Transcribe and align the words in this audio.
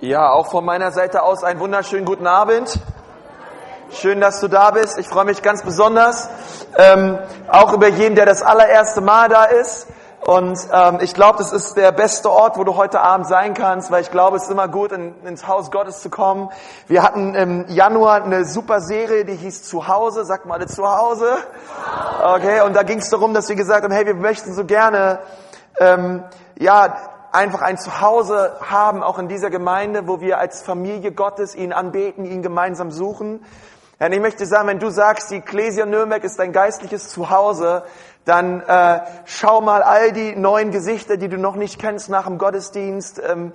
Ja, 0.00 0.30
auch 0.30 0.52
von 0.52 0.64
meiner 0.64 0.92
Seite 0.92 1.24
aus 1.24 1.42
einen 1.42 1.58
wunderschönen 1.58 2.04
guten 2.04 2.28
Abend. 2.28 2.78
Schön, 3.90 4.20
dass 4.20 4.38
du 4.38 4.46
da 4.46 4.70
bist. 4.70 4.96
Ich 4.96 5.08
freue 5.08 5.24
mich 5.24 5.42
ganz 5.42 5.64
besonders, 5.64 6.30
ähm, 6.76 7.18
auch 7.48 7.72
über 7.72 7.88
jeden, 7.88 8.14
der 8.14 8.24
das 8.24 8.40
allererste 8.40 9.00
Mal 9.00 9.28
da 9.28 9.42
ist. 9.42 9.88
Und 10.20 10.56
ähm, 10.72 10.98
ich 11.00 11.14
glaube, 11.14 11.38
das 11.38 11.52
ist 11.52 11.76
der 11.76 11.90
beste 11.90 12.30
Ort, 12.30 12.56
wo 12.56 12.62
du 12.62 12.76
heute 12.76 13.00
Abend 13.00 13.26
sein 13.26 13.54
kannst, 13.54 13.90
weil 13.90 14.02
ich 14.02 14.12
glaube, 14.12 14.36
es 14.36 14.44
ist 14.44 14.52
immer 14.52 14.68
gut, 14.68 14.92
in, 14.92 15.16
ins 15.24 15.48
Haus 15.48 15.72
Gottes 15.72 16.00
zu 16.00 16.10
kommen. 16.10 16.48
Wir 16.86 17.02
hatten 17.02 17.34
im 17.34 17.66
Januar 17.66 18.22
eine 18.22 18.44
super 18.44 18.80
Serie, 18.80 19.24
die 19.24 19.34
hieß 19.34 19.64
Zuhause. 19.64 20.24
Sag 20.24 20.46
mal, 20.46 20.64
Zuhause. 20.68 21.38
Okay, 22.22 22.60
und 22.60 22.76
da 22.76 22.84
ging 22.84 22.98
es 22.98 23.10
darum, 23.10 23.34
dass 23.34 23.48
wir 23.48 23.56
gesagt 23.56 23.82
haben, 23.82 23.92
hey, 23.92 24.06
wir 24.06 24.14
möchten 24.14 24.54
so 24.54 24.64
gerne, 24.64 25.18
ähm, 25.80 26.22
ja, 26.56 26.94
einfach 27.32 27.62
ein 27.62 27.78
Zuhause 27.78 28.56
haben, 28.60 29.02
auch 29.02 29.18
in 29.18 29.28
dieser 29.28 29.50
Gemeinde, 29.50 30.06
wo 30.06 30.20
wir 30.20 30.38
als 30.38 30.62
Familie 30.62 31.12
Gottes 31.12 31.54
ihn 31.54 31.72
anbeten, 31.72 32.24
ihn 32.24 32.42
gemeinsam 32.42 32.90
suchen. 32.90 33.44
Und 34.00 34.12
ich 34.12 34.20
möchte 34.20 34.46
sagen, 34.46 34.68
wenn 34.68 34.78
du 34.78 34.90
sagst, 34.90 35.30
die 35.30 35.36
Ecclesia 35.36 35.84
Nürnberg 35.84 36.22
ist 36.22 36.38
dein 36.38 36.52
geistliches 36.52 37.08
Zuhause, 37.08 37.82
dann 38.24 38.60
äh, 38.60 39.00
schau 39.24 39.60
mal 39.60 39.82
all 39.82 40.12
die 40.12 40.36
neuen 40.36 40.70
Gesichter, 40.70 41.16
die 41.16 41.28
du 41.28 41.36
noch 41.38 41.56
nicht 41.56 41.80
kennst 41.80 42.08
nach 42.08 42.26
dem 42.26 42.38
Gottesdienst. 42.38 43.20
Ähm, 43.26 43.52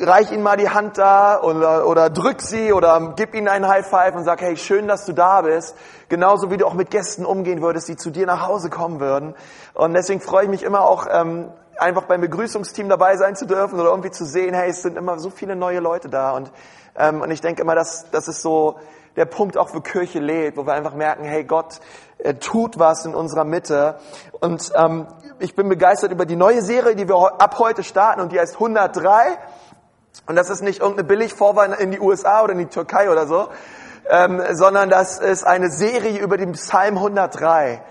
reich 0.00 0.32
ihnen 0.32 0.42
mal 0.42 0.56
die 0.56 0.70
Hand 0.70 0.98
da 0.98 1.40
oder, 1.40 1.86
oder 1.86 2.10
drück 2.10 2.40
sie 2.40 2.72
oder 2.72 3.14
gib 3.16 3.34
ihnen 3.34 3.48
einen 3.48 3.68
High 3.68 3.86
Five 3.86 4.14
und 4.14 4.24
sag, 4.24 4.40
hey, 4.40 4.56
schön, 4.56 4.88
dass 4.88 5.04
du 5.06 5.12
da 5.12 5.42
bist. 5.42 5.76
Genauso 6.08 6.50
wie 6.50 6.56
du 6.56 6.66
auch 6.66 6.74
mit 6.74 6.90
Gästen 6.90 7.24
umgehen 7.24 7.62
würdest, 7.62 7.88
die 7.88 7.96
zu 7.96 8.10
dir 8.10 8.26
nach 8.26 8.46
Hause 8.46 8.70
kommen 8.70 9.00
würden. 9.00 9.34
Und 9.74 9.94
deswegen 9.94 10.20
freue 10.20 10.44
ich 10.44 10.50
mich 10.50 10.62
immer 10.62 10.82
auch, 10.82 11.06
ähm, 11.10 11.50
einfach 11.78 12.04
beim 12.04 12.20
Begrüßungsteam 12.20 12.88
dabei 12.88 13.16
sein 13.16 13.36
zu 13.36 13.46
dürfen 13.46 13.78
oder 13.78 13.90
irgendwie 13.90 14.10
zu 14.10 14.24
sehen, 14.24 14.54
hey, 14.54 14.70
es 14.70 14.82
sind 14.82 14.96
immer 14.96 15.18
so 15.18 15.30
viele 15.30 15.56
neue 15.56 15.80
Leute 15.80 16.08
da. 16.08 16.32
Und, 16.32 16.52
ähm, 16.96 17.20
und 17.20 17.30
ich 17.30 17.40
denke 17.40 17.62
immer, 17.62 17.74
dass 17.74 18.10
das 18.10 18.28
ist 18.28 18.42
so 18.42 18.78
der 19.16 19.26
Punkt 19.26 19.56
auch, 19.56 19.72
wo 19.74 19.80
Kirche 19.80 20.18
lebt, 20.18 20.56
wo 20.56 20.66
wir 20.66 20.72
einfach 20.72 20.94
merken, 20.94 21.24
hey, 21.24 21.44
Gott 21.44 21.80
er 22.18 22.38
tut 22.38 22.78
was 22.78 23.04
in 23.04 23.14
unserer 23.14 23.44
Mitte. 23.44 23.98
Und 24.40 24.72
ähm, 24.74 25.06
ich 25.38 25.54
bin 25.54 25.68
begeistert 25.68 26.10
über 26.10 26.24
die 26.24 26.36
neue 26.36 26.62
Serie, 26.62 26.96
die 26.96 27.08
wir 27.08 27.16
ab 27.16 27.58
heute 27.58 27.82
starten 27.82 28.20
und 28.20 28.32
die 28.32 28.40
heißt 28.40 28.54
103. 28.54 29.38
Und 30.26 30.36
das 30.36 30.48
ist 30.48 30.62
nicht 30.62 30.80
irgendeine 30.80 31.06
Billigvorwahl 31.06 31.72
in 31.74 31.90
die 31.90 32.00
USA 32.00 32.42
oder 32.42 32.52
in 32.52 32.60
die 32.60 32.66
Türkei 32.66 33.10
oder 33.10 33.26
so, 33.26 33.48
ähm, 34.08 34.40
sondern 34.52 34.88
das 34.88 35.18
ist 35.18 35.44
eine 35.44 35.70
Serie 35.70 36.18
über 36.18 36.38
den 36.38 36.52
Psalm 36.52 36.96
103. 36.96 37.82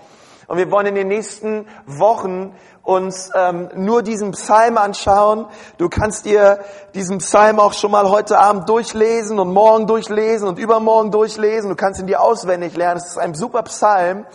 Und 0.46 0.58
wir 0.58 0.70
wollen 0.70 0.86
in 0.86 0.94
den 0.94 1.08
nächsten 1.08 1.66
Wochen 1.86 2.54
uns 2.82 3.30
ähm, 3.34 3.70
nur 3.74 4.02
diesen 4.02 4.32
Psalm 4.32 4.76
anschauen. 4.76 5.46
Du 5.78 5.88
kannst 5.88 6.26
dir 6.26 6.60
diesen 6.94 7.18
Psalm 7.18 7.58
auch 7.58 7.72
schon 7.72 7.90
mal 7.90 8.10
heute 8.10 8.38
Abend 8.38 8.68
durchlesen 8.68 9.38
und 9.38 9.52
morgen 9.52 9.86
durchlesen 9.86 10.46
und 10.48 10.58
übermorgen 10.58 11.10
durchlesen. 11.10 11.70
Du 11.70 11.76
kannst 11.76 12.00
ihn 12.00 12.06
dir 12.06 12.20
auswendig 12.20 12.76
lernen. 12.76 12.98
Es 12.98 13.06
ist 13.06 13.18
ein 13.18 13.34
super 13.34 13.62
Psalm 13.62 14.26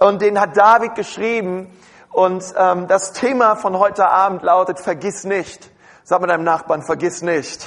und 0.00 0.22
den 0.22 0.40
hat 0.40 0.56
David 0.56 0.94
geschrieben. 0.94 1.70
Und 2.10 2.44
ähm, 2.56 2.88
das 2.88 3.12
Thema 3.12 3.56
von 3.56 3.78
heute 3.78 4.08
Abend 4.08 4.42
lautet, 4.42 4.78
vergiss 4.80 5.24
nicht. 5.24 5.70
Sag 6.04 6.20
mal 6.20 6.26
deinem 6.26 6.44
Nachbarn, 6.44 6.82
vergiss 6.82 7.22
nicht. 7.22 7.66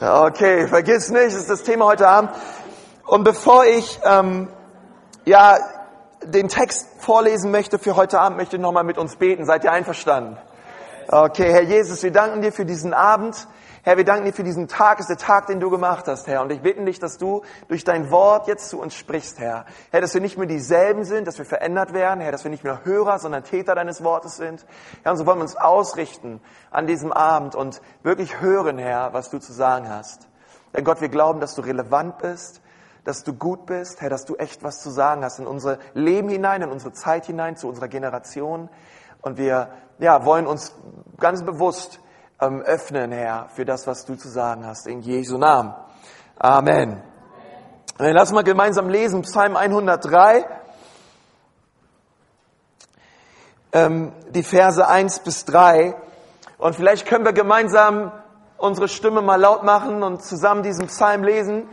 Okay, 0.00 0.66
vergiss 0.66 1.10
nicht, 1.10 1.34
ist 1.34 1.50
das 1.50 1.62
Thema 1.62 1.84
heute 1.84 2.08
Abend. 2.08 2.30
Und 3.06 3.22
bevor 3.22 3.66
ich 3.66 4.00
ähm, 4.02 4.48
ja 5.26 5.58
den 6.24 6.48
Text 6.48 6.88
vorlesen 6.98 7.50
möchte 7.50 7.78
für 7.78 7.96
heute 7.96 8.20
Abend, 8.20 8.38
möchte 8.38 8.56
ich 8.56 8.62
nochmal 8.62 8.84
mit 8.84 8.98
uns 8.98 9.16
beten. 9.16 9.44
Seid 9.46 9.64
ihr 9.64 9.72
einverstanden? 9.72 10.36
Okay, 11.08 11.50
Herr 11.52 11.62
Jesus, 11.62 12.02
wir 12.02 12.12
danken 12.12 12.40
dir 12.42 12.52
für 12.52 12.64
diesen 12.64 12.94
Abend. 12.94 13.48
Herr, 13.82 13.96
wir 13.96 14.04
danken 14.04 14.26
dir 14.26 14.32
für 14.34 14.44
diesen 14.44 14.68
Tag. 14.68 15.00
Es 15.00 15.08
ist 15.08 15.20
der 15.20 15.26
Tag, 15.26 15.46
den 15.46 15.58
du 15.58 15.70
gemacht 15.70 16.06
hast, 16.06 16.26
Herr. 16.26 16.42
Und 16.42 16.52
ich 16.52 16.60
bitte 16.60 16.84
dich, 16.84 16.98
dass 16.98 17.16
du 17.16 17.42
durch 17.68 17.82
dein 17.82 18.10
Wort 18.10 18.46
jetzt 18.46 18.68
zu 18.68 18.78
uns 18.78 18.94
sprichst, 18.94 19.38
Herr. 19.38 19.64
Herr, 19.90 20.02
dass 20.02 20.12
wir 20.12 20.20
nicht 20.20 20.36
mehr 20.36 20.46
dieselben 20.46 21.04
sind, 21.04 21.26
dass 21.26 21.38
wir 21.38 21.46
verändert 21.46 21.94
werden, 21.94 22.20
Herr, 22.20 22.30
dass 22.30 22.44
wir 22.44 22.50
nicht 22.50 22.62
mehr 22.62 22.84
Hörer, 22.84 23.18
sondern 23.18 23.42
Täter 23.42 23.74
deines 23.74 24.04
Wortes 24.04 24.36
sind. 24.36 24.66
Herr, 25.02 25.12
und 25.12 25.18
so 25.18 25.24
wollen 25.24 25.38
wir 25.38 25.44
uns 25.44 25.56
ausrichten 25.56 26.42
an 26.70 26.86
diesem 26.86 27.10
Abend 27.10 27.54
und 27.54 27.80
wirklich 28.02 28.40
hören, 28.40 28.76
Herr, 28.76 29.14
was 29.14 29.30
du 29.30 29.38
zu 29.38 29.54
sagen 29.54 29.88
hast. 29.88 30.28
Denn 30.76 30.84
Gott, 30.84 31.00
wir 31.00 31.08
glauben, 31.08 31.40
dass 31.40 31.54
du 31.54 31.62
relevant 31.62 32.18
bist, 32.18 32.60
dass 33.04 33.24
du 33.24 33.32
gut 33.32 33.66
bist, 33.66 34.00
Herr, 34.00 34.10
dass 34.10 34.24
du 34.24 34.36
echt 34.36 34.62
was 34.62 34.80
zu 34.82 34.90
sagen 34.90 35.24
hast 35.24 35.38
in 35.38 35.46
unser 35.46 35.78
Leben 35.94 36.28
hinein, 36.28 36.62
in 36.62 36.70
unsere 36.70 36.92
Zeit 36.92 37.26
hinein, 37.26 37.56
zu 37.56 37.68
unserer 37.68 37.88
Generation. 37.88 38.68
Und 39.22 39.38
wir 39.38 39.70
ja, 39.98 40.24
wollen 40.24 40.46
uns 40.46 40.74
ganz 41.18 41.42
bewusst 41.44 42.00
ähm, 42.40 42.62
öffnen, 42.62 43.12
Herr, 43.12 43.48
für 43.50 43.64
das, 43.64 43.86
was 43.86 44.04
du 44.04 44.16
zu 44.16 44.28
sagen 44.28 44.66
hast. 44.66 44.86
In 44.86 45.00
Jesu 45.00 45.38
Namen. 45.38 45.74
Amen. 46.38 47.02
Amen. 47.98 48.14
Lass 48.14 48.32
mal 48.32 48.44
gemeinsam 48.44 48.88
lesen, 48.88 49.22
Psalm 49.22 49.56
103, 49.56 50.46
ähm, 53.72 54.12
die 54.30 54.42
Verse 54.42 54.86
1 54.86 55.20
bis 55.20 55.44
3. 55.44 55.94
Und 56.56 56.76
vielleicht 56.76 57.06
können 57.06 57.26
wir 57.26 57.34
gemeinsam 57.34 58.12
unsere 58.56 58.88
Stimme 58.88 59.22
mal 59.22 59.40
laut 59.40 59.64
machen 59.64 60.02
und 60.02 60.22
zusammen 60.22 60.62
diesen 60.62 60.86
Psalm 60.86 61.24
lesen. 61.24 61.68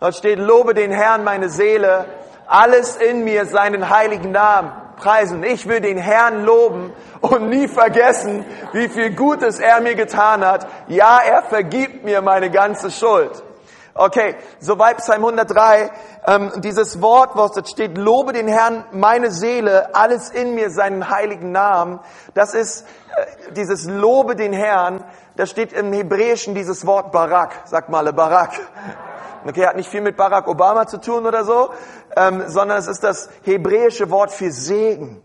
Dort 0.00 0.14
steht, 0.14 0.38
lobe 0.38 0.74
den 0.74 0.92
Herrn 0.92 1.24
meine 1.24 1.48
Seele, 1.48 2.04
alles 2.46 2.96
in 2.96 3.24
mir 3.24 3.46
seinen 3.46 3.90
heiligen 3.90 4.30
Namen 4.30 4.70
preisen. 4.96 5.42
Ich 5.42 5.66
will 5.66 5.80
den 5.80 5.98
Herrn 5.98 6.44
loben 6.44 6.92
und 7.20 7.48
nie 7.48 7.66
vergessen, 7.66 8.44
wie 8.72 8.88
viel 8.88 9.14
Gutes 9.16 9.58
er 9.58 9.80
mir 9.80 9.96
getan 9.96 10.44
hat. 10.44 10.68
Ja, 10.86 11.18
er 11.26 11.42
vergibt 11.42 12.04
mir 12.04 12.22
meine 12.22 12.48
ganze 12.50 12.92
Schuld. 12.92 13.42
Okay, 13.94 14.36
soweit 14.60 14.98
Psalm 14.98 15.24
103. 15.24 15.90
Ähm, 16.28 16.52
dieses 16.58 17.02
Wort, 17.02 17.30
was 17.34 17.50
dort 17.52 17.68
steht, 17.68 17.98
lobe 17.98 18.32
den 18.32 18.46
Herrn 18.46 18.84
meine 18.92 19.32
Seele, 19.32 19.96
alles 19.96 20.30
in 20.30 20.54
mir 20.54 20.70
seinen 20.70 21.10
heiligen 21.10 21.50
Namen. 21.50 21.98
Das 22.34 22.54
ist 22.54 22.86
äh, 23.16 23.52
dieses 23.54 23.86
Lobe 23.86 24.36
den 24.36 24.52
Herrn. 24.52 25.02
Da 25.34 25.46
steht 25.46 25.72
im 25.72 25.92
Hebräischen 25.92 26.54
dieses 26.54 26.86
Wort 26.86 27.10
Barak. 27.10 27.62
Sag 27.64 27.88
mal, 27.88 28.12
Barak. 28.12 28.52
Okay, 29.48 29.66
hat 29.66 29.76
nicht 29.76 29.88
viel 29.88 30.02
mit 30.02 30.14
Barack 30.18 30.46
Obama 30.46 30.86
zu 30.86 31.00
tun 31.00 31.24
oder 31.24 31.42
so, 31.42 31.70
ähm, 32.16 32.44
sondern 32.48 32.76
es 32.76 32.86
ist 32.86 33.02
das 33.02 33.30
hebräische 33.44 34.10
Wort 34.10 34.30
für 34.30 34.50
Segen. 34.50 35.22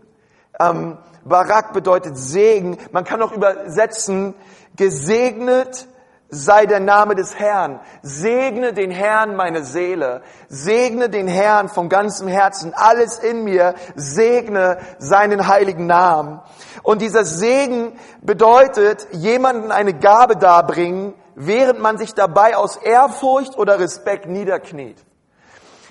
Ähm, 0.58 0.96
Barak 1.26 1.74
bedeutet 1.74 2.16
Segen. 2.16 2.78
Man 2.90 3.04
kann 3.04 3.20
auch 3.20 3.32
übersetzen, 3.32 4.32
gesegnet 4.76 5.88
sei 6.30 6.64
der 6.64 6.80
Name 6.80 7.14
des 7.14 7.38
Herrn. 7.38 7.80
Segne 8.00 8.72
den 8.72 8.90
Herrn 8.90 9.36
meine 9.36 9.62
Seele. 9.62 10.22
Segne 10.48 11.10
den 11.10 11.28
Herrn 11.28 11.68
von 11.68 11.90
ganzem 11.90 12.26
Herzen. 12.26 12.72
Alles 12.74 13.18
in 13.18 13.44
mir. 13.44 13.74
Segne 13.94 14.78
seinen 14.98 15.48
heiligen 15.48 15.86
Namen. 15.86 16.40
Und 16.82 17.02
dieser 17.02 17.26
Segen 17.26 17.92
bedeutet, 18.22 19.06
jemanden 19.12 19.70
eine 19.70 19.92
Gabe 19.92 20.36
darbringen, 20.36 21.12
während 21.34 21.80
man 21.80 21.98
sich 21.98 22.14
dabei 22.14 22.56
aus 22.56 22.76
Ehrfurcht 22.76 23.56
oder 23.58 23.78
Respekt 23.78 24.26
niederkniet. 24.26 25.04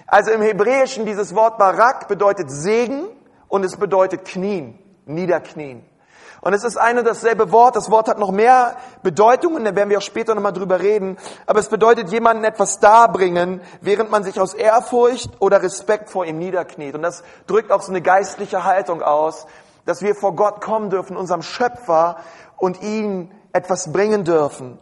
Also 0.07 0.31
im 0.31 0.41
Hebräischen 0.41 1.05
dieses 1.05 1.33
Wort 1.35 1.57
Barak 1.57 2.07
bedeutet 2.07 2.51
Segen 2.51 3.07
und 3.47 3.63
es 3.63 3.77
bedeutet 3.77 4.25
knien, 4.25 4.77
niederknien. 5.05 5.85
Und 6.43 6.51
es 6.53 6.65
ist 6.65 6.75
ein 6.75 6.97
und 6.97 7.07
dasselbe 7.07 7.53
Wort. 7.53 7.77
Das 7.77 7.89
Wort 7.89 8.09
hat 8.09 8.19
noch 8.19 8.31
mehr 8.31 8.75
Bedeutungen, 9.01 9.63
da 9.63 9.75
werden 9.75 9.89
wir 9.89 9.99
auch 9.99 10.03
später 10.03 10.35
nochmal 10.35 10.51
drüber 10.51 10.81
reden. 10.81 11.17
Aber 11.45 11.61
es 11.61 11.69
bedeutet 11.69 12.09
jemanden 12.09 12.43
etwas 12.43 12.81
darbringen, 12.81 13.61
während 13.79 14.11
man 14.11 14.25
sich 14.25 14.41
aus 14.41 14.53
Ehrfurcht 14.53 15.29
oder 15.39 15.63
Respekt 15.63 16.09
vor 16.09 16.25
ihm 16.25 16.39
niederkniet. 16.39 16.95
Und 16.95 17.01
das 17.01 17.23
drückt 17.47 17.71
auch 17.71 17.81
so 17.81 17.91
eine 17.91 18.01
geistliche 18.01 18.65
Haltung 18.65 19.01
aus, 19.01 19.47
dass 19.85 20.01
wir 20.01 20.15
vor 20.15 20.35
Gott 20.35 20.59
kommen 20.59 20.89
dürfen, 20.89 21.15
unserem 21.15 21.43
Schöpfer, 21.43 22.17
und 22.57 22.81
ihn 22.81 23.31
etwas 23.53 23.93
bringen 23.93 24.25
dürfen. 24.25 24.79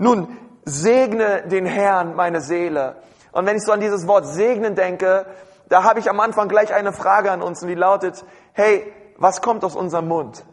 Nun, 0.00 0.34
segne 0.64 1.42
den 1.46 1.66
Herrn, 1.66 2.16
meine 2.16 2.40
Seele. 2.40 2.96
Und 3.32 3.44
wenn 3.44 3.56
ich 3.56 3.62
so 3.62 3.72
an 3.72 3.80
dieses 3.80 4.06
Wort 4.06 4.26
segnen 4.26 4.74
denke, 4.74 5.26
da 5.68 5.84
habe 5.84 6.00
ich 6.00 6.08
am 6.08 6.18
Anfang 6.20 6.48
gleich 6.48 6.72
eine 6.72 6.94
Frage 6.94 7.30
an 7.30 7.42
uns 7.42 7.60
und 7.60 7.68
die 7.68 7.74
lautet, 7.74 8.24
hey, 8.54 8.90
was 9.18 9.42
kommt 9.42 9.62
aus 9.62 9.76
unserem 9.76 10.08
Mund? 10.08 10.46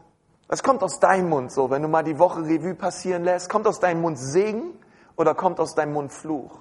Was 0.50 0.64
kommt 0.64 0.84
aus 0.84 1.00
deinem 1.00 1.30
Mund 1.30 1.54
so, 1.54 1.70
wenn 1.70 1.82
du 1.82 1.88
mal 1.88 2.04
die 2.04 2.20
Woche 2.20 2.42
Revue 2.42 2.76
passieren 2.76 3.24
lässt? 3.24 3.50
Kommt 3.50 3.68
aus 3.68 3.80
deinem 3.80 4.02
Mund 4.02 4.20
Segen 4.20 4.78
oder 5.16 5.34
kommt 5.34 5.62
aus 5.62 5.76
deinem 5.76 5.94
Mund 5.94 6.12
Fluch? 6.12 6.60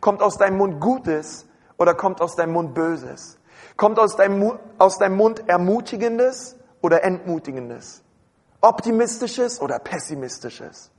Kommt 0.00 0.22
aus 0.22 0.38
deinem 0.38 0.56
Mund 0.56 0.80
Gutes 0.80 1.46
oder 1.76 1.94
kommt 1.94 2.22
aus 2.22 2.34
deinem 2.34 2.54
Mund 2.54 2.72
Böses? 2.72 3.38
Kommt 3.76 3.98
aus 3.98 4.16
deinem, 4.16 4.58
aus 4.78 4.96
deinem 4.96 5.18
Mund 5.18 5.46
Ermutigendes 5.50 6.56
oder 6.80 7.04
Entmutigendes? 7.04 8.02
Optimistisches 8.62 9.60
oder 9.60 9.78
Pessimistisches? 9.78 10.90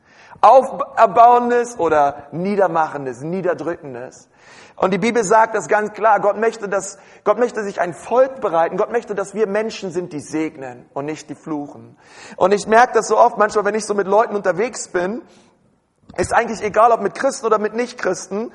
Auferbauendes 0.41 1.79
oder 1.79 2.27
Niedermachendes, 2.31 3.21
Niederdrückendes. 3.21 4.29
Und 4.75 4.93
die 4.93 4.99
Bibel 4.99 5.23
sagt 5.23 5.55
das 5.55 5.67
ganz 5.67 5.93
klar. 5.93 6.19
Gott 6.19 6.37
möchte, 6.37 6.69
dass, 6.69 6.99
Gott 7.23 7.39
möchte 7.39 7.63
sich 7.63 7.81
ein 7.81 7.95
Volk 7.95 8.41
bereiten. 8.41 8.77
Gott 8.77 8.91
möchte, 8.91 9.15
dass 9.15 9.33
wir 9.33 9.47
Menschen 9.47 9.91
sind, 9.91 10.13
die 10.13 10.19
segnen 10.19 10.85
und 10.93 11.05
nicht 11.05 11.29
die 11.29 11.35
fluchen. 11.35 11.97
Und 12.35 12.53
ich 12.53 12.67
merke 12.67 12.93
das 12.93 13.07
so 13.07 13.17
oft 13.17 13.37
manchmal, 13.37 13.65
wenn 13.65 13.75
ich 13.75 13.85
so 13.85 13.95
mit 13.95 14.07
Leuten 14.07 14.35
unterwegs 14.35 14.89
bin, 14.89 15.23
ist 16.15 16.33
eigentlich 16.33 16.61
egal, 16.61 16.91
ob 16.91 17.01
mit 17.01 17.15
Christen 17.15 17.47
oder 17.47 17.57
mit 17.57 17.73
Nichtchristen, 17.73 18.53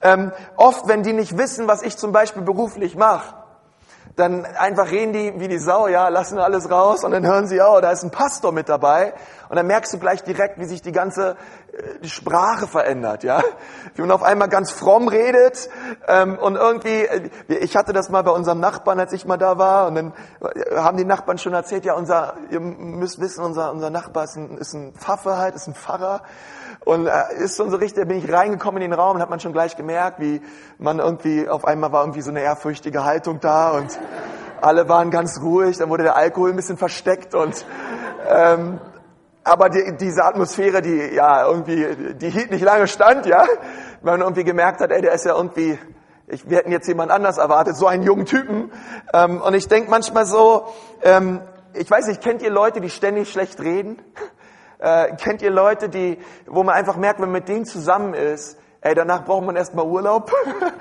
ähm, 0.00 0.32
oft, 0.56 0.86
wenn 0.86 1.02
die 1.02 1.12
nicht 1.12 1.36
wissen, 1.36 1.66
was 1.66 1.82
ich 1.82 1.96
zum 1.96 2.12
Beispiel 2.12 2.42
beruflich 2.42 2.96
mache, 2.96 3.34
dann 4.16 4.44
einfach 4.44 4.90
reden 4.90 5.12
die 5.12 5.40
wie 5.40 5.48
die 5.48 5.58
Sau, 5.58 5.88
ja, 5.88 6.08
lassen 6.08 6.38
alles 6.38 6.70
raus 6.70 7.04
und 7.04 7.10
dann 7.10 7.26
hören 7.26 7.48
sie, 7.48 7.60
oh, 7.60 7.80
da 7.80 7.90
ist 7.90 8.04
ein 8.04 8.10
Pastor 8.10 8.52
mit 8.52 8.68
dabei 8.68 9.14
und 9.48 9.56
dann 9.56 9.66
merkst 9.66 9.92
du 9.92 9.98
gleich 9.98 10.22
direkt, 10.22 10.58
wie 10.58 10.64
sich 10.64 10.82
die 10.82 10.92
ganze 10.92 11.36
die 12.02 12.08
Sprache 12.08 12.66
verändert, 12.66 13.24
ja. 13.24 13.42
Wie 13.94 14.02
man 14.02 14.10
auf 14.10 14.22
einmal 14.22 14.48
ganz 14.48 14.70
fromm 14.70 15.08
redet 15.08 15.68
ähm, 16.06 16.38
und 16.38 16.56
irgendwie, 16.56 17.04
äh, 17.04 17.30
ich 17.48 17.76
hatte 17.76 17.92
das 17.92 18.10
mal 18.10 18.22
bei 18.22 18.30
unserem 18.30 18.60
Nachbarn, 18.60 19.00
als 19.00 19.12
ich 19.12 19.26
mal 19.26 19.36
da 19.36 19.58
war 19.58 19.88
und 19.88 19.94
dann 19.94 20.12
haben 20.76 20.96
die 20.96 21.04
Nachbarn 21.04 21.38
schon 21.38 21.52
erzählt, 21.52 21.84
ja, 21.84 21.94
unser, 21.94 22.34
ihr 22.50 22.60
müsst 22.60 23.20
wissen, 23.20 23.44
unser, 23.44 23.72
unser 23.72 23.90
Nachbar 23.90 24.24
ist 24.24 24.36
ein, 24.36 24.58
ist 24.58 24.74
ein 24.74 24.94
Pfaffe 24.94 25.36
halt, 25.36 25.54
ist 25.54 25.66
ein 25.66 25.74
Pfarrer 25.74 26.22
und 26.84 27.06
äh, 27.06 27.12
ist 27.38 27.56
schon 27.56 27.70
so 27.70 27.76
richtig, 27.76 28.02
da 28.02 28.04
bin 28.04 28.18
ich 28.18 28.30
reingekommen 28.30 28.82
in 28.82 28.90
den 28.90 28.98
Raum 28.98 29.16
und 29.16 29.22
hat 29.22 29.30
man 29.30 29.40
schon 29.40 29.52
gleich 29.52 29.76
gemerkt, 29.76 30.20
wie 30.20 30.40
man 30.78 30.98
irgendwie, 30.98 31.48
auf 31.48 31.64
einmal 31.64 31.92
war 31.92 32.02
irgendwie 32.02 32.22
so 32.22 32.30
eine 32.30 32.40
ehrfürchtige 32.40 33.04
Haltung 33.04 33.40
da 33.40 33.70
und 33.70 33.98
alle 34.60 34.88
waren 34.88 35.10
ganz 35.10 35.40
ruhig, 35.40 35.76
dann 35.78 35.90
wurde 35.90 36.04
der 36.04 36.16
Alkohol 36.16 36.50
ein 36.50 36.56
bisschen 36.56 36.76
versteckt 36.76 37.34
und 37.34 37.64
ähm, 38.28 38.80
aber 39.44 39.68
die, 39.68 39.96
diese 39.98 40.24
Atmosphäre, 40.24 40.80
die 40.80 41.14
ja 41.14 41.46
irgendwie, 41.46 42.14
die 42.14 42.30
hielt 42.30 42.50
nicht 42.50 42.64
lange 42.64 42.88
stand, 42.88 43.26
ja. 43.26 43.44
Weil 44.00 44.18
man 44.18 44.22
irgendwie 44.22 44.44
gemerkt 44.44 44.80
hat, 44.80 44.90
ey, 44.90 45.02
der 45.02 45.12
ist 45.12 45.26
ja 45.26 45.36
irgendwie, 45.36 45.78
ich, 46.26 46.48
wir 46.48 46.58
hätten 46.58 46.72
jetzt 46.72 46.88
jemand 46.88 47.10
anders 47.10 47.36
erwartet, 47.36 47.76
so 47.76 47.86
einen 47.86 48.02
jungen 48.02 48.24
Typen. 48.24 48.72
Ähm, 49.12 49.42
und 49.42 49.52
ich 49.52 49.68
denke 49.68 49.90
manchmal 49.90 50.24
so, 50.24 50.66
ähm, 51.02 51.42
ich 51.74 51.90
weiß 51.90 52.06
nicht, 52.06 52.22
kennt 52.22 52.40
ihr 52.40 52.50
Leute, 52.50 52.80
die 52.80 52.88
ständig 52.88 53.30
schlecht 53.30 53.60
reden? 53.60 53.98
Äh, 54.78 55.16
kennt 55.16 55.42
ihr 55.42 55.50
Leute, 55.50 55.88
die, 55.88 56.18
wo 56.46 56.62
man 56.62 56.74
einfach 56.74 56.96
merkt, 56.96 57.20
wenn 57.20 57.30
man 57.30 57.40
mit 57.40 57.48
denen 57.48 57.64
zusammen 57.64 58.14
ist, 58.14 58.58
ey, 58.80 58.94
danach 58.94 59.24
braucht 59.24 59.44
man 59.44 59.56
erstmal 59.56 59.86
Urlaub. 59.86 60.30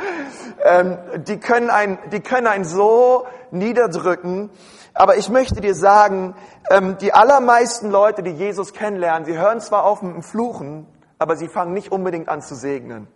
ähm, 0.63 0.97
die 1.27 1.39
können 1.39 1.69
einen, 1.69 1.97
die 2.11 2.19
können 2.19 2.47
einen 2.47 2.65
so 2.65 3.25
niederdrücken. 3.51 4.49
Aber 4.93 5.17
ich 5.17 5.29
möchte 5.29 5.61
dir 5.61 5.73
sagen, 5.73 6.35
ähm, 6.69 6.97
die 6.99 7.13
allermeisten 7.13 7.89
Leute, 7.89 8.21
die 8.21 8.31
Jesus 8.31 8.73
kennenlernen, 8.73 9.25
sie 9.25 9.37
hören 9.37 9.59
zwar 9.61 9.85
auf 9.85 10.01
mit 10.01 10.13
dem 10.13 10.23
Fluchen, 10.23 10.85
aber 11.17 11.35
sie 11.35 11.47
fangen 11.47 11.73
nicht 11.73 11.91
unbedingt 11.91 12.29
an 12.29 12.41
zu 12.41 12.55
segnen. 12.55 13.07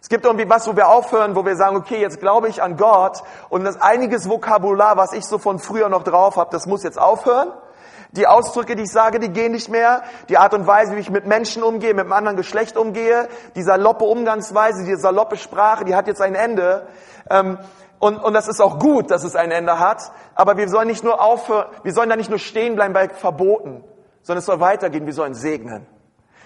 Es 0.00 0.08
gibt 0.08 0.26
irgendwie 0.26 0.48
was, 0.48 0.68
wo 0.68 0.76
wir 0.76 0.88
aufhören, 0.88 1.34
wo 1.34 1.44
wir 1.46 1.56
sagen, 1.56 1.76
okay, 1.76 1.98
jetzt 1.98 2.20
glaube 2.20 2.48
ich 2.48 2.62
an 2.62 2.76
Gott 2.76 3.22
und 3.48 3.64
das 3.64 3.80
einiges 3.80 4.28
Vokabular, 4.28 4.96
was 4.96 5.14
ich 5.14 5.24
so 5.24 5.38
von 5.38 5.58
früher 5.58 5.88
noch 5.88 6.02
drauf 6.02 6.36
habe, 6.36 6.50
das 6.52 6.66
muss 6.66 6.82
jetzt 6.82 6.98
aufhören. 6.98 7.52
Die 8.16 8.28
Ausdrücke, 8.28 8.76
die 8.76 8.84
ich 8.84 8.92
sage, 8.92 9.18
die 9.18 9.30
gehen 9.30 9.52
nicht 9.52 9.68
mehr. 9.68 10.02
Die 10.28 10.38
Art 10.38 10.54
und 10.54 10.66
Weise, 10.66 10.94
wie 10.94 11.00
ich 11.00 11.10
mit 11.10 11.26
Menschen 11.26 11.62
umgehe, 11.62 11.94
mit 11.94 12.04
einem 12.04 12.12
anderen 12.12 12.36
Geschlecht 12.36 12.76
umgehe, 12.76 13.28
die 13.56 13.62
saloppe 13.62 14.04
Umgangsweise, 14.04 14.84
die 14.84 14.96
saloppe 14.96 15.36
Sprache, 15.36 15.84
die 15.84 15.96
hat 15.96 16.06
jetzt 16.06 16.20
ein 16.20 16.36
Ende. 16.36 16.86
Ähm, 17.28 17.58
und, 17.98 18.18
und 18.18 18.34
das 18.34 18.46
ist 18.46 18.60
auch 18.60 18.78
gut, 18.78 19.10
dass 19.10 19.24
es 19.24 19.34
ein 19.34 19.50
Ende 19.50 19.80
hat. 19.80 20.12
Aber 20.34 20.56
wir 20.56 20.68
sollen 20.68 20.86
nicht 20.86 21.02
nur 21.02 21.20
aufhören, 21.20 21.66
wir 21.82 21.92
sollen 21.92 22.08
da 22.08 22.16
nicht 22.16 22.30
nur 22.30 22.38
stehen 22.38 22.76
bleiben 22.76 22.94
bei 22.94 23.08
Verboten, 23.08 23.82
sondern 24.22 24.38
es 24.38 24.46
soll 24.46 24.60
weitergehen. 24.60 25.06
Wir 25.06 25.14
sollen 25.14 25.34
segnen. 25.34 25.86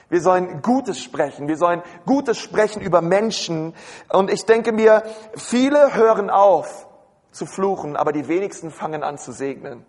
Wir 0.09 0.23
sollen 0.23 0.63
Gutes 0.63 1.03
sprechen. 1.03 1.49
Wir 1.49 1.59
sollen 1.59 1.83
Gutes 2.07 2.39
sprechen 2.39 2.81
über 2.81 3.03
Menschen. 3.03 3.75
Und 4.09 4.33
ich 4.33 4.47
denke 4.47 4.73
mir, 4.73 5.03
viele 5.37 5.95
hören 5.95 6.31
auf 6.31 6.87
zu 7.31 7.45
fluchen, 7.45 7.95
aber 7.95 8.13
die 8.13 8.27
wenigsten 8.27 8.71
fangen 8.71 9.03
an 9.03 9.19
zu 9.19 9.33
segnen. 9.33 9.85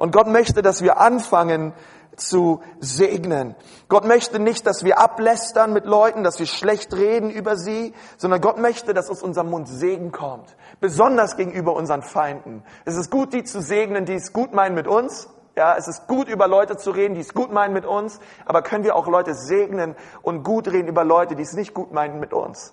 Und 0.00 0.12
Gott 0.12 0.28
möchte, 0.28 0.62
dass 0.62 0.80
wir 0.80 0.98
anfangen, 0.98 1.74
zu 2.16 2.62
segnen. 2.80 3.54
Gott 3.90 4.06
möchte 4.06 4.38
nicht, 4.38 4.66
dass 4.66 4.82
wir 4.82 4.98
ablästern 4.98 5.74
mit 5.74 5.84
Leuten, 5.84 6.24
dass 6.24 6.38
wir 6.38 6.46
schlecht 6.46 6.94
reden 6.94 7.28
über 7.28 7.58
sie, 7.58 7.92
sondern 8.16 8.40
Gott 8.40 8.58
möchte, 8.58 8.94
dass 8.94 9.10
aus 9.10 9.22
unserem 9.22 9.50
Mund 9.50 9.68
Segen 9.68 10.10
kommt. 10.10 10.56
Besonders 10.80 11.36
gegenüber 11.36 11.74
unseren 11.74 12.00
Feinden. 12.00 12.62
Es 12.86 12.96
ist 12.96 13.10
gut, 13.10 13.34
die 13.34 13.44
zu 13.44 13.60
segnen, 13.60 14.06
die 14.06 14.14
es 14.14 14.32
gut 14.32 14.54
meinen 14.54 14.74
mit 14.74 14.86
uns. 14.86 15.28
Ja, 15.54 15.76
es 15.76 15.86
ist 15.86 16.06
gut, 16.06 16.28
über 16.28 16.48
Leute 16.48 16.78
zu 16.78 16.92
reden, 16.92 17.14
die 17.14 17.20
es 17.20 17.34
gut 17.34 17.52
meinen 17.52 17.74
mit 17.74 17.84
uns. 17.84 18.20
Aber 18.46 18.62
können 18.62 18.84
wir 18.84 18.96
auch 18.96 19.06
Leute 19.06 19.34
segnen 19.34 19.96
und 20.22 20.44
gut 20.44 20.66
reden 20.66 20.88
über 20.88 21.04
Leute, 21.04 21.36
die 21.36 21.42
es 21.42 21.52
nicht 21.52 21.74
gut 21.74 21.92
meinen 21.92 22.20
mit 22.20 22.32
uns? 22.32 22.72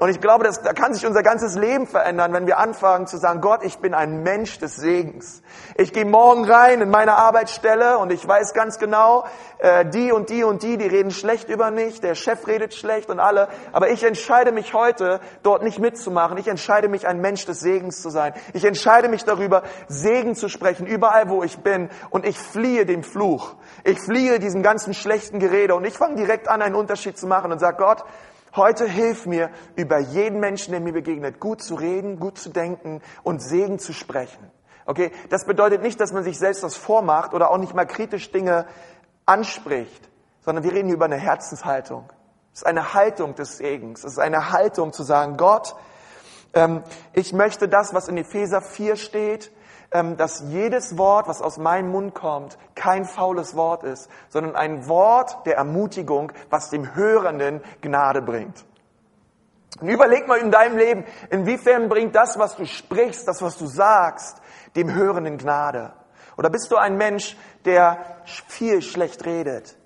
Und 0.00 0.08
ich 0.08 0.22
glaube, 0.22 0.44
das, 0.44 0.62
da 0.62 0.72
kann 0.72 0.94
sich 0.94 1.06
unser 1.06 1.22
ganzes 1.22 1.56
Leben 1.56 1.86
verändern, 1.86 2.32
wenn 2.32 2.46
wir 2.46 2.56
anfangen 2.56 3.06
zu 3.06 3.18
sagen, 3.18 3.42
Gott, 3.42 3.62
ich 3.62 3.80
bin 3.80 3.92
ein 3.92 4.22
Mensch 4.22 4.58
des 4.58 4.76
Segens. 4.76 5.42
Ich 5.74 5.92
gehe 5.92 6.06
morgen 6.06 6.50
rein 6.50 6.80
in 6.80 6.88
meine 6.88 7.16
Arbeitsstelle 7.16 7.98
und 7.98 8.10
ich 8.10 8.26
weiß 8.26 8.54
ganz 8.54 8.78
genau, 8.78 9.26
äh, 9.58 9.84
die 9.84 10.10
und 10.10 10.30
die 10.30 10.42
und 10.42 10.62
die, 10.62 10.78
die 10.78 10.86
reden 10.86 11.10
schlecht 11.10 11.50
über 11.50 11.70
mich, 11.70 12.00
der 12.00 12.14
Chef 12.14 12.46
redet 12.46 12.72
schlecht 12.72 13.10
und 13.10 13.20
alle. 13.20 13.48
Aber 13.72 13.90
ich 13.90 14.02
entscheide 14.02 14.52
mich 14.52 14.72
heute, 14.72 15.20
dort 15.42 15.62
nicht 15.62 15.78
mitzumachen. 15.78 16.38
Ich 16.38 16.48
entscheide 16.48 16.88
mich, 16.88 17.06
ein 17.06 17.20
Mensch 17.20 17.44
des 17.44 17.60
Segens 17.60 18.00
zu 18.00 18.08
sein. 18.08 18.32
Ich 18.54 18.64
entscheide 18.64 19.10
mich 19.10 19.26
darüber, 19.26 19.64
Segen 19.88 20.34
zu 20.34 20.48
sprechen, 20.48 20.86
überall 20.86 21.28
wo 21.28 21.42
ich 21.42 21.58
bin. 21.58 21.90
Und 22.08 22.24
ich 22.24 22.38
fliehe 22.38 22.86
dem 22.86 23.02
Fluch. 23.02 23.54
Ich 23.84 24.00
fliehe 24.00 24.38
diesem 24.38 24.62
ganzen 24.62 24.94
schlechten 24.94 25.40
Gerede. 25.40 25.74
Und 25.74 25.84
ich 25.84 25.98
fange 25.98 26.16
direkt 26.16 26.48
an, 26.48 26.62
einen 26.62 26.74
Unterschied 26.74 27.18
zu 27.18 27.26
machen 27.26 27.52
und 27.52 27.58
sage, 27.58 27.76
Gott, 27.76 28.02
Heute 28.56 28.86
hilf 28.86 29.26
mir, 29.26 29.50
über 29.76 29.98
jeden 29.98 30.40
Menschen, 30.40 30.72
der 30.72 30.80
mir 30.80 30.92
begegnet, 30.92 31.38
gut 31.38 31.62
zu 31.62 31.76
reden, 31.76 32.18
gut 32.18 32.38
zu 32.38 32.50
denken 32.50 33.00
und 33.22 33.40
Segen 33.40 33.78
zu 33.78 33.92
sprechen. 33.92 34.50
Okay? 34.86 35.12
Das 35.28 35.44
bedeutet 35.44 35.82
nicht, 35.82 36.00
dass 36.00 36.12
man 36.12 36.24
sich 36.24 36.38
selbst 36.38 36.64
das 36.64 36.76
vormacht 36.76 37.32
oder 37.32 37.50
auch 37.50 37.58
nicht 37.58 37.74
mal 37.74 37.86
kritisch 37.86 38.32
Dinge 38.32 38.66
anspricht, 39.24 40.08
sondern 40.40 40.64
wir 40.64 40.72
reden 40.72 40.90
über 40.90 41.04
eine 41.04 41.16
Herzenshaltung. 41.16 42.10
Es 42.52 42.60
ist 42.62 42.66
eine 42.66 42.94
Haltung 42.94 43.36
des 43.36 43.58
Segens. 43.58 44.02
Es 44.02 44.12
ist 44.12 44.18
eine 44.18 44.50
Haltung 44.50 44.92
zu 44.92 45.04
sagen, 45.04 45.36
Gott, 45.36 45.76
ähm, 46.52 46.82
ich 47.12 47.32
möchte 47.32 47.68
das, 47.68 47.94
was 47.94 48.08
in 48.08 48.16
Epheser 48.16 48.60
4 48.60 48.96
steht, 48.96 49.52
dass 49.90 50.44
jedes 50.48 50.96
Wort, 50.98 51.26
was 51.26 51.42
aus 51.42 51.58
meinem 51.58 51.90
Mund 51.90 52.14
kommt, 52.14 52.58
kein 52.76 53.04
faules 53.04 53.56
Wort 53.56 53.82
ist, 53.82 54.08
sondern 54.28 54.54
ein 54.54 54.86
Wort 54.86 55.44
der 55.46 55.56
Ermutigung, 55.56 56.32
was 56.48 56.70
dem 56.70 56.94
Hörenden 56.94 57.60
Gnade 57.80 58.22
bringt. 58.22 58.64
Und 59.80 59.88
überleg 59.88 60.28
mal 60.28 60.38
in 60.38 60.50
deinem 60.50 60.76
Leben, 60.76 61.04
inwiefern 61.30 61.88
bringt 61.88 62.14
das, 62.14 62.38
was 62.38 62.56
du 62.56 62.66
sprichst, 62.66 63.26
das, 63.26 63.42
was 63.42 63.56
du 63.56 63.66
sagst, 63.66 64.40
dem 64.76 64.94
Hörenden 64.94 65.38
Gnade? 65.38 65.92
Oder 66.36 66.50
bist 66.50 66.70
du 66.70 66.76
ein 66.76 66.96
Mensch, 66.96 67.36
der 67.64 67.98
viel 68.24 68.82
schlecht 68.82 69.26
redet? 69.26 69.76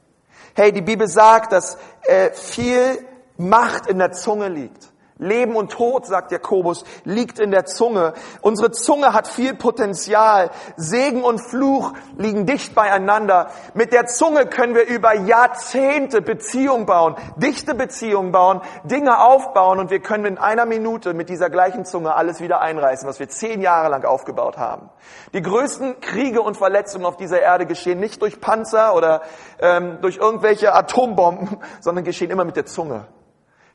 Hey, 0.54 0.72
die 0.72 0.82
Bibel 0.82 1.08
sagt, 1.08 1.52
dass 1.52 1.78
äh, 2.02 2.30
viel 2.30 2.98
Macht 3.36 3.86
in 3.86 3.98
der 3.98 4.12
Zunge 4.12 4.48
liegt. 4.48 4.92
Leben 5.18 5.54
und 5.54 5.70
Tod, 5.70 6.06
sagt 6.06 6.32
Jakobus, 6.32 6.84
liegt 7.04 7.38
in 7.38 7.52
der 7.52 7.66
Zunge. 7.66 8.14
Unsere 8.40 8.72
Zunge 8.72 9.12
hat 9.12 9.28
viel 9.28 9.54
Potenzial. 9.54 10.50
Segen 10.76 11.22
und 11.22 11.38
Fluch 11.38 11.92
liegen 12.18 12.46
dicht 12.46 12.74
beieinander. 12.74 13.50
Mit 13.74 13.92
der 13.92 14.06
Zunge 14.06 14.46
können 14.46 14.74
wir 14.74 14.86
über 14.86 15.14
Jahrzehnte 15.14 16.20
Beziehung 16.20 16.86
bauen, 16.86 17.14
dichte 17.36 17.76
Beziehungen 17.76 18.32
bauen, 18.32 18.60
Dinge 18.82 19.20
aufbauen 19.20 19.78
und 19.78 19.90
wir 19.90 20.00
können 20.00 20.24
in 20.24 20.38
einer 20.38 20.66
Minute 20.66 21.14
mit 21.14 21.28
dieser 21.28 21.48
gleichen 21.48 21.84
Zunge 21.84 22.14
alles 22.14 22.40
wieder 22.40 22.60
einreißen, 22.60 23.08
was 23.08 23.20
wir 23.20 23.28
zehn 23.28 23.60
Jahre 23.60 23.90
lang 23.90 24.04
aufgebaut 24.04 24.58
haben. 24.58 24.90
Die 25.32 25.42
größten 25.42 26.00
Kriege 26.00 26.42
und 26.42 26.56
Verletzungen 26.56 27.06
auf 27.06 27.16
dieser 27.16 27.40
Erde 27.40 27.66
geschehen 27.66 28.00
nicht 28.00 28.20
durch 28.20 28.40
Panzer 28.40 28.96
oder 28.96 29.22
ähm, 29.60 29.98
durch 30.00 30.16
irgendwelche 30.16 30.74
Atombomben, 30.74 31.58
sondern 31.80 32.02
geschehen 32.02 32.32
immer 32.32 32.44
mit 32.44 32.56
der 32.56 32.66
Zunge. 32.66 33.06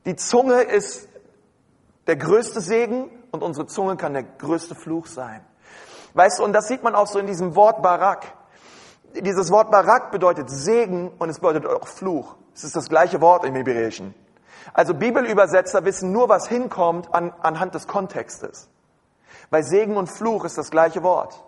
Die 0.05 0.15
Zunge 0.15 0.61
ist 0.61 1.08
der 2.09 2.15
größte 2.15 2.59
Segen 2.59 3.07
und 3.29 3.43
unsere 3.43 3.67
Zunge 3.67 3.95
kann 3.95 4.13
der 4.15 4.23
größte 4.23 4.73
Fluch 4.73 5.05
sein. 5.05 5.45
Weißt 6.15 6.39
du, 6.39 6.43
und 6.43 6.53
das 6.53 6.67
sieht 6.67 6.81
man 6.81 6.95
auch 6.95 7.05
so 7.05 7.19
in 7.19 7.27
diesem 7.27 7.55
Wort 7.55 7.83
Barak. 7.83 8.25
Dieses 9.13 9.51
Wort 9.51 9.69
Barak 9.69 10.11
bedeutet 10.11 10.49
Segen 10.49 11.11
und 11.19 11.29
es 11.29 11.37
bedeutet 11.37 11.67
auch 11.67 11.87
Fluch. 11.87 12.35
Es 12.55 12.63
ist 12.63 12.75
das 12.75 12.89
gleiche 12.89 13.21
Wort 13.21 13.45
im 13.45 13.53
Hebräischen. 13.53 14.15
Also 14.73 14.95
Bibelübersetzer 14.95 15.85
wissen 15.85 16.11
nur, 16.11 16.29
was 16.29 16.47
hinkommt 16.47 17.13
an, 17.13 17.31
anhand 17.43 17.75
des 17.75 17.85
Kontextes. 17.85 18.69
Weil 19.51 19.63
Segen 19.63 19.95
und 19.95 20.07
Fluch 20.07 20.45
ist 20.45 20.57
das 20.57 20.71
gleiche 20.71 21.03
Wort. 21.03 21.43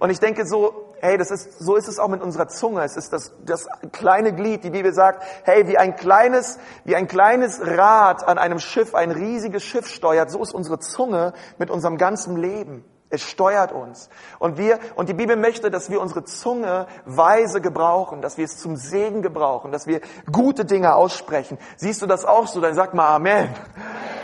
Und 0.00 0.10
ich 0.10 0.18
denke 0.18 0.44
so, 0.44 0.89
hey, 1.00 1.18
das 1.18 1.30
ist, 1.30 1.58
so 1.58 1.76
ist 1.76 1.88
es 1.88 1.98
auch 1.98 2.08
mit 2.08 2.22
unserer 2.22 2.48
Zunge. 2.48 2.82
Es 2.82 2.96
ist 2.96 3.12
das, 3.12 3.32
das 3.44 3.68
kleine 3.92 4.34
Glied. 4.34 4.64
Die 4.64 4.70
Bibel 4.70 4.92
sagt, 4.92 5.22
hey, 5.44 5.66
wie 5.66 5.78
ein 5.78 5.96
kleines, 5.96 6.58
wie 6.84 6.96
ein 6.96 7.08
kleines 7.08 7.60
Rad 7.62 8.26
an 8.26 8.38
einem 8.38 8.58
Schiff 8.58 8.94
ein 8.94 9.10
riesiges 9.10 9.64
Schiff 9.64 9.88
steuert, 9.88 10.30
so 10.30 10.42
ist 10.42 10.54
unsere 10.54 10.78
Zunge 10.78 11.32
mit 11.58 11.70
unserem 11.70 11.96
ganzen 11.96 12.36
Leben. 12.36 12.84
Es 13.12 13.22
steuert 13.22 13.72
uns. 13.72 14.08
Und 14.38 14.56
wir, 14.56 14.78
und 14.94 15.08
die 15.08 15.14
Bibel 15.14 15.34
möchte, 15.34 15.68
dass 15.68 15.90
wir 15.90 16.00
unsere 16.00 16.24
Zunge 16.24 16.86
weise 17.04 17.60
gebrauchen, 17.60 18.22
dass 18.22 18.38
wir 18.38 18.44
es 18.44 18.58
zum 18.58 18.76
Segen 18.76 19.20
gebrauchen, 19.20 19.72
dass 19.72 19.88
wir 19.88 20.00
gute 20.30 20.64
Dinge 20.64 20.94
aussprechen. 20.94 21.58
Siehst 21.76 22.00
du 22.02 22.06
das 22.06 22.24
auch 22.24 22.46
so? 22.46 22.60
Dann 22.60 22.74
sag 22.74 22.94
mal 22.94 23.08
Amen. 23.08 23.48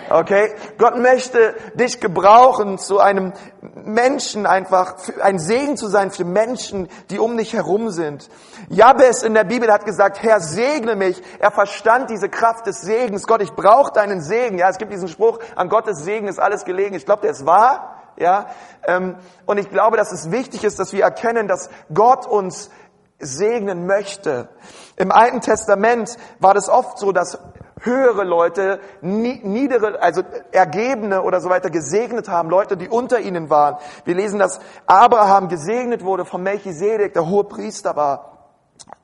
Okay? 0.08 0.54
Gott 0.78 0.96
möchte 0.98 1.56
dich 1.74 1.98
gebrauchen 1.98 2.78
zu 2.78 3.00
einem 3.00 3.32
Menschen 3.74 4.46
einfach, 4.46 4.94
ein 5.20 5.40
Segen 5.40 5.76
zu 5.76 5.88
sein 5.88 6.12
für 6.12 6.24
Menschen, 6.24 6.88
die 7.10 7.18
um 7.18 7.36
dich 7.36 7.54
herum 7.54 7.90
sind. 7.90 8.28
Jabes 8.68 9.24
in 9.24 9.34
der 9.34 9.42
Bibel 9.42 9.72
hat 9.72 9.84
gesagt, 9.84 10.22
Herr, 10.22 10.40
segne 10.40 10.94
mich. 10.94 11.20
Er 11.40 11.50
verstand 11.50 12.10
diese 12.10 12.28
Kraft 12.28 12.66
des 12.66 12.82
Segens. 12.82 13.26
Gott, 13.26 13.42
ich 13.42 13.52
brauche 13.52 13.92
deinen 13.92 14.20
Segen. 14.20 14.58
Ja, 14.58 14.68
es 14.68 14.78
gibt 14.78 14.92
diesen 14.92 15.08
Spruch, 15.08 15.40
an 15.56 15.68
Gottes 15.68 16.04
Segen 16.04 16.28
ist 16.28 16.38
alles 16.38 16.64
gelegen. 16.64 16.94
Ich 16.94 17.04
glaube, 17.04 17.22
der 17.22 17.32
ist 17.32 17.44
wahr. 17.44 17.95
Ja, 18.18 18.46
ähm, 18.86 19.16
und 19.44 19.58
ich 19.58 19.70
glaube, 19.70 19.96
dass 19.96 20.12
es 20.12 20.30
wichtig 20.30 20.64
ist, 20.64 20.78
dass 20.78 20.92
wir 20.92 21.04
erkennen, 21.04 21.48
dass 21.48 21.68
Gott 21.92 22.26
uns 22.26 22.70
segnen 23.18 23.86
möchte. 23.86 24.48
Im 24.96 25.12
Alten 25.12 25.40
Testament 25.40 26.16
war 26.38 26.54
das 26.54 26.68
oft 26.68 26.98
so, 26.98 27.12
dass 27.12 27.38
höhere 27.80 28.24
Leute, 28.24 28.80
niedere, 29.02 30.00
also 30.00 30.22
Ergebene 30.52 31.22
oder 31.22 31.40
so 31.40 31.48
weiter 31.50 31.70
gesegnet 31.70 32.28
haben, 32.28 32.48
Leute, 32.48 32.76
die 32.76 32.88
unter 32.88 33.20
ihnen 33.20 33.50
waren. 33.50 33.76
Wir 34.04 34.14
lesen, 34.14 34.38
dass 34.38 34.60
Abraham 34.86 35.48
gesegnet 35.48 36.02
wurde 36.02 36.24
von 36.24 36.42
Melchisedek, 36.42 37.12
der 37.12 37.28
hohe 37.28 37.44
Priester 37.44 37.96
war. 37.96 38.35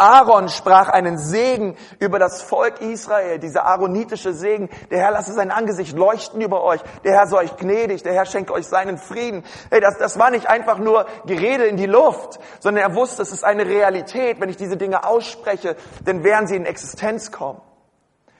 Aaron 0.02 0.48
sprach 0.48 0.88
einen 0.88 1.16
Segen 1.16 1.76
über 2.00 2.18
das 2.18 2.42
Volk 2.42 2.80
Israel, 2.80 3.38
dieser 3.38 3.66
aaronitische 3.66 4.32
Segen. 4.32 4.68
Der 4.90 4.98
Herr 4.98 5.12
lasse 5.12 5.32
sein 5.32 5.52
Angesicht 5.52 5.96
leuchten 5.96 6.40
über 6.40 6.64
euch. 6.64 6.80
Der 7.04 7.12
Herr 7.12 7.28
soll 7.28 7.44
euch 7.44 7.56
gnädig. 7.56 8.02
Der 8.02 8.12
Herr 8.12 8.26
schenke 8.26 8.52
euch 8.52 8.66
seinen 8.66 8.98
Frieden. 8.98 9.44
Hey, 9.70 9.80
das, 9.80 9.98
das 9.98 10.18
war 10.18 10.32
nicht 10.32 10.48
einfach 10.48 10.78
nur 10.78 11.06
Gerede 11.24 11.66
in 11.66 11.76
die 11.76 11.86
Luft, 11.86 12.40
sondern 12.58 12.82
er 12.82 12.96
wusste, 12.96 13.22
es 13.22 13.30
ist 13.30 13.44
eine 13.44 13.64
Realität. 13.64 14.40
Wenn 14.40 14.48
ich 14.48 14.56
diese 14.56 14.76
Dinge 14.76 15.06
ausspreche, 15.06 15.76
dann 16.04 16.24
werden 16.24 16.48
sie 16.48 16.56
in 16.56 16.66
Existenz 16.66 17.30
kommen. 17.30 17.60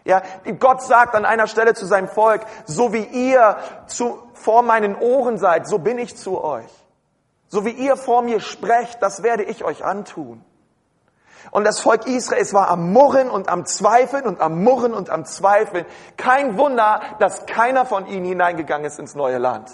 Ja, 0.04 0.23
Gott 0.59 0.83
sagt 0.83 1.14
an 1.14 1.25
einer 1.25 1.47
Stelle 1.47 1.75
zu 1.75 1.87
seinem 1.87 2.09
Volk, 2.09 2.42
so 2.64 2.92
wie 2.92 3.04
ihr 3.04 3.57
zu, 3.87 4.19
vor 4.35 4.64
meinen 4.64 4.97
Ohren 4.97 5.38
seid, 5.38 5.69
so 5.69 5.78
bin 5.78 5.99
ich 5.99 6.16
zu 6.16 6.42
euch. 6.42 6.73
So 7.47 7.64
wie 7.64 7.71
ihr 7.71 7.97
vor 7.97 8.23
mir 8.23 8.40
sprecht, 8.40 9.00
das 9.00 9.23
werde 9.23 9.45
ich 9.45 9.62
euch 9.62 9.85
antun. 9.85 10.45
Und 11.52 11.64
das 11.64 11.80
Volk 11.80 12.06
Israels 12.06 12.54
war 12.54 12.71
am 12.71 12.94
Murren 12.94 13.28
und 13.28 13.50
am 13.50 13.66
Zweifeln 13.66 14.25
und 14.25 14.40
am 14.40 14.64
Murren 14.64 14.94
und 14.94 15.11
am 15.11 15.26
Zweifeln. 15.26 15.85
Kein 16.16 16.56
Wunder, 16.56 17.02
dass 17.18 17.44
keiner 17.44 17.85
von 17.85 18.06
ihnen 18.06 18.25
hineingegangen 18.25 18.87
ist 18.87 18.99
ins 18.99 19.14
neue 19.14 19.37
Land. 19.37 19.71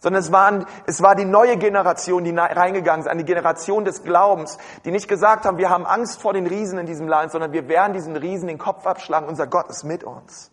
Sondern 0.00 0.22
es, 0.22 0.32
waren, 0.32 0.66
es 0.86 1.02
war 1.02 1.14
die 1.14 1.24
neue 1.24 1.56
Generation, 1.56 2.24
die 2.24 2.36
reingegangen 2.36 3.02
ist, 3.02 3.08
eine 3.08 3.22
Generation 3.22 3.84
des 3.84 4.02
Glaubens, 4.02 4.58
die 4.84 4.90
nicht 4.90 5.06
gesagt 5.06 5.44
haben, 5.44 5.56
wir 5.56 5.70
haben 5.70 5.86
Angst 5.86 6.20
vor 6.20 6.32
den 6.32 6.48
Riesen 6.48 6.76
in 6.80 6.86
diesem 6.86 7.06
Land, 7.06 7.30
sondern 7.30 7.52
wir 7.52 7.68
werden 7.68 7.92
diesen 7.92 8.16
Riesen 8.16 8.48
den 8.48 8.58
Kopf 8.58 8.88
abschlagen. 8.88 9.28
Unser 9.28 9.46
Gott 9.46 9.68
ist 9.68 9.84
mit 9.84 10.02
uns. 10.02 10.50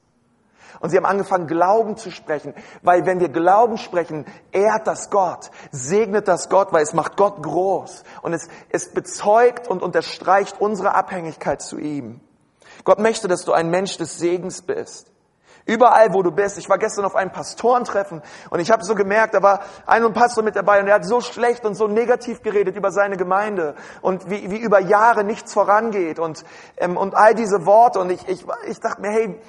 Und 0.79 0.89
sie 0.89 0.97
haben 0.97 1.05
angefangen, 1.05 1.47
Glauben 1.47 1.97
zu 1.97 2.11
sprechen, 2.11 2.53
weil 2.81 3.05
wenn 3.05 3.19
wir 3.19 3.29
Glauben 3.29 3.77
sprechen, 3.77 4.25
ehrt 4.51 4.87
das 4.87 5.09
Gott, 5.09 5.49
segnet 5.71 6.27
das 6.27 6.49
Gott, 6.49 6.71
weil 6.71 6.83
es 6.83 6.93
macht 6.93 7.17
Gott 7.17 7.41
groß 7.41 8.03
und 8.21 8.33
es, 8.33 8.47
es 8.69 8.91
bezeugt 8.93 9.67
und 9.67 9.81
unterstreicht 9.81 10.59
unsere 10.59 10.95
Abhängigkeit 10.95 11.61
zu 11.61 11.77
ihm. 11.77 12.21
Gott 12.83 12.99
möchte, 12.99 13.27
dass 13.27 13.43
du 13.43 13.53
ein 13.53 13.69
Mensch 13.69 13.97
des 13.97 14.17
Segens 14.17 14.61
bist. 14.61 15.11
Überall, 15.67 16.13
wo 16.13 16.23
du 16.23 16.31
bist. 16.31 16.57
Ich 16.57 16.69
war 16.69 16.77
gestern 16.77 17.03
auf 17.03 17.13
einem 17.13 17.31
Pastorentreffen 17.31 18.21
und 18.49 18.59
ich 18.61 18.71
habe 18.71 18.85
so 18.85 18.95
gemerkt, 18.95 19.33
da 19.33 19.43
war 19.43 19.59
ein 19.85 20.13
Pastor 20.13 20.41
mit 20.41 20.55
dabei 20.55 20.79
und 20.79 20.87
er 20.87 20.95
hat 20.95 21.05
so 21.05 21.19
schlecht 21.19 21.65
und 21.65 21.75
so 21.75 21.87
negativ 21.87 22.41
geredet 22.41 22.77
über 22.77 22.89
seine 22.89 23.17
Gemeinde 23.17 23.75
und 24.01 24.29
wie, 24.29 24.49
wie 24.49 24.59
über 24.59 24.79
Jahre 24.79 25.25
nichts 25.25 25.51
vorangeht 25.51 26.19
und, 26.19 26.45
ähm, 26.77 26.95
und 26.95 27.15
all 27.15 27.35
diese 27.35 27.65
Worte. 27.65 27.99
Und 27.99 28.11
ich, 28.11 28.25
ich, 28.29 28.45
ich 28.65 28.79
dachte 28.79 29.01
mir, 29.01 29.11
hey, 29.11 29.41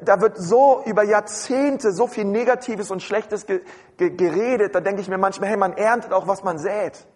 da 0.00 0.20
wird 0.20 0.38
so 0.38 0.82
über 0.86 1.02
Jahrzehnte 1.02 1.92
so 1.92 2.06
viel 2.06 2.24
Negatives 2.24 2.90
und 2.90 3.02
Schlechtes 3.02 3.46
ge, 3.46 3.60
ge, 3.96 4.10
geredet, 4.10 4.74
da 4.74 4.80
denke 4.80 5.00
ich 5.00 5.08
mir 5.08 5.18
manchmal, 5.18 5.50
hey, 5.50 5.56
man 5.56 5.74
erntet 5.74 6.12
auch, 6.12 6.26
was 6.26 6.42
man 6.42 6.58
sät. 6.58 7.06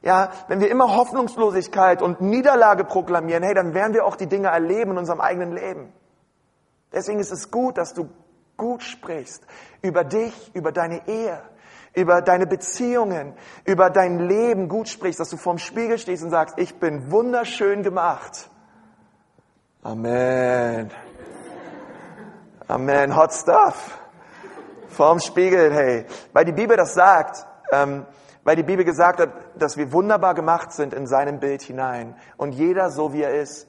Ja, 0.00 0.30
wenn 0.46 0.60
wir 0.60 0.70
immer 0.70 0.94
Hoffnungslosigkeit 0.94 2.02
und 2.02 2.20
Niederlage 2.20 2.84
proklamieren, 2.84 3.42
hey, 3.42 3.54
dann 3.54 3.74
werden 3.74 3.94
wir 3.94 4.04
auch 4.04 4.16
die 4.16 4.28
Dinge 4.28 4.48
erleben 4.48 4.92
in 4.92 4.98
unserem 4.98 5.20
eigenen 5.20 5.52
Leben. 5.52 5.92
Deswegen 6.92 7.18
ist 7.18 7.32
es 7.32 7.50
gut, 7.50 7.76
dass 7.76 7.94
du 7.94 8.08
gut 8.56 8.82
sprichst 8.82 9.44
über 9.82 10.04
dich, 10.04 10.50
über 10.54 10.72
deine 10.72 11.06
Ehe, 11.08 11.42
über 11.94 12.22
deine 12.22 12.46
Beziehungen, 12.46 13.34
über 13.64 13.90
dein 13.90 14.18
Leben 14.18 14.68
gut 14.68 14.88
sprichst, 14.88 15.20
dass 15.20 15.30
du 15.30 15.36
vorm 15.36 15.58
Spiegel 15.58 15.98
stehst 15.98 16.22
und 16.22 16.30
sagst, 16.30 16.58
ich 16.58 16.76
bin 16.76 17.10
wunderschön 17.10 17.82
gemacht. 17.82 18.48
Amen. 19.82 20.90
Amen. 22.68 23.16
Hot 23.16 23.32
stuff. 23.32 23.98
Vorm 24.88 25.20
Spiegel, 25.20 25.72
hey. 25.72 26.04
Weil 26.34 26.44
die 26.44 26.52
Bibel 26.52 26.76
das 26.76 26.92
sagt, 26.92 27.46
ähm, 27.72 28.04
weil 28.44 28.56
die 28.56 28.62
Bibel 28.62 28.84
gesagt 28.84 29.20
hat, 29.20 29.30
dass 29.56 29.78
wir 29.78 29.90
wunderbar 29.90 30.34
gemacht 30.34 30.72
sind 30.72 30.92
in 30.92 31.06
seinem 31.06 31.40
Bild 31.40 31.62
hinein. 31.62 32.14
Und 32.36 32.52
jeder 32.52 32.90
so 32.90 33.14
wie 33.14 33.22
er 33.22 33.40
ist. 33.40 33.66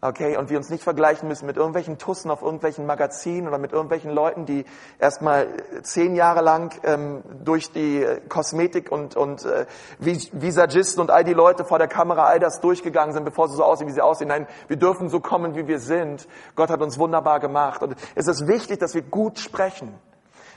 Okay, 0.00 0.36
und 0.36 0.48
wir 0.48 0.58
uns 0.58 0.70
nicht 0.70 0.84
vergleichen 0.84 1.26
müssen 1.26 1.46
mit 1.46 1.56
irgendwelchen 1.56 1.98
Tussen 1.98 2.30
auf 2.30 2.40
irgendwelchen 2.40 2.86
Magazinen 2.86 3.48
oder 3.48 3.58
mit 3.58 3.72
irgendwelchen 3.72 4.12
Leuten, 4.12 4.46
die 4.46 4.64
erstmal 5.00 5.48
zehn 5.82 6.14
Jahre 6.14 6.40
lang 6.40 6.72
ähm, 6.84 7.24
durch 7.42 7.72
die 7.72 8.06
Kosmetik 8.28 8.92
und, 8.92 9.16
und 9.16 9.44
äh, 9.44 9.66
Visagisten 9.98 11.00
und 11.00 11.10
all 11.10 11.24
die 11.24 11.32
Leute 11.32 11.64
vor 11.64 11.78
der 11.78 11.88
Kamera 11.88 12.26
all 12.26 12.38
das 12.38 12.60
durchgegangen 12.60 13.12
sind, 13.12 13.24
bevor 13.24 13.48
sie 13.48 13.56
so 13.56 13.64
aussehen, 13.64 13.88
wie 13.88 13.92
sie 13.92 14.00
aussehen. 14.00 14.28
Nein, 14.28 14.46
wir 14.68 14.76
dürfen 14.76 15.08
so 15.08 15.18
kommen, 15.18 15.56
wie 15.56 15.66
wir 15.66 15.80
sind. 15.80 16.28
Gott 16.54 16.70
hat 16.70 16.80
uns 16.80 16.96
wunderbar 16.96 17.40
gemacht. 17.40 17.82
Und 17.82 17.96
es 18.14 18.28
ist 18.28 18.46
wichtig, 18.46 18.78
dass 18.78 18.94
wir 18.94 19.02
gut 19.02 19.40
sprechen. 19.40 19.98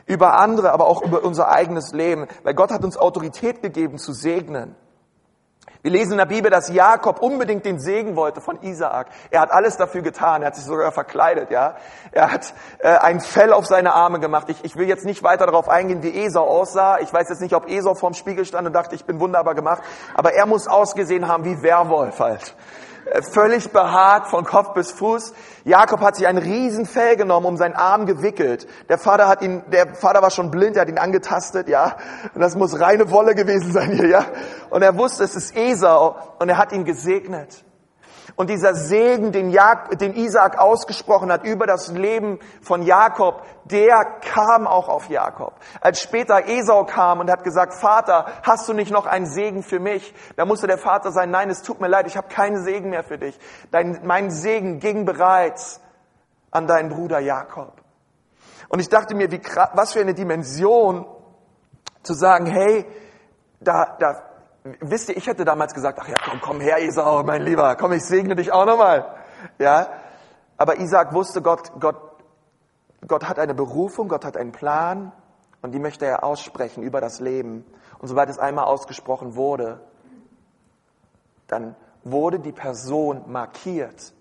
Über 0.06 0.38
andere, 0.38 0.72
aber 0.72 0.86
auch 0.86 1.02
über 1.02 1.24
unser 1.24 1.50
eigenes 1.50 1.94
Leben. 1.94 2.28
Weil 2.44 2.54
Gott 2.54 2.70
hat 2.70 2.84
uns 2.84 2.96
Autorität 2.96 3.64
gegeben 3.64 3.98
zu 3.98 4.14
segnen. 4.14 4.76
Wir 5.84 5.92
lesen 5.92 6.12
in 6.12 6.18
der 6.20 6.26
Bibel, 6.26 6.52
dass 6.52 6.70
Jakob 6.70 7.22
unbedingt 7.22 7.66
den 7.66 7.80
Segen 7.80 8.16
wollte 8.16 8.40
von 8.40 8.62
Isaak. 8.62 9.08
Er 9.32 9.42
hat 9.42 9.52
alles 9.52 9.78
dafür 9.78 10.04
getan. 10.04 10.44
Er 10.44 10.48
hat 10.48 10.56
sich 10.56 10.66
sogar 10.66 10.92
verkleidet, 10.92 11.50
ja. 11.50 11.76
Er 12.12 12.32
hat 12.32 12.54
äh, 12.80 12.90
ein 12.90 13.20
Fell 13.20 13.52
auf 13.52 13.66
seine 13.66 13.94
Arme 13.94 14.20
gemacht. 14.20 14.48
Ich, 14.50 14.64
ich 14.64 14.76
will 14.76 14.88
jetzt 14.88 15.06
nicht 15.06 15.24
weiter 15.24 15.48
darauf 15.48 15.70
eingehen, 15.70 16.04
wie 16.04 16.24
Esau 16.24 16.44
aussah. 16.44 17.00
Ich 17.00 17.12
weiß 17.12 17.30
jetzt 17.30 17.42
nicht, 17.42 17.56
ob 17.56 17.68
Esau 17.68 17.96
vorm 17.96 18.14
Spiegel 18.14 18.46
stand 18.46 18.68
und 18.68 18.74
dachte, 18.74 18.94
ich 18.94 19.06
bin 19.06 19.20
wunderbar 19.20 19.56
gemacht. 19.56 19.82
Aber 20.14 20.34
er 20.34 20.46
muss 20.46 20.68
ausgesehen 20.68 21.28
haben 21.28 21.46
wie 21.46 21.64
Werwolf 21.64 22.20
halt. 22.20 22.56
Völlig 23.32 23.72
behaart 23.72 24.28
von 24.28 24.46
Kopf 24.46 24.74
bis 24.74 24.92
Fuß. 24.92 25.34
Jakob 25.66 26.02
hat 26.02 26.16
sich 26.16 26.28
ein 26.28 26.38
Riesenfell 26.38 27.18
genommen, 27.18 27.46
um 27.46 27.58
seinen 27.58 27.76
Arm 27.76 28.06
gewickelt. 28.06 28.68
Der 28.90 28.98
Vater 28.98 29.28
hat 29.28 29.42
ihn, 29.42 29.64
der 29.72 29.96
Vater 29.96 30.22
war 30.22 30.32
schon 30.32 30.52
blind, 30.52 30.76
er 30.76 30.84
hat 30.84 30.90
ihn 30.90 30.98
angetastet, 30.98 31.68
ja. 31.68 31.98
Und 32.34 32.42
das 32.42 32.56
muss 32.56 32.80
reine 32.80 33.12
Wolle 33.12 33.36
gewesen 33.36 33.72
sein 33.72 33.92
hier, 33.92 34.08
ja. 34.08 34.26
Und 34.70 34.82
er 34.82 34.98
wusste, 34.98 35.24
es 35.24 35.36
ist 35.36 35.56
Esau 35.56 36.16
und 36.40 36.50
er 36.50 36.58
hat 36.58 36.72
ihn 36.72 36.86
gesegnet. 36.86 37.64
Und 38.36 38.50
dieser 38.50 38.74
Segen, 38.74 39.32
den, 39.32 39.50
Jak 39.50 39.98
den 40.00 40.14
Isaac 40.14 40.58
ausgesprochen 40.58 41.32
hat 41.32 41.44
über 41.44 41.68
das 41.68 41.92
Leben 41.92 42.40
von 42.62 42.82
Jakob, 42.82 43.44
der 43.66 44.06
kam 44.22 44.68
auch 44.68 44.90
auf 44.90 45.10
Jakob. 45.10 45.54
Als 45.82 46.02
später 46.02 46.48
Esau 46.48 46.86
kam 46.86 47.20
und 47.20 47.30
hat 47.30 47.44
gesagt, 47.44 47.74
Vater, 47.74 48.26
hast 48.44 48.68
du 48.68 48.74
nicht 48.74 48.92
noch 48.92 49.06
einen 49.06 49.26
Segen 49.26 49.64
für 49.64 49.80
mich? 49.80 50.14
Da 50.36 50.46
musste 50.46 50.68
der 50.68 50.78
Vater 50.78 51.12
sagen, 51.12 51.32
nein, 51.32 51.50
es 51.50 51.62
tut 51.62 51.82
mir 51.82 51.88
leid, 51.88 52.08
ich 52.08 52.18
habe 52.18 52.28
keinen 52.28 52.64
Segen 52.64 52.90
mehr 52.90 53.04
für 53.04 53.18
dich. 53.18 53.38
Dein, 53.72 54.00
mein 54.04 54.32
Segen 54.32 54.80
ging 54.80 55.06
bereits 55.06 55.82
an 56.52 56.68
deinen 56.68 56.90
Bruder 56.90 57.20
Jakob. 57.20 57.74
Und 58.70 58.80
ich 58.80 58.90
dachte 58.90 59.16
mir, 59.16 59.32
wie, 59.32 59.42
was 59.74 59.94
für 59.94 60.00
eine 60.00 60.14
Dimension 60.14 61.06
zu 62.04 62.14
sagen, 62.14 62.46
hey, 62.46 62.86
da, 63.60 63.96
da 64.00 64.31
wisst 64.64 65.10
ihr, 65.10 65.18
ich 65.18 65.28
hätte 65.28 65.46
damals 65.46 65.74
gesagt, 65.74 66.00
ach 66.02 66.08
ja, 66.08 66.18
komm, 66.24 66.40
komm 66.42 66.62
her, 66.62 66.82
Esau, 66.82 67.24
mein 67.24 67.42
Lieber, 67.42 67.76
komm, 67.76 67.94
ich 67.94 68.04
segne 68.04 68.36
dich 68.36 68.52
auch 68.52 68.66
nochmal. 68.66 69.16
Ja, 69.58 69.90
aber 70.58 70.80
Isaac 70.80 71.14
wusste, 71.14 71.42
Gott, 71.42 71.72
Gott, 71.80 71.98
Gott 73.08 73.28
hat 73.28 73.40
eine 73.40 73.56
Berufung, 73.56 74.08
Gott 74.08 74.26
hat 74.26 74.38
einen 74.38 74.52
Plan 74.52 75.12
und 75.62 75.72
die 75.72 75.80
möchte 75.80 76.06
er 76.06 76.24
aussprechen 76.24 76.84
über 76.84 77.02
das 77.02 77.20
Leben. 77.20 77.66
Und 78.00 78.08
sobald 78.08 78.30
es 78.30 78.40
einmal 78.40 78.66
ausgesprochen 78.66 79.36
wurde, 79.36 79.80
dann 81.48 81.76
wurde 82.04 82.40
die 82.40 82.52
Person 82.52 83.24
markiert 83.28 84.14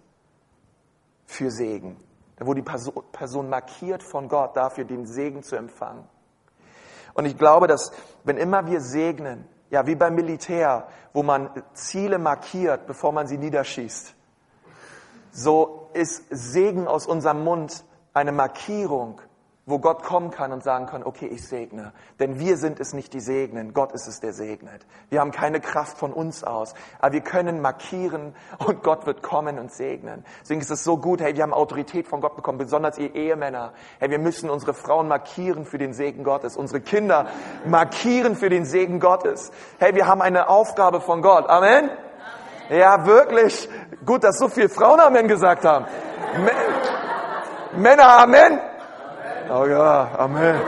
für 1.27 1.51
Segen. 1.51 1.97
Dann 2.37 2.47
wurde 2.47 2.63
die 2.63 3.01
Person 3.13 3.49
markiert 3.49 4.03
von 4.03 4.29
Gott 4.29 4.57
dafür, 4.57 4.85
den 4.85 5.07
Segen 5.07 5.43
zu 5.43 5.57
empfangen. 5.57 6.09
Und 7.15 7.27
ich 7.27 7.37
glaube, 7.37 7.67
dass 7.67 7.93
wenn 8.25 8.37
immer 8.37 8.67
wir 8.67 8.81
segnen, 8.81 9.47
ja, 9.71 9.87
wie 9.87 9.95
beim 9.95 10.15
Militär, 10.15 10.89
wo 11.13 11.23
man 11.23 11.51
Ziele 11.75 12.19
markiert, 12.19 12.87
bevor 12.87 13.13
man 13.13 13.27
sie 13.27 13.39
niederschießt. 13.39 14.15
So 15.33 15.89
ist 15.93 16.25
Segen 16.31 16.89
aus 16.89 17.07
unserem 17.07 17.45
Mund 17.45 17.85
eine 18.13 18.33
Markierung, 18.33 19.21
wo 19.71 19.79
Gott 19.79 20.03
kommen 20.03 20.31
kann 20.31 20.53
und 20.53 20.63
sagen 20.63 20.87
kann, 20.87 21.03
okay, 21.03 21.27
ich 21.27 21.47
segne. 21.47 21.93
Denn 22.19 22.39
wir 22.39 22.57
sind 22.57 22.81
es 22.81 22.93
nicht, 22.93 23.15
die 23.15 23.21
segnen, 23.21 23.73
Gott 23.73 23.93
ist 23.93 24.07
es, 24.07 24.21
der 24.21 24.33
segnet. 24.33 24.87
Wir 25.09 25.21
haben 25.21 25.31
keine 25.31 25.61
Kraft 25.61 25.97
von 25.97 26.13
uns 26.13 26.45
aus, 26.45 26.75
aber 26.99 27.13
wir 27.13 27.21
können 27.21 27.61
markieren 27.61 28.35
und 28.59 28.83
Gott 28.83 29.07
wird 29.07 29.23
kommen 29.23 29.59
und 29.59 29.73
segnen. 29.73 30.25
Deswegen 30.43 30.61
ist 30.61 30.71
es 30.71 30.85
so 30.85 30.99
gut, 30.99 31.21
hey, 31.21 31.35
wir 31.35 31.43
haben 31.43 31.55
Autorität 31.55 32.09
von 32.09 32.21
Gott 32.21 32.37
bekommen, 32.37 32.59
besonders 32.59 32.99
ihr 32.99 33.15
Ehemänner. 33.15 33.73
Hey, 33.99 34.11
wir 34.11 34.19
müssen 34.19 34.51
unsere 34.51 34.75
Frauen 34.75 35.09
markieren 35.09 35.65
für 35.65 35.79
den 35.79 35.95
Segen 35.95 36.25
Gottes, 36.25 36.57
unsere 36.57 36.81
Kinder 36.81 37.29
markieren 37.65 38.37
für 38.37 38.51
den 38.51 38.65
Segen 38.65 39.01
Gottes. 39.01 39.53
Hey, 39.79 39.95
wir 39.95 40.07
haben 40.07 40.21
eine 40.21 40.49
Aufgabe 40.49 41.01
von 41.01 41.23
Gott. 41.23 41.49
Amen. 41.49 41.91
Ja, 42.69 43.05
wirklich. 43.05 43.69
Gut, 44.07 44.23
dass 44.23 44.39
so 44.39 44.49
viele 44.49 44.69
Frauen 44.69 45.01
Amen 45.01 45.27
gesagt 45.27 45.65
haben. 45.65 45.87
Männer 47.77 48.19
Amen. 48.19 48.70
Oh 49.53 49.67
ja, 49.67 50.09
Amen. 50.17 50.61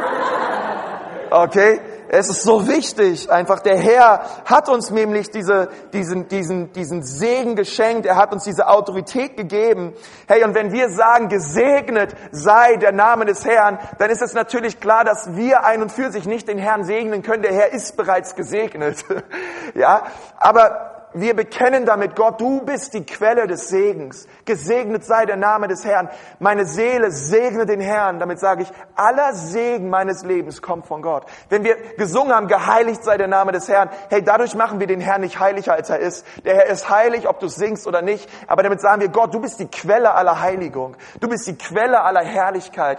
Okay, 1.31 1.81
es 2.09 2.29
ist 2.29 2.43
so 2.43 2.67
wichtig, 2.67 3.31
einfach 3.31 3.61
der 3.61 3.79
Herr 3.79 4.23
hat 4.45 4.69
uns 4.69 4.91
nämlich 4.91 5.31
diese, 5.31 5.69
diesen, 5.93 6.27
diesen, 6.27 6.73
diesen 6.73 7.05
Segen 7.05 7.55
geschenkt, 7.55 8.07
er 8.07 8.17
hat 8.17 8.33
uns 8.33 8.43
diese 8.43 8.67
Autorität 8.67 9.37
gegeben. 9.37 9.93
Hey, 10.27 10.43
und 10.43 10.57
wenn 10.57 10.73
wir 10.73 10.91
sagen, 10.91 11.29
gesegnet 11.29 12.17
sei 12.33 12.75
der 12.75 12.91
Name 12.91 13.25
des 13.25 13.45
Herrn, 13.45 13.79
dann 13.99 14.11
ist 14.11 14.21
es 14.21 14.35
natürlich 14.35 14.81
klar, 14.81 15.05
dass 15.05 15.37
wir 15.37 15.65
ein 15.65 15.81
und 15.81 15.93
für 15.93 16.11
sich 16.11 16.27
nicht 16.27 16.49
den 16.49 16.59
Herrn 16.59 16.83
segnen 16.83 17.23
können. 17.23 17.45
Der 17.45 17.55
Herr 17.55 17.73
ist 17.73 17.97
bereits 17.97 18.35
gesegnet. 18.35 19.05
ja, 19.77 20.03
aber 20.39 21.01
wir 21.14 21.35
bekennen 21.37 21.85
damit, 21.85 22.16
Gott, 22.16 22.40
du 22.40 22.62
bist 22.62 22.95
die 22.95 23.04
Quelle 23.04 23.47
des 23.47 23.69
Segens. 23.69 24.26
Gesegnet 24.45 25.04
sei 25.04 25.26
der 25.26 25.37
Name 25.37 25.69
des 25.69 25.85
Herrn. 25.85 26.09
Meine 26.38 26.64
Seele 26.64 27.11
segne 27.11 27.66
den 27.66 27.81
Herrn. 27.81 28.19
Damit 28.19 28.40
sage 28.40 28.62
ich, 28.62 28.73
aller 28.95 29.35
Segen 29.35 29.90
meines 29.90 30.25
Lebens 30.25 30.62
kommt 30.62 30.87
von 30.87 31.02
Gott. 31.02 31.25
Wenn 31.49 31.64
wir 31.64 31.76
gesungen 31.97 32.35
haben, 32.35 32.49
geheiligt 32.49 33.04
sei 33.04 33.16
der 33.19 33.28
Name 33.28 33.52
des 33.52 33.69
Herrn, 33.69 33.90
hey, 34.11 34.23
dadurch 34.23 34.54
machen 34.54 34.81
wir 34.81 34.87
den 34.87 35.00
Herrn 35.00 35.21
nicht 35.21 35.38
heiliger, 35.38 35.75
als 35.75 35.90
er 35.90 35.99
ist. 35.99 36.26
Der 36.45 36.54
Herr 36.54 36.66
ist 36.66 36.88
heilig, 36.88 37.28
ob 37.28 37.40
du 37.40 37.49
singst 37.49 37.87
oder 37.87 38.02
nicht. 38.02 38.28
Aber 38.47 38.62
damit 38.62 38.81
sagen 38.81 39.00
wir, 39.00 39.09
Gott, 39.09 39.35
du 39.35 39.40
bist 39.40 39.61
die 39.61 39.69
Quelle 39.69 40.14
aller 40.14 40.40
Heiligung. 40.40 40.97
Du 41.21 41.28
bist 41.28 41.47
die 41.47 41.57
Quelle 41.57 42.02
aller 42.02 42.25
Herrlichkeit. 42.25 42.99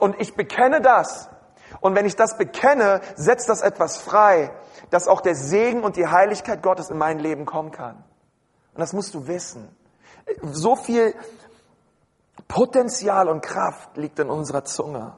Und 0.00 0.20
ich 0.20 0.34
bekenne 0.34 0.80
das. 0.80 1.28
Und 1.82 1.94
wenn 1.94 2.06
ich 2.06 2.16
das 2.16 2.38
bekenne, 2.38 3.02
setzt 3.16 3.50
das 3.50 3.60
etwas 3.60 3.98
frei 3.98 4.50
dass 4.92 5.08
auch 5.08 5.22
der 5.22 5.34
Segen 5.34 5.84
und 5.84 5.96
die 5.96 6.06
Heiligkeit 6.06 6.62
Gottes 6.62 6.90
in 6.90 6.98
mein 6.98 7.18
Leben 7.18 7.46
kommen 7.46 7.70
kann. 7.70 7.96
Und 8.74 8.80
das 8.80 8.92
musst 8.92 9.14
du 9.14 9.26
wissen. 9.26 9.74
So 10.42 10.76
viel 10.76 11.14
Potenzial 12.46 13.28
und 13.28 13.42
Kraft 13.42 13.96
liegt 13.96 14.18
in 14.18 14.28
unserer 14.28 14.64
Zunge. 14.64 15.16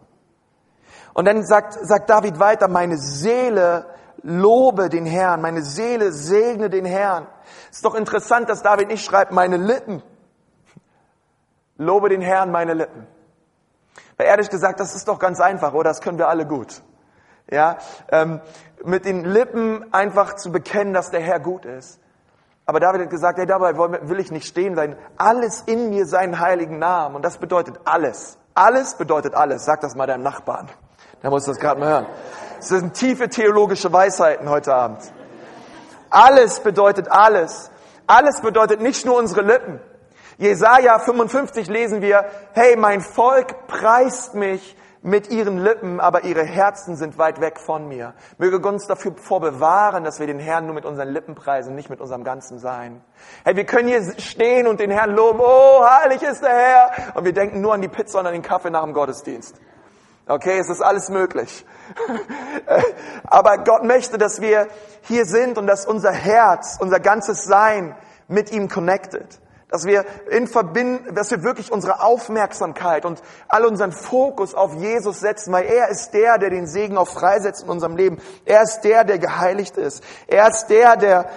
Und 1.12 1.26
dann 1.26 1.44
sagt, 1.44 1.76
sagt 1.83 2.09
David 2.09 2.38
weiter, 2.38 2.68
meine 2.68 2.97
Seele 2.99 3.87
lobe 4.23 4.88
den 4.88 5.06
Herrn, 5.06 5.42
meine 5.42 5.62
Seele 5.62 6.12
segne 6.12 6.71
den 6.71 6.85
Herrn. 6.85 7.26
Ist 7.73 7.85
doch 7.85 7.97
interessant, 7.97 8.49
dass 8.49 8.62
David 8.62 8.87
nicht 8.87 9.04
schreibt, 9.04 9.33
meine 9.33 9.56
Lippen. 9.56 10.04
Lobe 11.78 12.11
den 12.11 12.21
Herrn, 12.21 12.52
meine 12.52 12.75
Lippen. 12.75 13.09
Weil 14.16 14.26
ehrlich 14.26 14.50
gesagt, 14.50 14.80
das 14.80 14.94
ist 14.94 15.09
doch 15.09 15.18
ganz 15.18 15.40
einfach, 15.40 15.75
oder? 15.75 15.90
Das 15.90 16.00
können 16.00 16.18
wir 16.18 16.28
alle 16.28 16.47
gut. 16.47 16.83
Ja, 17.50 17.78
ähm, 18.11 18.40
mit 18.85 19.04
den 19.04 19.25
Lippen 19.25 19.92
einfach 19.92 20.35
zu 20.37 20.50
bekennen, 20.50 20.94
dass 20.94 21.11
der 21.11 21.21
Herr 21.21 21.40
gut 21.40 21.64
ist. 21.64 22.00
Aber 22.66 22.80
David 22.80 23.02
hat 23.02 23.11
gesagt, 23.11 23.38
hey, 23.38 23.47
dabei 23.47 23.76
will 23.76 24.21
ich 24.21 24.30
nicht 24.30 24.47
stehen 24.47 24.75
sein. 24.75 24.97
Alles 25.18 25.62
in 25.66 25.90
mir 25.90 26.06
seinen 26.06 26.40
heiligen 26.40 26.78
Namen. 26.78 27.16
Und 27.16 27.23
das 27.23 27.37
bedeutet 27.37 27.78
alles. 27.85 28.38
Alles 28.54 28.94
bedeutet 28.94 29.35
alles. 29.35 29.64
Sag 29.64 29.83
das 29.83 29.94
mal 29.94 30.06
deinem 30.06 30.23
Nachbarn. 30.23 30.71
Der 31.23 31.30
muss 31.30 31.44
das 31.44 31.59
gerade 31.59 31.80
mal 31.80 31.88
hören. 31.88 32.06
Das 32.59 32.68
sind 32.68 32.94
tiefe 32.94 33.28
theologische 33.28 33.92
Weisheiten 33.92 34.49
heute 34.49 34.75
Abend. 34.75 35.00
Alles 36.09 36.61
bedeutet 36.61 37.11
alles. 37.11 37.71
Alles 38.06 38.40
bedeutet 38.40 38.80
nicht 38.80 39.04
nur 39.04 39.18
unsere 39.18 39.42
Lippen. 39.42 39.80
Jesaja 40.36 40.98
55 40.98 41.68
lesen 41.68 42.02
wir, 42.02 42.24
hey, 42.52 42.76
mein 42.76 43.00
Volk 43.00 43.66
preist 43.66 44.34
mich 44.34 44.76
mit 45.04 45.30
ihren 45.30 45.58
Lippen, 45.58 46.00
aber 46.00 46.24
ihre 46.24 46.44
Herzen 46.44 46.96
sind 46.96 47.18
weit 47.18 47.38
weg 47.38 47.60
von 47.60 47.86
mir. 47.86 48.14
Möge 48.38 48.58
Gott 48.58 48.72
uns 48.72 48.86
dafür 48.86 49.12
vorbewahren, 49.16 50.02
dass 50.02 50.18
wir 50.18 50.26
den 50.26 50.38
Herrn 50.38 50.64
nur 50.64 50.74
mit 50.74 50.86
unseren 50.86 51.10
Lippen 51.10 51.34
preisen, 51.34 51.74
nicht 51.74 51.90
mit 51.90 52.00
unserem 52.00 52.24
ganzen 52.24 52.58
Sein. 52.58 53.04
Hey, 53.44 53.54
wir 53.54 53.66
können 53.66 53.86
hier 53.86 54.02
stehen 54.18 54.66
und 54.66 54.80
den 54.80 54.90
Herrn 54.90 55.14
loben, 55.14 55.40
oh, 55.42 55.84
heilig 55.84 56.22
ist 56.22 56.42
der 56.42 56.56
Herr. 56.56 56.90
Und 57.16 57.24
wir 57.26 57.34
denken 57.34 57.60
nur 57.60 57.74
an 57.74 57.82
die 57.82 57.88
Pizza 57.88 58.20
und 58.20 58.26
an 58.26 58.32
den 58.32 58.42
Kaffee 58.42 58.70
nach 58.70 58.82
dem 58.82 58.94
Gottesdienst. 58.94 59.54
Okay, 60.26 60.58
es 60.58 60.70
ist 60.70 60.80
alles 60.80 61.10
möglich. 61.10 61.66
aber 63.25 63.58
Gott 63.58 63.84
möchte, 63.84 64.16
dass 64.16 64.40
wir 64.40 64.68
hier 65.02 65.26
sind 65.26 65.58
und 65.58 65.66
dass 65.66 65.84
unser 65.84 66.12
Herz, 66.12 66.78
unser 66.80 66.99
ganzes 66.99 67.44
Sein 67.44 67.94
mit 68.26 68.50
ihm 68.50 68.70
connected. 68.70 69.38
Dass 69.75 69.87
wir 69.87 70.04
in 70.30 70.47
Verbinden, 70.47 71.17
dass 71.17 71.32
wir 71.32 71.43
wirklich 71.43 71.73
unsere 71.73 72.00
Aufmerksamkeit 72.00 73.04
und 73.04 73.21
all 73.49 73.67
unseren 73.67 73.91
Fokus 73.91 74.54
auf 74.54 74.73
Jesus 74.76 75.19
setzen, 75.19 75.52
weil 75.52 75.65
er 75.65 75.89
ist 75.89 76.13
der, 76.15 76.39
der 76.39 76.50
den 76.50 76.69
Segen 76.69 76.97
auch 76.97 77.08
freisetzt 77.08 77.65
in 77.65 77.69
unserem 77.69 77.97
Leben. 77.97 78.19
Er 78.45 78.63
ist 78.63 78.82
der, 78.82 79.02
der 79.02 79.19
geheiligt 79.19 79.76
ist. 79.76 80.04
Er 80.28 80.47
ist 80.47 80.69
der, 80.69 80.97
der 80.97 81.28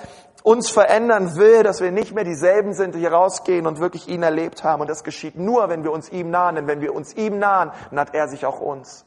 uns 0.44 0.70
verändern 0.70 1.36
will, 1.36 1.64
dass 1.64 1.82
wir 1.82 1.92
nicht 1.92 2.14
mehr 2.14 2.26
dieselben 2.26 2.76
sind, 2.76 2.94
die 2.94 3.00
hier 3.00 3.12
rausgehen 3.12 3.66
und 3.66 3.80
wirklich 3.80 4.08
ihn 4.08 4.22
erlebt 4.22 4.64
haben. 4.64 4.82
Und 4.82 4.88
das 4.88 5.04
geschieht 5.04 5.36
nur, 5.36 5.68
wenn 5.70 5.84
wir 5.84 5.92
uns 5.92 6.10
ihm 6.10 6.30
nahen. 6.30 6.58
Denn 6.58 6.68
wenn 6.68 6.80
wir 6.80 6.94
uns 6.94 7.16
ihm 7.16 7.40
nahen, 7.40 7.72
naht 7.90 8.14
er 8.14 8.28
sich 8.28 8.46
auch 8.46 8.60
uns. 8.60 9.04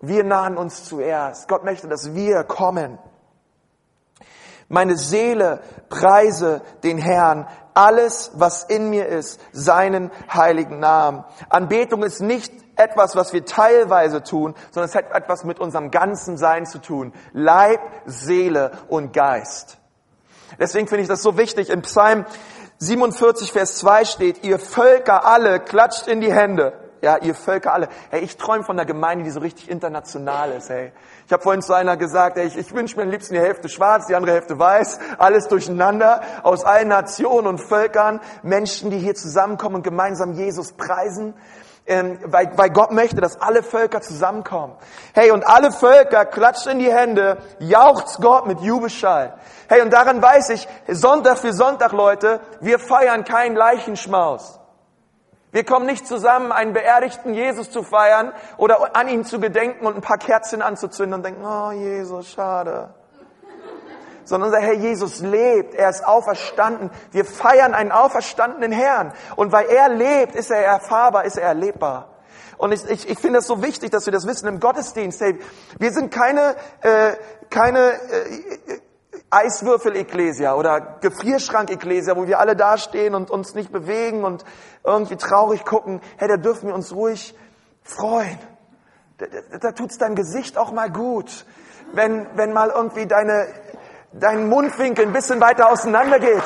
Wir 0.00 0.24
nahen 0.24 0.56
uns 0.56 0.82
zuerst. 0.82 1.46
Gott 1.46 1.62
möchte, 1.62 1.86
dass 1.86 2.12
wir 2.12 2.42
kommen. 2.42 2.98
Meine 4.72 4.96
Seele 4.96 5.60
preise 5.88 6.62
den 6.84 6.96
Herrn 6.96 7.48
alles, 7.74 8.32
was 8.34 8.64
in 8.64 8.90
mir 8.90 9.06
ist, 9.06 9.40
seinen 9.52 10.10
heiligen 10.32 10.78
Namen. 10.80 11.24
Anbetung 11.48 12.02
ist 12.02 12.20
nicht 12.20 12.52
etwas, 12.76 13.16
was 13.16 13.32
wir 13.32 13.44
teilweise 13.44 14.22
tun, 14.22 14.54
sondern 14.70 14.88
es 14.88 14.94
hat 14.94 15.12
etwas 15.14 15.44
mit 15.44 15.60
unserem 15.60 15.90
ganzen 15.90 16.36
Sein 16.36 16.66
zu 16.66 16.78
tun. 16.78 17.12
Leib, 17.32 17.80
Seele 18.06 18.72
und 18.88 19.12
Geist. 19.12 19.78
Deswegen 20.58 20.88
finde 20.88 21.02
ich 21.02 21.08
das 21.08 21.22
so 21.22 21.36
wichtig. 21.36 21.70
In 21.70 21.82
Psalm 21.82 22.24
47, 22.78 23.52
Vers 23.52 23.76
2 23.76 24.04
steht, 24.06 24.44
ihr 24.44 24.58
Völker 24.58 25.26
alle 25.26 25.60
klatscht 25.60 26.06
in 26.06 26.20
die 26.20 26.32
Hände. 26.32 26.72
Ja, 27.02 27.16
ihr 27.16 27.34
Völker 27.34 27.72
alle. 27.72 27.88
Hey, 28.10 28.20
ich 28.20 28.36
träume 28.36 28.62
von 28.62 28.78
einer 28.78 28.84
Gemeinde, 28.84 29.24
die 29.24 29.30
so 29.30 29.40
richtig 29.40 29.70
international 29.70 30.52
ist. 30.52 30.68
Hey, 30.68 30.92
ich 31.26 31.32
habe 31.32 31.42
vorhin 31.42 31.62
zu 31.62 31.72
einer 31.72 31.96
gesagt, 31.96 32.36
hey, 32.36 32.46
ich, 32.46 32.58
ich 32.58 32.74
wünsche 32.74 32.96
mir 32.96 33.04
am 33.04 33.10
liebsten 33.10 33.32
die 33.32 33.40
Hälfte 33.40 33.70
schwarz, 33.70 34.06
die 34.06 34.14
andere 34.14 34.32
Hälfte 34.32 34.58
weiß, 34.58 34.98
alles 35.16 35.48
durcheinander, 35.48 36.20
aus 36.42 36.62
allen 36.62 36.88
Nationen 36.88 37.46
und 37.46 37.58
Völkern, 37.58 38.20
Menschen, 38.42 38.90
die 38.90 38.98
hier 38.98 39.14
zusammenkommen 39.14 39.76
und 39.76 39.82
gemeinsam 39.82 40.34
Jesus 40.34 40.72
preisen. 40.72 41.34
Ähm, 41.86 42.18
weil, 42.24 42.52
weil 42.56 42.70
Gott 42.70 42.92
möchte, 42.92 43.22
dass 43.22 43.40
alle 43.40 43.62
Völker 43.62 44.02
zusammenkommen. 44.02 44.76
Hey, 45.14 45.30
und 45.30 45.46
alle 45.46 45.72
Völker 45.72 46.26
klatschen 46.26 46.72
in 46.72 46.78
die 46.80 46.92
Hände, 46.92 47.38
jauchzt 47.58 48.20
Gott 48.20 48.46
mit 48.46 48.60
Jubelschall. 48.60 49.34
Hey, 49.68 49.80
und 49.80 49.90
daran 49.90 50.20
weiß 50.20 50.50
ich, 50.50 50.68
Sonntag 50.86 51.38
für 51.38 51.54
Sonntag, 51.54 51.92
Leute, 51.92 52.40
wir 52.60 52.78
feiern 52.78 53.24
keinen 53.24 53.56
Leichenschmaus. 53.56 54.59
Wir 55.52 55.64
kommen 55.64 55.86
nicht 55.86 56.06
zusammen, 56.06 56.52
einen 56.52 56.72
beerdigten 56.72 57.34
Jesus 57.34 57.70
zu 57.70 57.82
feiern 57.82 58.32
oder 58.56 58.94
an 58.94 59.08
ihn 59.08 59.24
zu 59.24 59.40
gedenken 59.40 59.84
und 59.84 59.96
ein 59.96 60.00
paar 60.00 60.18
Kerzen 60.18 60.62
anzuzünden 60.62 61.14
und 61.14 61.24
denken, 61.24 61.44
oh 61.44 61.72
Jesus, 61.72 62.30
schade. 62.30 62.94
Sondern 64.24 64.50
unser 64.50 64.60
Herr 64.60 64.74
Jesus 64.74 65.20
lebt, 65.20 65.74
er 65.74 65.90
ist 65.90 66.06
auferstanden. 66.06 66.90
Wir 67.10 67.24
feiern 67.24 67.74
einen 67.74 67.90
auferstandenen 67.90 68.70
Herrn. 68.70 69.12
Und 69.34 69.50
weil 69.50 69.66
er 69.66 69.88
lebt, 69.88 70.36
ist 70.36 70.52
er 70.52 70.64
erfahrbar, 70.64 71.24
ist 71.24 71.36
er 71.36 71.48
erlebbar. 71.48 72.10
Und 72.56 72.72
ich, 72.72 72.88
ich, 72.88 73.08
ich 73.08 73.18
finde 73.18 73.40
es 73.40 73.46
so 73.46 73.62
wichtig, 73.62 73.90
dass 73.90 74.06
wir 74.06 74.12
das 74.12 74.26
wissen 74.26 74.46
im 74.46 74.60
Gottesdienst. 74.60 75.20
Hey, 75.20 75.38
wir 75.78 75.90
sind 75.92 76.12
keine, 76.12 76.54
äh, 76.82 77.16
keine 77.48 77.94
äh, 77.94 78.80
Eiswürfel-Ekklesia 79.30 80.54
oder 80.54 80.98
Gefrierschrank-Ekklesia, 81.00 82.16
wo 82.16 82.26
wir 82.26 82.40
alle 82.40 82.56
dastehen 82.56 83.14
und 83.14 83.30
uns 83.30 83.54
nicht 83.54 83.70
bewegen 83.70 84.24
und 84.24 84.44
irgendwie 84.84 85.16
traurig 85.16 85.64
gucken. 85.64 86.00
Hey, 86.16 86.28
da 86.28 86.36
dürfen 86.36 86.68
wir 86.68 86.74
uns 86.74 86.92
ruhig 86.92 87.34
freuen. 87.82 88.38
Da, 89.18 89.26
da, 89.26 89.58
da 89.58 89.72
tut's 89.72 89.98
deinem 89.98 90.16
Gesicht 90.16 90.58
auch 90.58 90.72
mal 90.72 90.90
gut, 90.90 91.46
wenn, 91.92 92.26
wenn 92.34 92.52
mal 92.52 92.70
irgendwie 92.70 93.06
deine, 93.06 93.46
dein 94.12 94.48
Mundwinkel 94.48 95.06
ein 95.06 95.12
bisschen 95.12 95.40
weiter 95.40 95.70
auseinander 95.70 96.18
geht. 96.18 96.42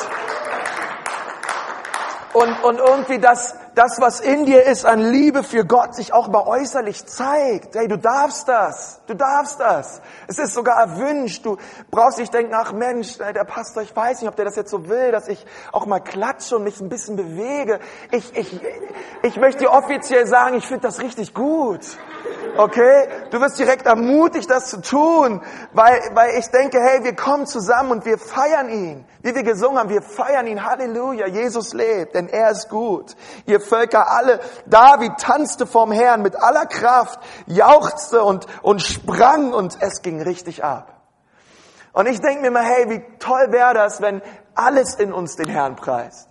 Und, 2.35 2.65
und 2.65 2.79
irgendwie 2.81 3.19
das, 3.19 3.55
das, 3.75 4.01
was 4.01 4.21
in 4.21 4.47
dir 4.47 4.65
ist 4.65 4.85
an 4.85 5.01
Liebe 5.01 5.43
für 5.43 5.65
Gott, 5.65 5.95
sich 5.95 6.13
auch 6.13 6.29
mal 6.29 6.47
äußerlich 6.47 7.07
zeigt. 7.07 7.75
Hey, 7.75 7.89
du 7.89 7.99
darfst 7.99 8.49
das. 8.49 9.01
Du 9.07 9.15
darfst 9.15 9.61
das. 9.61 10.01
Es 10.29 10.39
ist 10.39 10.55
sogar 10.55 10.79
erwünscht. 10.81 11.45
Du 11.45 11.57
brauchst 11.91 12.19
nicht 12.19 12.33
denken, 12.33 12.53
ach 12.55 12.73
Mensch, 12.73 13.19
der 13.19 13.45
Pastor, 13.45 13.83
ich 13.83 13.95
weiß 13.95 14.21
nicht, 14.21 14.29
ob 14.29 14.37
der 14.37 14.45
das 14.45 14.57
jetzt 14.57 14.71
so 14.71 14.89
will, 14.89 15.13
dass 15.13 15.29
ich 15.29 15.45
auch 15.73 15.87
mal 15.87 16.01
klatsche 16.01 16.57
und 16.57 16.65
mich 16.65 16.81
ein 16.81 16.89
bisschen 16.89 17.17
bewege. 17.17 17.81
Ich, 18.11 18.37
ich, 18.37 18.61
ich 19.23 19.37
möchte 19.37 19.65
dir 19.65 19.73
offiziell 19.73 20.27
sagen, 20.27 20.57
ich 20.57 20.67
finde 20.67 20.83
das 20.83 21.01
richtig 21.01 21.35
gut. 21.35 21.81
Okay? 22.57 23.09
Du 23.31 23.41
wirst 23.41 23.59
direkt 23.59 23.87
ermutigt, 23.87 24.49
das 24.49 24.71
zu 24.71 24.81
tun, 24.81 25.43
weil, 25.73 26.01
weil 26.13 26.39
ich 26.39 26.47
denke, 26.49 26.79
hey, 26.81 27.03
wir 27.03 27.17
kommen 27.17 27.47
zusammen 27.47 27.91
und 27.91 28.07
wir 28.07 28.19
feiern 28.19 28.69
ihn. 28.69 29.05
Wie 29.23 29.35
wir 29.35 29.43
gesungen 29.43 29.79
haben, 29.79 29.89
wir 29.89 30.03
feiern 30.03 30.47
ihn. 30.47 30.65
Halleluja, 30.65 31.27
Jesus 31.27 31.73
lebt, 31.73 32.15
denn 32.15 32.29
er 32.29 32.51
ist 32.51 32.69
gut. 32.69 33.17
Ihr 33.47 33.61
Völker 33.65 34.11
alle, 34.11 34.41
David 34.67 35.19
tanzte 35.19 35.67
vorm 35.67 35.93
Herrn 35.93 36.23
mit 36.23 36.37
aller 36.37 36.67
Kraft, 36.67 37.19
jauchzte 37.47 38.23
und, 38.23 38.47
und 38.63 38.83
sprang 38.83 39.53
und 39.53 39.77
es 39.81 40.03
ging 40.03 40.21
richtig 40.23 40.65
ab. 40.65 41.01
Und 41.93 42.07
ich 42.07 42.21
denke 42.21 42.43
mir 42.43 42.51
mal, 42.51 42.65
hey, 42.65 42.91
wie 42.91 43.19
toll 43.19 43.47
wäre 43.51 43.73
das, 43.75 44.01
wenn 44.01 44.21
alles 44.55 44.95
in 44.97 45.13
uns 45.13 45.37
den 45.37 45.49
Herrn 45.49 45.77
preist. 45.77 46.29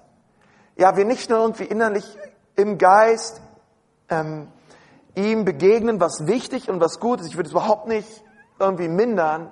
Ja, 0.76 0.98
wir 0.98 1.06
nicht 1.06 1.30
nur 1.30 1.40
irgendwie 1.40 1.66
innerlich 1.66 2.18
im 2.56 2.78
Geist, 2.78 3.42
ähm, 4.10 4.50
ihm 5.16 5.46
begegnen, 5.46 6.00
was 6.00 6.28
wichtig 6.28 6.70
und 6.70 6.82
was 6.82 7.00
gut 7.00 7.22
ist. 7.22 7.28
Ich 7.28 7.36
würde 7.38 7.48
es 7.48 7.52
überhaupt 7.52 7.88
nicht 7.88 8.24
irgendwie 8.60 8.88
mindern. 8.88 9.52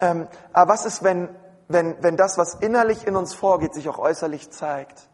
Ähm, 0.00 0.28
aber 0.52 0.72
was 0.72 0.84
ist, 0.84 1.02
wenn, 1.02 1.28
wenn, 1.68 2.02
wenn 2.02 2.16
das, 2.16 2.36
was 2.38 2.54
innerlich 2.56 3.06
in 3.06 3.16
uns 3.16 3.34
vorgeht, 3.34 3.74
sich 3.74 3.88
auch 3.88 3.98
äußerlich 3.98 4.50
zeigt? 4.50 5.08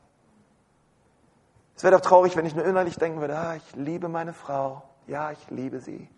Es 1.82 1.84
wäre 1.84 1.96
doch 1.96 2.00
traurig, 2.00 2.36
wenn 2.36 2.46
ich 2.46 2.54
nur 2.54 2.64
innerlich 2.64 2.96
denken 2.96 3.20
würde, 3.20 3.36
ah, 3.36 3.56
ich 3.56 3.74
liebe 3.74 4.06
meine 4.08 4.32
Frau. 4.32 4.84
Ja, 5.08 5.32
ich 5.32 5.50
liebe 5.50 5.80
sie. 5.80 6.08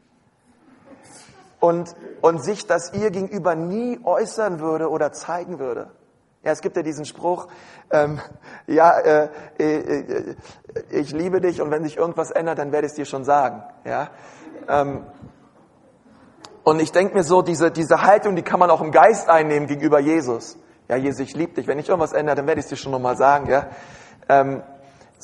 Und, 1.58 1.96
und 2.20 2.44
sich 2.44 2.66
das 2.66 2.92
ihr 2.92 3.10
gegenüber 3.10 3.54
nie 3.54 3.98
äußern 4.04 4.60
würde 4.60 4.90
oder 4.90 5.12
zeigen 5.12 5.58
würde. 5.58 5.88
Ja, 6.42 6.52
es 6.52 6.60
gibt 6.60 6.76
ja 6.76 6.82
diesen 6.82 7.06
Spruch, 7.06 7.48
ähm, 7.90 8.20
ja, 8.66 8.90
äh, 8.98 9.30
äh, 9.58 9.64
äh, 9.64 10.36
ich 10.90 11.12
liebe 11.12 11.40
dich 11.40 11.62
und 11.62 11.70
wenn 11.70 11.82
sich 11.82 11.96
irgendwas 11.96 12.30
ändert, 12.30 12.58
dann 12.58 12.70
werde 12.70 12.86
ich 12.86 12.92
es 12.92 12.96
dir 12.96 13.06
schon 13.06 13.24
sagen. 13.24 13.62
Ja, 13.86 14.10
ähm, 14.68 15.06
und 16.62 16.78
ich 16.78 16.92
denke 16.92 17.14
mir 17.14 17.22
so, 17.22 17.40
diese, 17.40 17.70
diese 17.70 18.02
Haltung, 18.02 18.36
die 18.36 18.42
kann 18.42 18.60
man 18.60 18.68
auch 18.68 18.82
im 18.82 18.92
Geist 18.92 19.30
einnehmen 19.30 19.66
gegenüber 19.66 19.98
Jesus. 19.98 20.58
Ja, 20.90 20.96
Jesus, 20.96 21.20
ich 21.20 21.34
liebe 21.34 21.54
dich. 21.54 21.66
Wenn 21.66 21.78
ich 21.78 21.88
irgendwas 21.88 22.12
ändert, 22.12 22.36
dann 22.36 22.46
werde 22.46 22.58
ich 22.58 22.66
es 22.66 22.68
dir 22.68 22.76
schon 22.76 22.92
nochmal 22.92 23.16
sagen. 23.16 23.48
Ja, 23.48 23.68
ähm, 24.28 24.62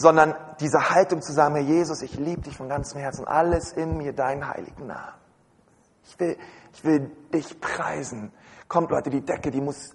sondern 0.00 0.34
diese 0.60 0.90
Haltung 0.90 1.20
zu 1.20 1.32
sagen, 1.32 1.54
Herr 1.54 1.64
Jesus, 1.64 2.00
ich 2.00 2.16
liebe 2.18 2.40
dich 2.40 2.56
von 2.56 2.68
ganzem 2.68 3.00
Herzen, 3.00 3.26
alles 3.26 3.72
in 3.72 3.98
mir, 3.98 4.14
deinen 4.14 4.48
heiligen 4.48 4.86
Namen. 4.86 5.14
Ich 6.04 6.18
will, 6.18 6.38
ich 6.72 6.84
will 6.84 7.10
dich 7.34 7.60
preisen. 7.60 8.32
Kommt 8.66 8.90
Leute, 8.90 9.10
die 9.10 9.20
Decke, 9.20 9.50
die 9.50 9.60
muss 9.60 9.94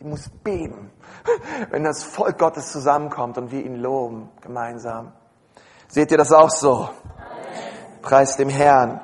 die 0.00 0.04
muss 0.04 0.28
beben, 0.42 0.90
wenn 1.70 1.84
das 1.84 2.04
Volk 2.04 2.38
Gottes 2.38 2.70
zusammenkommt 2.70 3.38
und 3.38 3.50
wir 3.50 3.64
ihn 3.64 3.76
loben 3.76 4.28
gemeinsam. 4.42 5.12
Seht 5.88 6.10
ihr 6.10 6.18
das 6.18 6.32
auch 6.32 6.50
so? 6.50 6.90
Preis 8.02 8.36
dem 8.36 8.50
Herrn. 8.50 9.00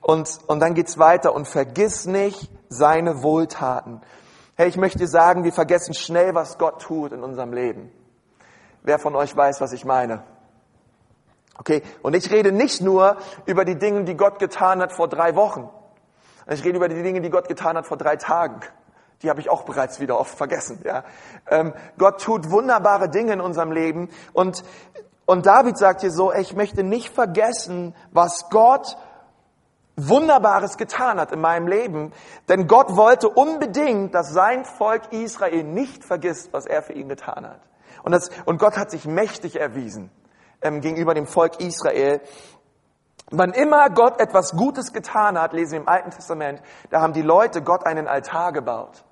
Und, 0.00 0.38
und 0.46 0.60
dann 0.60 0.74
geht's 0.74 0.98
weiter 0.98 1.34
und 1.34 1.48
vergiss 1.48 2.06
nicht 2.06 2.48
seine 2.68 3.24
Wohltaten. 3.24 4.02
Hey, 4.54 4.68
ich 4.68 4.76
möchte 4.76 4.98
dir 4.98 5.08
sagen, 5.08 5.42
wir 5.42 5.52
vergessen 5.52 5.94
schnell, 5.94 6.34
was 6.34 6.58
Gott 6.58 6.80
tut 6.80 7.12
in 7.12 7.24
unserem 7.24 7.52
Leben. 7.52 7.90
Wer 8.82 8.98
von 8.98 9.14
euch 9.16 9.36
weiß, 9.36 9.60
was 9.60 9.72
ich 9.72 9.84
meine? 9.84 10.22
Okay, 11.58 11.82
und 12.02 12.16
ich 12.16 12.30
rede 12.30 12.52
nicht 12.52 12.80
nur 12.80 13.18
über 13.44 13.64
die 13.64 13.76
Dinge, 13.76 14.04
die 14.04 14.16
Gott 14.16 14.38
getan 14.38 14.80
hat 14.80 14.92
vor 14.92 15.08
drei 15.08 15.36
Wochen. 15.36 15.68
Ich 16.48 16.64
rede 16.64 16.76
über 16.76 16.88
die 16.88 17.02
Dinge, 17.02 17.20
die 17.20 17.30
Gott 17.30 17.48
getan 17.48 17.76
hat 17.76 17.86
vor 17.86 17.98
drei 17.98 18.16
Tagen. 18.16 18.60
Die 19.22 19.28
habe 19.28 19.40
ich 19.40 19.50
auch 19.50 19.64
bereits 19.64 20.00
wieder 20.00 20.18
oft 20.18 20.34
vergessen. 20.34 20.80
Ja. 20.84 21.04
Ähm, 21.48 21.74
Gott 21.98 22.22
tut 22.22 22.50
wunderbare 22.50 23.10
Dinge 23.10 23.34
in 23.34 23.40
unserem 23.40 23.72
Leben 23.72 24.08
und 24.32 24.64
und 25.30 25.46
David 25.46 25.78
sagt 25.78 26.00
hier 26.00 26.10
so: 26.10 26.32
Ich 26.32 26.56
möchte 26.56 26.82
nicht 26.82 27.14
vergessen, 27.14 27.94
was 28.10 28.50
Gott 28.50 28.96
Wunderbares 29.94 30.76
getan 30.76 31.20
hat 31.20 31.30
in 31.30 31.40
meinem 31.40 31.68
Leben, 31.68 32.12
denn 32.48 32.66
Gott 32.66 32.96
wollte 32.96 33.28
unbedingt, 33.28 34.12
dass 34.12 34.32
sein 34.32 34.64
Volk 34.64 35.12
Israel 35.12 35.62
nicht 35.62 36.04
vergisst, 36.04 36.52
was 36.52 36.66
er 36.66 36.82
für 36.82 36.94
ihn 36.94 37.08
getan 37.08 37.46
hat. 37.46 37.60
Und, 38.02 38.12
das, 38.12 38.30
und 38.44 38.58
Gott 38.58 38.76
hat 38.76 38.90
sich 38.90 39.06
mächtig 39.06 39.60
erwiesen 39.60 40.10
ähm, 40.62 40.80
gegenüber 40.80 41.14
dem 41.14 41.26
Volk 41.26 41.60
Israel. 41.60 42.20
Wann 43.30 43.52
immer 43.52 43.90
Gott 43.90 44.20
etwas 44.20 44.52
Gutes 44.52 44.92
getan 44.92 45.38
hat, 45.38 45.52
lesen 45.52 45.72
wir 45.72 45.80
im 45.80 45.88
Alten 45.88 46.10
Testament, 46.10 46.62
da 46.90 47.00
haben 47.00 47.12
die 47.12 47.22
Leute 47.22 47.62
Gott 47.62 47.86
einen 47.86 48.08
Altar 48.08 48.52
gebaut. 48.52 49.04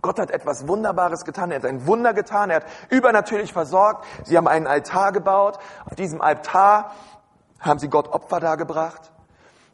Gott 0.00 0.18
hat 0.18 0.30
etwas 0.30 0.68
Wunderbares 0.68 1.24
getan. 1.24 1.50
Er 1.50 1.58
hat 1.58 1.64
ein 1.64 1.86
Wunder 1.86 2.12
getan. 2.12 2.50
Er 2.50 2.56
hat 2.56 2.66
übernatürlich 2.90 3.52
versorgt. 3.52 4.04
Sie 4.24 4.36
haben 4.36 4.48
einen 4.48 4.66
Altar 4.66 5.12
gebaut. 5.12 5.58
Auf 5.86 5.94
diesem 5.94 6.20
Altar 6.20 6.92
haben 7.58 7.78
sie 7.78 7.88
Gott 7.88 8.08
Opfer 8.08 8.40
dargebracht. 8.40 9.12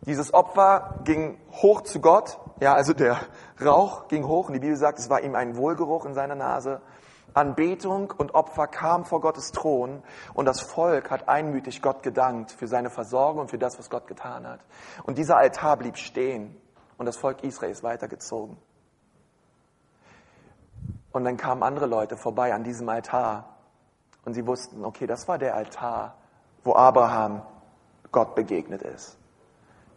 Dieses 0.02 0.32
Opfer 0.32 1.00
ging 1.04 1.38
hoch 1.50 1.82
zu 1.82 2.00
Gott. 2.00 2.38
Ja, 2.60 2.74
also 2.74 2.92
der 2.92 3.18
Rauch 3.62 4.08
ging 4.08 4.26
hoch. 4.26 4.48
Und 4.48 4.54
die 4.54 4.60
Bibel 4.60 4.76
sagt, 4.76 4.98
es 4.98 5.10
war 5.10 5.20
ihm 5.20 5.34
ein 5.34 5.56
Wohlgeruch 5.56 6.04
in 6.06 6.14
seiner 6.14 6.36
Nase. 6.36 6.80
Anbetung 7.34 8.12
und 8.16 8.34
Opfer 8.34 8.66
kam 8.66 9.04
vor 9.04 9.20
Gottes 9.20 9.52
Thron 9.52 10.02
und 10.34 10.46
das 10.46 10.60
Volk 10.60 11.10
hat 11.10 11.28
einmütig 11.28 11.82
Gott 11.82 12.02
gedankt 12.02 12.50
für 12.52 12.66
seine 12.66 12.90
Versorgung 12.90 13.42
und 13.42 13.50
für 13.50 13.58
das, 13.58 13.78
was 13.78 13.90
Gott 13.90 14.06
getan 14.06 14.46
hat. 14.46 14.60
Und 15.04 15.18
dieser 15.18 15.36
Altar 15.36 15.76
blieb 15.76 15.96
stehen 15.96 16.56
und 16.98 17.06
das 17.06 17.16
Volk 17.16 17.42
Israel 17.42 17.70
ist 17.72 17.82
weitergezogen. 17.82 18.56
Und 21.12 21.24
dann 21.24 21.36
kamen 21.36 21.62
andere 21.62 21.86
Leute 21.86 22.16
vorbei 22.16 22.54
an 22.54 22.62
diesem 22.62 22.88
Altar 22.88 23.56
und 24.24 24.34
sie 24.34 24.46
wussten, 24.46 24.84
okay, 24.84 25.06
das 25.06 25.26
war 25.26 25.38
der 25.38 25.54
Altar, 25.54 26.14
wo 26.62 26.74
Abraham 26.74 27.42
Gott 28.12 28.34
begegnet 28.34 28.82
ist. 28.82 29.18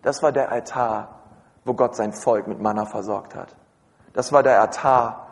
Das 0.02 0.24
war 0.24 0.32
der 0.32 0.52
Altar, 0.52 1.20
wo 1.66 1.74
Gott 1.74 1.96
sein 1.96 2.14
Volk 2.14 2.48
mit 2.48 2.60
Manna 2.60 2.86
versorgt 2.86 3.36
hat. 3.36 3.56
Das 4.14 4.32
war 4.32 4.44
der 4.44 4.62
Altar, 4.62 5.28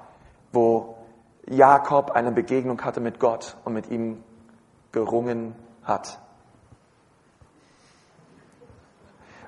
wo 0.52 0.98
Jakob 1.52 2.12
eine 2.12 2.32
Begegnung 2.32 2.82
hatte 2.84 3.02
mit 3.02 3.20
Gott 3.20 3.58
und 3.66 3.74
mit 3.74 3.90
ihm 3.90 4.24
gerungen 4.92 5.56
hat. 5.84 6.20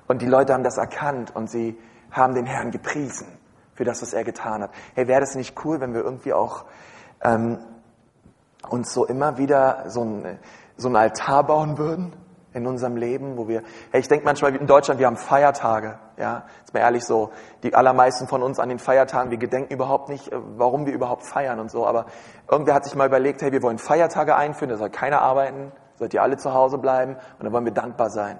Und 0.06 0.20
die 0.20 0.26
Leute 0.26 0.52
haben 0.52 0.64
das 0.64 0.76
erkannt 0.76 1.34
und 1.34 1.50
sie 1.50 1.78
haben 2.10 2.34
den 2.34 2.46
Herrn 2.46 2.70
gepriesen 2.70 3.26
für 3.74 3.84
das, 3.84 4.02
was 4.02 4.12
er 4.12 4.22
getan 4.22 4.62
hat. 4.62 4.70
Hey, 4.94 5.08
wäre 5.08 5.20
das 5.20 5.34
nicht 5.34 5.64
cool, 5.64 5.80
wenn 5.80 5.94
wir 5.94 6.02
irgendwie 6.02 6.32
auch 6.32 6.66
ähm, 7.22 7.58
uns 8.68 8.92
so 8.92 9.06
immer 9.06 9.38
wieder 9.38 9.88
so 9.88 10.04
ein, 10.04 10.38
so 10.76 10.88
ein 10.88 10.96
Altar 10.96 11.44
bauen 11.44 11.78
würden 11.78 12.12
in 12.54 12.66
unserem 12.66 12.96
Leben, 12.96 13.36
wo 13.36 13.48
wir, 13.48 13.62
hey, 13.90 14.00
ich 14.00 14.08
denke 14.08 14.24
manchmal 14.24 14.54
in 14.54 14.66
Deutschland, 14.66 15.00
wir 15.00 15.06
haben 15.06 15.16
Feiertage, 15.16 15.98
ja, 16.16 16.44
ist 16.64 16.72
mir 16.72 16.80
ehrlich 16.80 17.04
so, 17.04 17.30
die 17.64 17.74
allermeisten 17.74 18.28
von 18.28 18.42
uns 18.42 18.60
an 18.60 18.68
den 18.68 18.78
Feiertagen, 18.78 19.30
wir 19.30 19.38
gedenken 19.38 19.74
überhaupt 19.74 20.08
nicht, 20.08 20.32
äh, 20.32 20.38
warum 20.56 20.86
wir 20.86 20.92
überhaupt 20.94 21.26
feiern 21.26 21.58
und 21.58 21.70
so, 21.70 21.84
aber 21.84 22.06
irgendwer 22.48 22.74
hat 22.74 22.84
sich 22.84 22.94
mal 22.94 23.08
überlegt, 23.08 23.42
hey, 23.42 23.50
wir 23.50 23.62
wollen 23.62 23.78
Feiertage 23.78 24.36
einführen, 24.36 24.70
da 24.70 24.76
soll 24.76 24.90
keiner 24.90 25.20
arbeiten, 25.20 25.72
sollt 25.96 26.14
ihr 26.14 26.22
alle 26.22 26.36
zu 26.36 26.54
Hause 26.54 26.78
bleiben 26.78 27.16
und 27.16 27.44
dann 27.44 27.52
wollen 27.52 27.64
wir 27.64 27.72
dankbar 27.72 28.10
sein. 28.10 28.38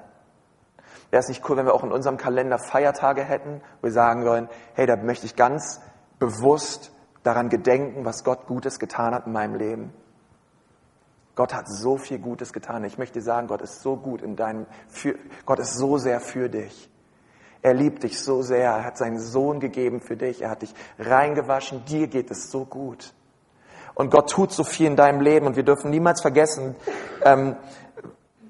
Wäre 1.11 1.21
es 1.21 1.29
nicht 1.29 1.49
cool, 1.49 1.57
wenn 1.57 1.67
wir 1.67 1.75
auch 1.75 1.85
in 1.85 1.93
unserem 1.93 2.17
Kalender 2.17 2.59
Feiertage 2.59 3.23
hätten, 3.23 3.61
wo 3.81 3.89
wir 3.89 3.93
sagen 3.93 4.25
wollen, 4.25 4.49
hey, 4.75 4.87
da 4.87 4.97
möchte 4.97 5.27
ich 5.27 5.37
ganz 5.37 5.81
bewusst 6.21 6.93
daran 7.25 7.49
gedenken, 7.49 8.05
was 8.05 8.23
Gott 8.23 8.47
Gutes 8.47 8.79
getan 8.79 9.15
hat 9.15 9.27
in 9.27 9.33
meinem 9.33 9.57
Leben. 9.57 9.93
Gott 11.35 11.53
hat 11.53 11.69
so 11.69 11.97
viel 11.97 12.19
Gutes 12.19 12.53
getan. 12.53 12.85
Ich 12.85 12.99
möchte 12.99 13.21
sagen, 13.21 13.49
Gott 13.49 13.63
ist 13.63 13.83
so 13.83 13.97
gut 13.97 14.23
in 14.23 14.37
deinem, 14.37 14.67
für, 14.89 15.17
Gott 15.47 15.59
ist 15.59 15.77
so 15.77 15.99
sehr 15.99 16.21
für 16.21 16.49
dich. 16.49 16.89
Er 17.63 17.75
liebt 17.75 18.03
dich 18.03 18.21
so 18.21 18.43
sehr. 18.43 18.71
Er 18.71 18.85
hat 18.85 18.99
seinen 18.99 19.19
Sohn 19.19 19.59
gegeben 19.59 20.01
für 20.01 20.17
dich. 20.17 20.43
Er 20.43 20.51
hat 20.51 20.63
dich 20.63 20.75
reingewaschen. 20.99 21.85
Dir 21.87 22.09
geht 22.09 22.31
es 22.31 22.51
so 22.51 22.65
gut. 22.65 23.15
Und 23.95 24.11
Gott 24.11 24.31
tut 24.31 24.53
so 24.53 24.65
viel 24.65 24.87
in 24.89 24.97
deinem 24.97 25.21
Leben. 25.21 25.47
Und 25.47 25.57
wir 25.57 25.63
dürfen 25.63 25.91
niemals 25.91 26.21
vergessen, 26.21 26.77
ähm, 27.23 27.57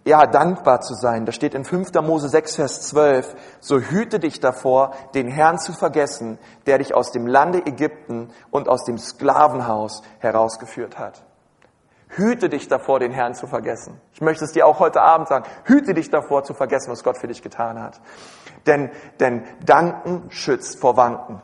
ja, 0.04 0.26
dankbar 0.26 0.80
zu 0.80 0.94
sein. 0.94 1.24
Da 1.24 1.32
steht 1.32 1.54
in 1.54 1.64
5. 1.64 1.92
Mose 2.02 2.28
6, 2.28 2.56
Vers 2.56 2.88
12, 2.88 3.34
so 3.60 3.78
hüte 3.78 4.18
dich 4.18 4.40
davor, 4.40 4.94
den 5.14 5.28
Herrn 5.28 5.58
zu 5.58 5.72
vergessen, 5.72 6.38
der 6.66 6.78
dich 6.78 6.94
aus 6.94 7.10
dem 7.10 7.26
Lande 7.26 7.64
Ägypten 7.64 8.30
und 8.50 8.68
aus 8.68 8.84
dem 8.84 8.98
Sklavenhaus 8.98 10.02
herausgeführt 10.18 10.98
hat. 10.98 11.24
Hüte 12.16 12.48
dich 12.48 12.68
davor, 12.68 13.00
den 13.00 13.12
Herrn 13.12 13.34
zu 13.34 13.46
vergessen. 13.46 14.00
Ich 14.12 14.20
möchte 14.20 14.44
es 14.44 14.52
dir 14.52 14.66
auch 14.66 14.78
heute 14.78 15.00
Abend 15.00 15.28
sagen. 15.28 15.44
Hüte 15.64 15.94
dich 15.94 16.10
davor, 16.10 16.44
zu 16.44 16.54
vergessen, 16.54 16.90
was 16.90 17.02
Gott 17.02 17.18
für 17.18 17.26
dich 17.26 17.42
getan 17.42 17.82
hat. 17.82 18.00
Denn, 18.66 18.90
denn 19.20 19.44
Danken 19.64 20.30
schützt 20.30 20.78
vor 20.78 20.96
Wanken. 20.96 21.42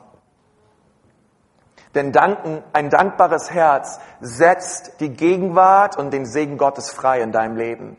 Denn 1.94 2.12
danken, 2.12 2.62
ein 2.72 2.88
dankbares 2.88 3.50
Herz 3.50 3.98
setzt 4.20 5.00
die 5.00 5.10
Gegenwart 5.10 5.96
und 5.96 6.12
den 6.12 6.24
Segen 6.24 6.56
Gottes 6.56 6.90
frei 6.90 7.20
in 7.20 7.32
deinem 7.32 7.56
Leben. 7.56 7.96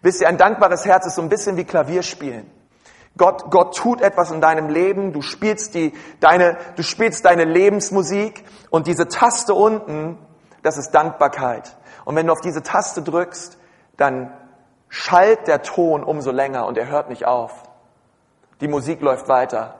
Wisst 0.00 0.20
ihr, 0.20 0.28
ein 0.28 0.38
dankbares 0.38 0.86
Herz 0.86 1.06
ist 1.06 1.16
so 1.16 1.22
ein 1.22 1.28
bisschen 1.28 1.56
wie 1.56 1.64
Klavierspielen. 1.64 2.48
Gott, 3.16 3.50
Gott 3.50 3.76
tut 3.76 4.00
etwas 4.00 4.30
in 4.30 4.40
deinem 4.40 4.68
Leben, 4.68 5.12
du 5.12 5.22
spielst 5.22 5.74
die, 5.74 5.92
deine, 6.20 6.58
du 6.76 6.82
spielst 6.82 7.24
deine 7.24 7.44
Lebensmusik 7.44 8.44
und 8.70 8.86
diese 8.86 9.08
Taste 9.08 9.54
unten, 9.54 10.18
das 10.62 10.76
ist 10.76 10.90
Dankbarkeit. 10.90 11.76
Und 12.06 12.14
wenn 12.14 12.28
du 12.28 12.32
auf 12.32 12.40
diese 12.40 12.62
Taste 12.62 13.02
drückst, 13.02 13.58
dann 13.96 14.32
schallt 14.88 15.48
der 15.48 15.62
Ton 15.62 16.04
umso 16.04 16.30
länger 16.30 16.64
und 16.66 16.78
er 16.78 16.86
hört 16.86 17.08
nicht 17.08 17.26
auf. 17.26 17.64
Die 18.60 18.68
Musik 18.68 19.00
läuft 19.00 19.28
weiter. 19.28 19.74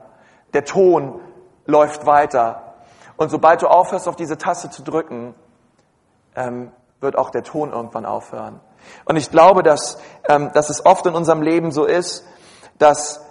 Der 0.53 0.65
Ton 0.65 1.21
läuft 1.65 2.05
weiter. 2.05 2.73
Und 3.15 3.29
sobald 3.29 3.61
du 3.61 3.67
aufhörst, 3.67 4.09
auf 4.09 4.17
diese 4.17 4.37
Taste 4.37 4.69
zu 4.69 4.83
drücken, 4.83 5.35
ähm, 6.35 6.73
wird 6.99 7.17
auch 7.17 7.29
der 7.29 7.43
Ton 7.43 7.71
irgendwann 7.71 8.05
aufhören. 8.05 8.59
Und 9.05 9.15
ich 9.15 9.31
glaube, 9.31 9.63
dass, 9.63 9.97
ähm, 10.27 10.51
dass 10.53 10.69
es 10.69 10.85
oft 10.85 11.05
in 11.05 11.15
unserem 11.15 11.41
Leben 11.41 11.71
so 11.71 11.85
ist, 11.85 12.25
dass 12.77 13.21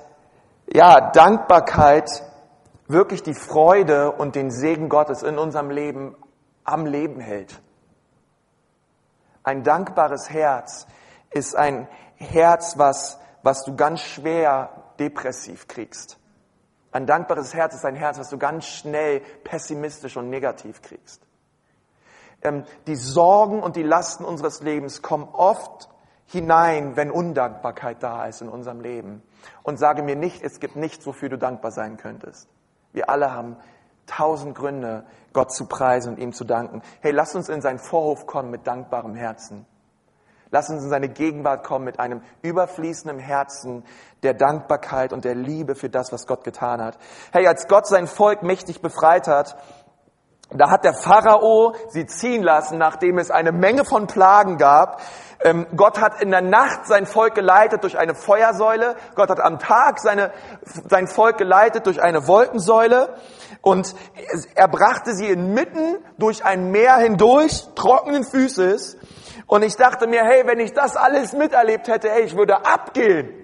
ja, 0.73 1.11
Dankbarkeit 1.11 2.09
wirklich 2.89 3.23
die 3.23 3.35
Freude 3.35 4.13
und 4.13 4.37
den 4.37 4.51
Segen 4.51 4.89
Gottes 4.89 5.23
in 5.23 5.37
unserem 5.37 5.69
Leben 5.69 6.17
am 6.65 6.87
Leben 6.87 7.21
hält. 7.21 7.61
Ein 9.47 9.63
dankbares 9.63 10.29
Herz 10.29 10.89
ist 11.31 11.55
ein 11.55 11.87
Herz, 12.17 12.79
was, 12.79 13.21
was 13.45 13.63
du 13.63 13.77
ganz 13.77 14.01
schwer 14.01 14.71
depressiv 14.99 15.69
kriegst. 15.69 16.19
Ein 16.91 17.07
dankbares 17.07 17.55
Herz 17.55 17.73
ist 17.77 17.85
ein 17.85 17.95
Herz, 17.95 18.19
was 18.19 18.29
du 18.29 18.39
ganz 18.39 18.67
schnell 18.67 19.21
pessimistisch 19.45 20.17
und 20.17 20.31
negativ 20.31 20.83
kriegst. 20.83 21.23
Ähm, 22.43 22.65
die 22.89 22.97
Sorgen 22.97 23.63
und 23.63 23.77
die 23.77 23.85
Lasten 23.85 24.25
unseres 24.25 24.63
Lebens 24.63 25.01
kommen 25.01 25.29
oft 25.33 25.91
hinein, 26.27 26.97
wenn 26.97 27.13
Undankbarkeit 27.13 28.03
da 28.03 28.27
ist 28.27 28.43
in 28.43 28.49
unserem 28.49 28.81
Leben. 28.81 29.23
Und 29.63 29.79
sage 29.79 30.03
mir 30.03 30.17
nicht, 30.17 30.43
es 30.43 30.59
gibt 30.59 30.75
nichts, 30.75 31.07
wofür 31.07 31.29
du 31.29 31.39
dankbar 31.39 31.71
sein 31.71 31.99
könntest. 31.99 32.49
Wir 32.93 33.09
alle 33.11 33.33
haben 33.33 33.59
tausend 34.07 34.55
Gründe, 34.55 35.05
Gott 35.33 35.53
zu 35.53 35.67
preisen 35.67 36.15
und 36.15 36.19
ihm 36.19 36.33
zu 36.33 36.45
danken. 36.45 36.83
Hey, 37.01 37.13
lass 37.13 37.35
uns 37.35 37.49
in 37.49 37.61
seinen 37.61 37.79
Vorhof 37.79 38.27
kommen 38.27 38.51
mit 38.51 38.67
dankbarem 38.67 39.15
Herzen. 39.15 39.67
Lass 40.51 40.71
uns 40.71 40.85
in 40.85 40.91
seine 40.91 41.09
Gegenwart 41.09 41.65
kommen 41.65 41.85
mit 41.85 41.99
einem 41.99 42.23
überfließenden 42.43 43.19
Herzen 43.19 43.85
der 44.23 44.33
Dankbarkeit 44.33 45.13
und 45.13 45.25
der 45.25 45.35
Liebe 45.35 45.75
für 45.75 45.91
das, 45.91 46.13
was 46.13 46.27
Gott 46.27 46.45
getan 46.45 46.81
hat. 46.81 46.99
Hey, 47.33 47.47
als 47.47 47.67
Gott 47.69 47.87
sein 47.87 48.07
Volk 48.07 48.43
mächtig 48.43 48.81
befreit 48.81 49.27
hat, 49.27 49.57
da 50.51 50.71
hat 50.71 50.85
der 50.85 50.95
Pharao 50.95 51.75
sie 51.89 52.07
ziehen 52.07 52.43
lassen, 52.43 52.79
nachdem 52.79 53.19
es 53.19 53.31
eine 53.31 53.53
Menge 53.53 53.85
von 53.85 54.07
Plagen 54.07 54.59
gab. 54.59 55.01
Ähm, 55.41 55.67
Gott 55.77 56.01
hat 56.01 56.23
in 56.23 56.31
der 56.31 56.41
Nacht 56.41 56.87
sein 56.87 57.05
Volk 57.05 57.35
geleitet 57.35 57.83
durch 57.83 57.99
eine 57.99 58.15
Feuersäule. 58.15 58.97
Gott 59.17 59.29
hat 59.29 59.41
am 59.41 59.59
Tag 59.59 59.99
seine, 59.99 60.33
sein 60.89 61.09
Volk 61.09 61.37
geleitet 61.37 61.87
durch 61.87 62.01
eine 62.01 62.27
Wolkensäule. 62.29 63.15
Und 63.61 63.95
er 64.55 64.69
brachte 64.69 65.15
sie 65.15 65.27
inmitten 65.27 65.99
durch 66.17 66.45
ein 66.45 66.71
Meer 66.71 66.97
hindurch, 66.97 67.67
trockenen 67.75 68.25
Füßes. 68.25 68.97
Und 69.49 69.65
ich 69.65 69.77
dachte 69.77 70.07
mir, 70.07 70.23
hey, 70.23 70.47
wenn 70.47 70.61
ich 70.61 70.73
das 70.73 70.97
alles 70.97 71.33
miterlebt 71.33 71.89
hätte, 71.89 72.09
hey, 72.09 72.23
ich 72.23 72.37
würde 72.37 72.65
abgehen. 72.65 73.35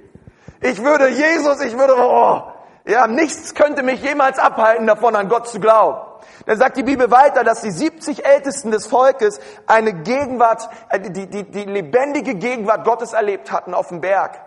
Ich 0.61 0.83
würde 0.83 1.09
Jesus, 1.09 1.61
ich 1.61 1.77
würde, 1.77 1.95
oh, 1.97 2.43
ja, 2.87 3.09
nichts 3.09 3.55
könnte 3.55 3.83
mich 3.83 4.01
jemals 4.03 4.39
abhalten 4.39 4.87
davon, 4.87 5.17
an 5.17 5.29
Gott 5.29 5.49
zu 5.49 5.59
glauben. 5.59 6.12
Dann 6.47 6.59
sagt 6.59 6.77
die 6.77 6.83
Bibel 6.83 7.11
weiter, 7.11 7.45
dass 7.45 7.61
die 7.61 7.71
70 7.71 8.25
Ältesten 8.25 8.71
des 8.71 8.87
Volkes 8.87 9.41
eine 9.67 9.93
Gegenwart, 9.93 10.69
äh, 10.89 11.01
die, 11.01 11.27
die, 11.27 11.51
die 11.51 11.65
lebendige 11.65 12.35
Gegenwart 12.35 12.85
Gottes 12.85 13.13
erlebt 13.13 13.53
hatten 13.53 13.75
auf 13.75 13.89
dem 13.89 14.01
Berg. 14.01 14.41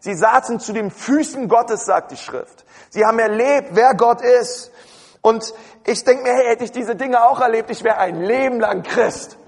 Sie 0.00 0.14
saßen 0.14 0.58
zu 0.58 0.72
den 0.72 0.90
Füßen 0.90 1.48
Gottes, 1.48 1.84
sagt 1.84 2.10
die 2.10 2.16
Schrift. 2.16 2.64
Sie 2.90 3.04
haben 3.04 3.18
erlebt, 3.18 3.68
wer 3.72 3.94
Gott 3.94 4.20
ist. 4.20 4.72
Und 5.20 5.54
ich 5.86 6.02
denke 6.02 6.24
mir, 6.24 6.32
hey, 6.32 6.46
hätte 6.48 6.64
ich 6.64 6.72
diese 6.72 6.96
Dinge 6.96 7.24
auch 7.24 7.40
erlebt, 7.40 7.70
ich 7.70 7.84
wäre 7.84 7.98
ein 7.98 8.20
Leben 8.20 8.58
lang 8.58 8.82
Christ. 8.82 9.38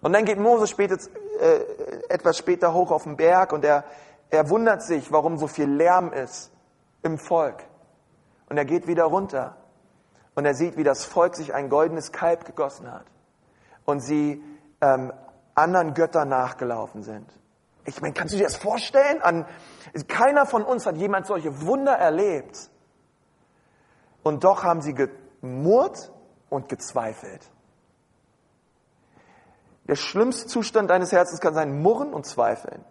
Und 0.00 0.12
dann 0.12 0.24
geht 0.24 0.38
Mose 0.38 0.68
später, 0.68 0.96
äh, 1.40 1.60
etwas 2.08 2.38
später 2.38 2.72
hoch 2.72 2.92
auf 2.92 3.02
den 3.02 3.16
Berg 3.16 3.52
und 3.52 3.64
er, 3.64 3.82
er 4.30 4.48
wundert 4.48 4.84
sich, 4.84 5.10
warum 5.10 5.36
so 5.36 5.48
viel 5.48 5.68
Lärm 5.68 6.12
ist 6.12 6.52
im 7.02 7.18
Volk. 7.18 7.64
Und 8.48 8.56
er 8.56 8.64
geht 8.64 8.86
wieder 8.86 9.04
runter 9.04 9.56
und 10.36 10.44
er 10.44 10.54
sieht, 10.54 10.76
wie 10.76 10.84
das 10.84 11.04
Volk 11.04 11.34
sich 11.34 11.52
ein 11.52 11.68
goldenes 11.68 12.12
Kalb 12.12 12.44
gegossen 12.44 12.92
hat 12.92 13.06
und 13.84 14.00
sie 14.00 14.44
ähm, 14.80 15.12
anderen 15.54 15.94
Göttern 15.94 16.28
nachgelaufen 16.28 17.02
sind. 17.02 17.26
Ich 17.86 18.00
meine, 18.00 18.14
kannst 18.14 18.34
du 18.34 18.38
dir 18.38 18.44
das 18.44 18.56
vorstellen? 18.56 19.22
An, 19.22 19.46
keiner 20.08 20.44
von 20.46 20.62
uns 20.62 20.86
hat 20.86 20.96
jemand 20.96 21.26
solche 21.26 21.62
Wunder 21.62 21.92
erlebt. 21.92 22.70
Und 24.22 24.44
doch 24.44 24.62
haben 24.62 24.82
sie 24.82 24.92
gemurrt 24.92 26.12
und 26.50 26.68
gezweifelt. 26.68 27.50
Der 29.88 29.94
schlimmste 29.94 30.48
Zustand 30.48 30.90
deines 30.90 31.12
Herzens 31.12 31.40
kann 31.40 31.54
sein 31.54 31.80
Murren 31.80 32.12
und 32.12 32.26
Zweifeln. 32.26 32.84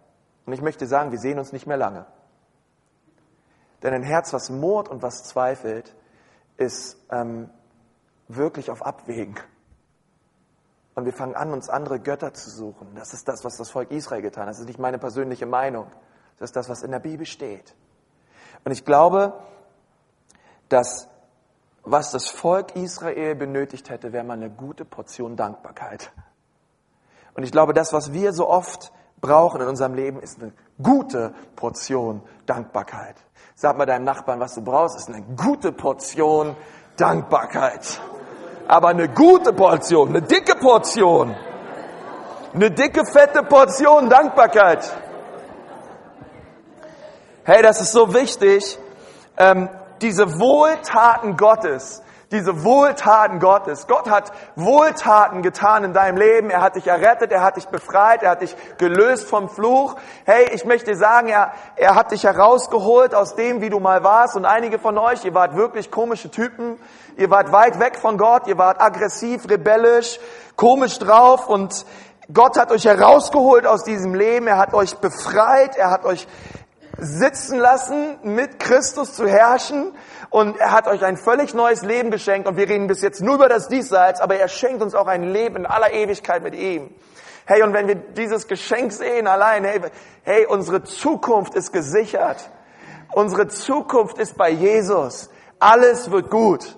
Und 0.46 0.52
ich 0.52 0.62
möchte 0.62 0.86
sagen, 0.86 1.12
wir 1.12 1.18
sehen 1.18 1.38
uns 1.38 1.52
nicht 1.52 1.66
mehr 1.66 1.76
lange. 1.76 2.06
Denn 3.82 3.92
ein 3.92 4.02
Herz, 4.02 4.32
was 4.32 4.50
murrt 4.50 4.88
und 4.88 5.02
was 5.02 5.24
zweifelt, 5.24 5.94
ist 6.56 6.96
ähm, 7.10 7.50
wirklich 8.28 8.70
auf 8.70 8.84
Abwägen. 8.84 9.36
Und 10.94 11.04
wir 11.04 11.12
fangen 11.12 11.36
an, 11.36 11.52
uns 11.52 11.68
andere 11.68 12.00
Götter 12.00 12.32
zu 12.32 12.50
suchen. 12.50 12.94
Das 12.94 13.12
ist 13.12 13.28
das, 13.28 13.44
was 13.44 13.56
das 13.56 13.70
Volk 13.70 13.90
Israel 13.90 14.22
getan 14.22 14.44
hat. 14.44 14.50
Das 14.50 14.60
ist 14.60 14.66
nicht 14.66 14.78
meine 14.78 14.98
persönliche 14.98 15.44
Meinung. 15.44 15.90
Das 16.38 16.50
ist 16.50 16.56
das, 16.56 16.68
was 16.68 16.82
in 16.82 16.90
der 16.90 17.00
Bibel 17.00 17.26
steht. 17.26 17.74
Und 18.64 18.72
ich 18.72 18.84
glaube, 18.84 19.34
dass 20.68 21.08
was 21.88 22.10
das 22.10 22.28
Volk 22.28 22.74
Israel 22.74 23.36
benötigt 23.36 23.90
hätte, 23.90 24.12
wäre 24.12 24.24
mal 24.24 24.34
eine 24.34 24.50
gute 24.50 24.84
Portion 24.84 25.36
Dankbarkeit. 25.36 26.12
Und 27.34 27.44
ich 27.44 27.52
glaube, 27.52 27.74
das, 27.74 27.92
was 27.92 28.12
wir 28.12 28.32
so 28.32 28.48
oft 28.48 28.92
brauchen 29.20 29.60
in 29.60 29.68
unserem 29.68 29.94
Leben, 29.94 30.20
ist 30.20 30.40
eine 30.40 30.52
gute 30.82 31.34
Portion 31.54 32.22
Dankbarkeit. 32.46 33.16
Sag 33.54 33.78
mal 33.78 33.86
deinem 33.86 34.04
Nachbarn, 34.04 34.40
was 34.40 34.54
du 34.54 34.62
brauchst, 34.62 34.96
ist 34.96 35.08
eine 35.08 35.22
gute 35.36 35.72
Portion 35.72 36.56
Dankbarkeit. 36.96 38.00
Aber 38.68 38.88
eine 38.88 39.08
gute 39.08 39.52
Portion, 39.52 40.10
eine 40.10 40.22
dicke 40.22 40.56
Portion. 40.56 41.34
Eine 42.52 42.70
dicke, 42.70 43.04
fette 43.04 43.42
Portion 43.42 44.08
Dankbarkeit. 44.08 44.90
Hey, 47.44 47.62
das 47.62 47.80
ist 47.80 47.92
so 47.92 48.12
wichtig. 48.12 48.78
Ähm, 49.36 49.68
diese 50.00 50.38
Wohltaten 50.38 51.36
Gottes, 51.36 52.02
diese 52.32 52.64
Wohltaten 52.64 53.38
Gottes. 53.38 53.86
Gott 53.86 54.10
hat 54.10 54.32
Wohltaten 54.56 55.42
getan 55.42 55.84
in 55.84 55.92
deinem 55.92 56.16
Leben. 56.16 56.50
Er 56.50 56.60
hat 56.60 56.76
dich 56.76 56.86
errettet, 56.86 57.30
er 57.30 57.42
hat 57.42 57.56
dich 57.56 57.66
befreit, 57.68 58.22
er 58.22 58.30
hat 58.30 58.42
dich 58.42 58.56
gelöst 58.78 59.28
vom 59.28 59.48
Fluch. 59.48 59.96
Hey, 60.24 60.50
ich 60.52 60.64
möchte 60.64 60.96
sagen, 60.96 61.28
er, 61.28 61.52
er 61.76 61.94
hat 61.94 62.10
dich 62.10 62.24
herausgeholt 62.24 63.14
aus 63.14 63.36
dem, 63.36 63.60
wie 63.60 63.70
du 63.70 63.78
mal 63.78 64.02
warst. 64.02 64.36
Und 64.36 64.44
einige 64.44 64.78
von 64.78 64.98
euch, 64.98 65.24
ihr 65.24 65.34
wart 65.34 65.56
wirklich 65.56 65.90
komische 65.90 66.30
Typen. 66.30 66.78
Ihr 67.16 67.30
wart 67.30 67.52
weit 67.52 67.78
weg 67.80 67.96
von 67.96 68.18
Gott, 68.18 68.46
ihr 68.46 68.58
wart 68.58 68.80
aggressiv, 68.80 69.48
rebellisch, 69.48 70.20
komisch 70.54 70.98
drauf 70.98 71.48
und 71.48 71.86
Gott 72.32 72.58
hat 72.58 72.72
euch 72.72 72.84
herausgeholt 72.84 73.66
aus 73.66 73.84
diesem 73.84 74.12
Leben. 74.12 74.48
Er 74.48 74.58
hat 74.58 74.74
euch 74.74 74.96
befreit, 74.96 75.76
er 75.76 75.90
hat 75.90 76.04
euch 76.04 76.26
sitzen 76.98 77.58
lassen, 77.58 78.18
mit 78.22 78.58
Christus 78.58 79.14
zu 79.14 79.26
herrschen. 79.26 79.92
Und 80.30 80.58
er 80.58 80.72
hat 80.72 80.86
euch 80.86 81.04
ein 81.04 81.16
völlig 81.16 81.54
neues 81.54 81.82
Leben 81.82 82.10
geschenkt. 82.10 82.48
Und 82.48 82.56
wir 82.56 82.68
reden 82.68 82.86
bis 82.86 83.02
jetzt 83.02 83.20
nur 83.20 83.36
über 83.36 83.48
das 83.48 83.68
Diesseits, 83.68 84.20
aber 84.20 84.36
er 84.36 84.48
schenkt 84.48 84.82
uns 84.82 84.94
auch 84.94 85.06
ein 85.06 85.22
Leben 85.22 85.56
in 85.56 85.66
aller 85.66 85.92
Ewigkeit 85.92 86.42
mit 86.42 86.54
ihm. 86.54 86.90
Hey, 87.44 87.62
und 87.62 87.72
wenn 87.74 87.86
wir 87.86 87.94
dieses 87.94 88.48
Geschenk 88.48 88.92
sehen 88.92 89.26
allein, 89.26 89.64
hey, 89.64 89.80
hey, 90.24 90.46
unsere 90.46 90.82
Zukunft 90.82 91.54
ist 91.54 91.72
gesichert. 91.72 92.50
Unsere 93.14 93.46
Zukunft 93.48 94.18
ist 94.18 94.36
bei 94.36 94.50
Jesus. 94.50 95.30
Alles 95.58 96.10
wird 96.10 96.28
gut. 96.28 96.76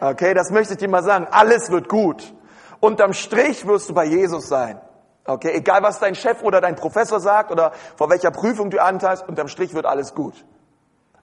Okay, 0.00 0.34
das 0.34 0.50
möchte 0.50 0.74
ich 0.74 0.78
dir 0.78 0.88
mal 0.88 1.02
sagen. 1.02 1.26
Alles 1.30 1.70
wird 1.70 1.88
gut. 1.88 2.32
Unterm 2.80 3.12
Strich 3.12 3.66
wirst 3.66 3.88
du 3.88 3.94
bei 3.94 4.04
Jesus 4.04 4.48
sein. 4.48 4.80
Okay, 5.26 5.52
egal 5.54 5.82
was 5.82 6.00
dein 6.00 6.14
Chef 6.14 6.42
oder 6.42 6.60
dein 6.60 6.76
Professor 6.76 7.18
sagt 7.18 7.50
oder 7.50 7.72
vor 7.96 8.10
welcher 8.10 8.30
Prüfung 8.30 8.70
du 8.70 8.82
antast, 8.82 9.26
unterm 9.26 9.48
Strich 9.48 9.74
wird 9.74 9.86
alles 9.86 10.14
gut. 10.14 10.44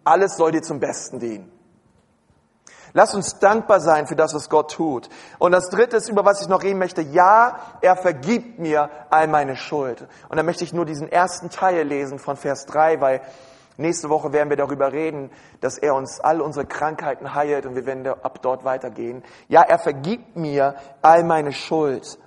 Alles 0.04 0.38
soll 0.38 0.52
dir 0.52 0.64
zum 0.64 0.80
Besten 0.80 1.20
dienen. 1.20 1.52
Lass 2.94 3.14
uns 3.14 3.40
dankbar 3.40 3.80
sein 3.80 4.08
für 4.08 4.16
das, 4.16 4.34
was 4.34 4.50
Gott 4.50 4.72
tut. 4.72 5.08
Und 5.40 5.54
das 5.54 5.70
Dritte 5.70 5.98
ist, 5.98 6.10
über 6.10 6.26
was 6.26 6.42
ich 6.42 6.50
noch 6.50 6.64
reden 6.64 6.80
möchte. 6.80 7.02
Ja, 7.02 7.60
er 7.82 7.96
vergibt 7.96 8.60
mir 8.60 8.90
all 9.10 9.28
meine 9.28 9.56
Schuld. 9.56 10.08
Und 10.28 10.38
da 10.38 10.44
möchte 10.44 10.64
ich 10.64 10.74
nur 10.74 10.86
diesen 10.86 11.10
ersten 11.10 11.50
Teil 11.50 11.88
lesen 11.88 12.20
von 12.20 12.36
Vers 12.36 12.66
3, 12.66 13.00
weil 13.00 13.22
Nächste 13.78 14.10
Woche 14.10 14.32
werden 14.32 14.50
wir 14.50 14.58
darüber 14.58 14.92
reden, 14.92 15.32
dass 15.62 15.78
er 15.78 15.96
uns 15.96 16.20
all 16.20 16.42
unsere 16.42 16.66
Krankheiten 16.66 17.34
heilt 17.34 17.66
und 17.66 17.76
wir 17.76 17.86
werden 17.86 18.06
ab 18.06 18.40
dort 18.42 18.64
weitergehen. 18.64 19.24
Ja, 19.48 19.62
er 19.62 19.80
vergibt 19.80 20.36
mir 20.36 20.76
all 21.02 21.24
meine 21.24 21.54
Schuld. 21.54 22.20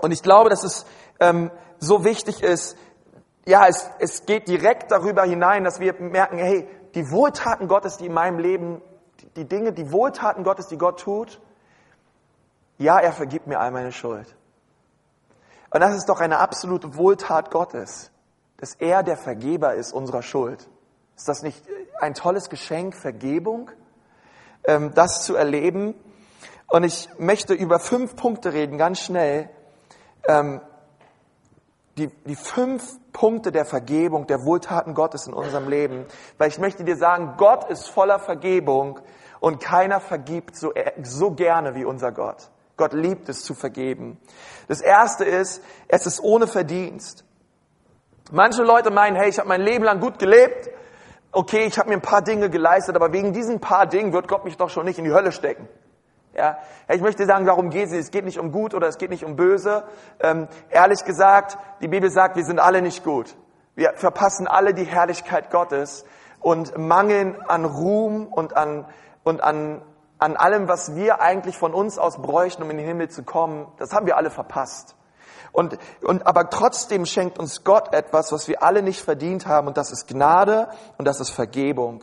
Und 0.00 0.12
ich 0.12 0.22
glaube, 0.22 0.50
dass 0.50 0.64
es 0.64 0.86
ähm, 1.20 1.50
so 1.78 2.04
wichtig 2.04 2.42
ist, 2.42 2.76
ja, 3.46 3.66
es, 3.66 3.90
es 3.98 4.26
geht 4.26 4.48
direkt 4.48 4.90
darüber 4.90 5.24
hinein, 5.24 5.64
dass 5.64 5.80
wir 5.80 5.94
merken, 6.00 6.38
hey, 6.38 6.68
die 6.94 7.10
Wohltaten 7.10 7.68
Gottes, 7.68 7.98
die 7.98 8.06
in 8.06 8.12
meinem 8.12 8.38
Leben, 8.38 8.80
die, 9.36 9.44
Dinge, 9.44 9.72
die 9.72 9.92
Wohltaten 9.92 10.44
Gottes, 10.44 10.68
die 10.68 10.78
Gott 10.78 11.00
tut, 11.00 11.40
ja, 12.78 12.98
er 12.98 13.12
vergibt 13.12 13.46
mir 13.46 13.60
all 13.60 13.70
meine 13.70 13.92
Schuld. 13.92 14.34
Und 15.70 15.80
das 15.80 15.94
ist 15.94 16.08
doch 16.08 16.20
eine 16.20 16.38
absolute 16.38 16.96
Wohltat 16.96 17.50
Gottes, 17.50 18.10
dass 18.58 18.74
er 18.74 19.02
der 19.02 19.16
Vergeber 19.16 19.74
ist 19.74 19.92
unserer 19.92 20.22
Schuld. 20.22 20.68
Ist 21.16 21.28
das 21.28 21.42
nicht 21.42 21.62
ein 22.00 22.14
tolles 22.14 22.48
Geschenk, 22.48 22.96
Vergebung, 22.96 23.70
ähm, 24.64 24.92
das 24.94 25.24
zu 25.24 25.34
erleben? 25.34 25.94
Und 26.68 26.84
ich 26.84 27.08
möchte 27.18 27.54
über 27.54 27.78
fünf 27.78 28.16
Punkte 28.16 28.52
reden, 28.52 28.78
ganz 28.78 29.00
schnell. 29.00 29.50
Ähm, 30.26 30.60
die, 31.96 32.08
die 32.08 32.36
fünf 32.36 32.98
Punkte 33.12 33.52
der 33.52 33.64
Vergebung, 33.64 34.26
der 34.26 34.44
Wohltaten 34.44 34.94
Gottes 34.94 35.26
in 35.26 35.32
unserem 35.32 35.68
Leben. 35.68 36.06
Weil 36.38 36.48
ich 36.48 36.58
möchte 36.58 36.84
dir 36.84 36.96
sagen, 36.96 37.34
Gott 37.36 37.70
ist 37.70 37.88
voller 37.88 38.18
Vergebung 38.18 39.00
und 39.40 39.60
keiner 39.60 40.00
vergibt 40.00 40.56
so, 40.56 40.72
so 41.02 41.30
gerne 41.30 41.74
wie 41.74 41.84
unser 41.84 42.12
Gott. 42.12 42.50
Gott 42.76 42.92
liebt 42.92 43.28
es 43.28 43.44
zu 43.44 43.54
vergeben. 43.54 44.18
Das 44.66 44.80
erste 44.80 45.24
ist, 45.24 45.62
es 45.86 46.06
ist 46.06 46.20
ohne 46.20 46.48
Verdienst. 46.48 47.24
Manche 48.32 48.62
Leute 48.62 48.90
meinen, 48.90 49.16
hey, 49.16 49.28
ich 49.28 49.38
habe 49.38 49.48
mein 49.48 49.60
Leben 49.60 49.84
lang 49.84 50.00
gut 50.00 50.18
gelebt. 50.18 50.70
Okay, 51.30 51.66
ich 51.66 51.78
habe 51.78 51.88
mir 51.88 51.96
ein 51.96 52.02
paar 52.02 52.22
Dinge 52.22 52.50
geleistet, 52.50 52.96
aber 52.96 53.12
wegen 53.12 53.32
diesen 53.32 53.60
paar 53.60 53.86
Dingen 53.86 54.12
wird 54.12 54.26
Gott 54.26 54.44
mich 54.44 54.56
doch 54.56 54.70
schon 54.70 54.86
nicht 54.86 54.98
in 54.98 55.04
die 55.04 55.12
Hölle 55.12 55.30
stecken. 55.30 55.68
Ja, 56.36 56.58
ich 56.88 57.00
möchte 57.00 57.26
sagen, 57.26 57.46
darum 57.46 57.70
geht 57.70 57.86
es. 57.86 57.92
Es 57.92 58.10
geht 58.10 58.24
nicht 58.24 58.38
um 58.38 58.50
gut 58.50 58.74
oder 58.74 58.88
es 58.88 58.98
geht 58.98 59.10
nicht 59.10 59.24
um 59.24 59.36
böse. 59.36 59.84
Ähm, 60.20 60.48
ehrlich 60.70 61.04
gesagt, 61.04 61.58
die 61.80 61.88
Bibel 61.88 62.10
sagt, 62.10 62.36
wir 62.36 62.44
sind 62.44 62.58
alle 62.58 62.82
nicht 62.82 63.04
gut. 63.04 63.36
Wir 63.76 63.92
verpassen 63.94 64.48
alle 64.48 64.74
die 64.74 64.84
Herrlichkeit 64.84 65.50
Gottes 65.50 66.04
und 66.40 66.76
mangeln 66.76 67.40
an 67.48 67.64
Ruhm 67.64 68.26
und 68.26 68.56
an, 68.56 68.86
und 69.22 69.42
an, 69.42 69.82
an 70.18 70.36
allem, 70.36 70.68
was 70.68 70.94
wir 70.94 71.20
eigentlich 71.20 71.56
von 71.56 71.72
uns 71.72 71.98
aus 71.98 72.20
bräuchten, 72.20 72.62
um 72.62 72.70
in 72.70 72.78
den 72.78 72.86
Himmel 72.86 73.10
zu 73.10 73.22
kommen. 73.22 73.66
Das 73.78 73.92
haben 73.92 74.06
wir 74.06 74.16
alle 74.16 74.30
verpasst. 74.30 74.96
Und, 75.52 75.78
und 76.02 76.26
aber 76.26 76.50
trotzdem 76.50 77.06
schenkt 77.06 77.38
uns 77.38 77.62
Gott 77.62 77.94
etwas, 77.94 78.32
was 78.32 78.48
wir 78.48 78.64
alle 78.64 78.82
nicht 78.82 79.02
verdient 79.02 79.46
haben, 79.46 79.68
und 79.68 79.76
das 79.76 79.92
ist 79.92 80.08
Gnade 80.08 80.68
und 80.98 81.06
das 81.06 81.20
ist 81.20 81.30
Vergebung. 81.30 82.02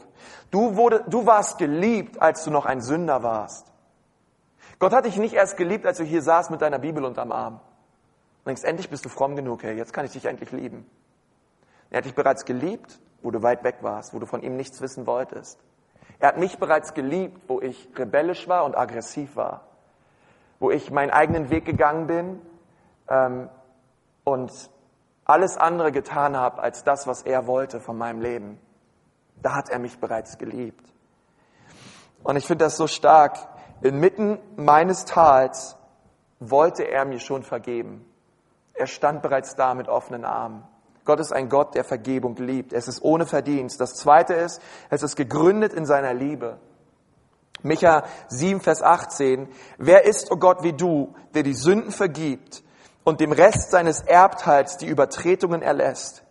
Du, 0.52 0.78
wurde, 0.78 1.04
du 1.08 1.26
warst 1.26 1.58
geliebt, 1.58 2.22
als 2.22 2.46
du 2.46 2.52
noch 2.52 2.66
ein 2.66 2.82
Sünder 2.82 3.24
warst. 3.24 3.71
Gott 4.82 4.94
hat 4.94 5.06
dich 5.06 5.18
nicht 5.18 5.36
erst 5.36 5.58
geliebt, 5.58 5.86
als 5.86 6.00
du 6.00 6.04
hier 6.04 6.24
saßt 6.24 6.50
mit 6.50 6.64
deiner 6.64 6.80
Bibel 6.80 7.06
unterm 7.06 7.32
Arm. 7.32 7.60
Du 8.40 8.48
denkst, 8.48 8.64
endlich 8.64 8.90
bist 8.90 9.06
du 9.06 9.10
fromm 9.10 9.36
genug, 9.36 9.62
hey, 9.62 9.78
jetzt 9.78 9.94
kann 9.94 10.06
ich 10.06 10.12
dich 10.12 10.26
endlich 10.26 10.52
lieben. 10.52 10.90
Er 11.92 12.00
hat 12.00 12.06
dich 12.06 12.16
bereits 12.16 12.46
geliebt, 12.46 13.00
wo 13.22 13.30
du 13.30 13.44
weit 13.44 13.64
weg 13.64 13.76
warst, 13.82 14.12
wo 14.16 14.18
du 14.18 14.26
von 14.26 14.42
ihm 14.42 14.56
nichts 14.56 14.82
wissen 14.82 15.06
wolltest. 15.06 15.60
Er 16.18 16.30
hat 16.30 16.40
mich 16.40 16.58
bereits 16.58 16.96
geliebt, 16.96 17.40
wo 17.48 17.62
ich 17.62 17.90
rebellisch 17.96 18.48
war 18.48 18.66
und 18.66 18.76
aggressiv 18.76 19.36
war, 19.36 19.68
wo 20.58 20.72
ich 20.72 20.90
meinen 20.90 21.12
eigenen 21.12 21.52
Weg 21.52 21.64
gegangen 21.66 22.08
bin 22.08 22.42
ähm, 23.08 23.50
und 24.24 24.52
alles 25.26 25.58
andere 25.58 25.92
getan 25.92 26.36
habe 26.36 26.60
als 26.60 26.84
das, 26.84 27.06
was 27.06 27.22
er 27.22 27.46
wollte 27.46 27.82
von 27.82 28.00
meinem 28.00 28.20
Leben. 28.20 28.60
Da 29.44 29.54
hat 29.54 29.70
er 29.70 29.78
mich 29.78 30.00
bereits 30.00 30.40
geliebt. 30.40 30.92
Und 32.24 32.36
ich 32.36 32.48
finde 32.48 32.66
das 32.66 32.78
so 32.78 32.88
stark, 32.88 33.38
Inmitten 33.82 34.40
meines 34.58 35.06
Tals 35.06 35.76
wollte 36.40 36.84
er 36.84 37.06
mir 37.06 37.20
schon 37.20 37.44
vergeben. 37.44 38.06
Er 38.74 38.88
stand 38.88 39.22
bereits 39.22 39.56
da 39.56 39.74
mit 39.74 39.88
offenen 39.88 40.26
Armen. 40.26 40.64
Gott 41.04 41.20
ist 41.20 41.34
ein 41.34 41.50
Gott, 41.50 41.76
der 41.76 41.84
Vergebung 41.84 42.36
liebt. 42.36 42.74
Es 42.74 42.88
ist 42.88 43.02
ohne 43.02 43.26
Verdienst. 43.26 43.82
Das 43.82 43.96
zweite 43.96 44.34
ist, 44.34 44.62
es 44.90 45.02
ist 45.02 45.16
gegründet 45.16 45.74
in 45.74 45.86
seiner 45.86 46.14
Liebe. 46.14 46.60
Micha 47.64 48.04
7, 48.28 48.62
Vers 48.62 48.82
18. 48.82 49.48
Wer 49.78 50.06
ist, 50.06 50.32
o 50.32 50.36
oh 50.36 50.38
Gott, 50.38 50.64
wie 50.64 50.74
du, 50.74 51.14
der 51.34 51.44
die 51.44 51.54
Sünden 51.54 51.92
vergibt 51.92 52.64
und 53.04 53.20
dem 53.20 53.32
Rest 53.32 53.72
seines 53.72 54.02
Erbteils 54.02 54.78
die 54.78 54.88
Übertretungen 54.88 55.62
erlässt, 55.62 56.24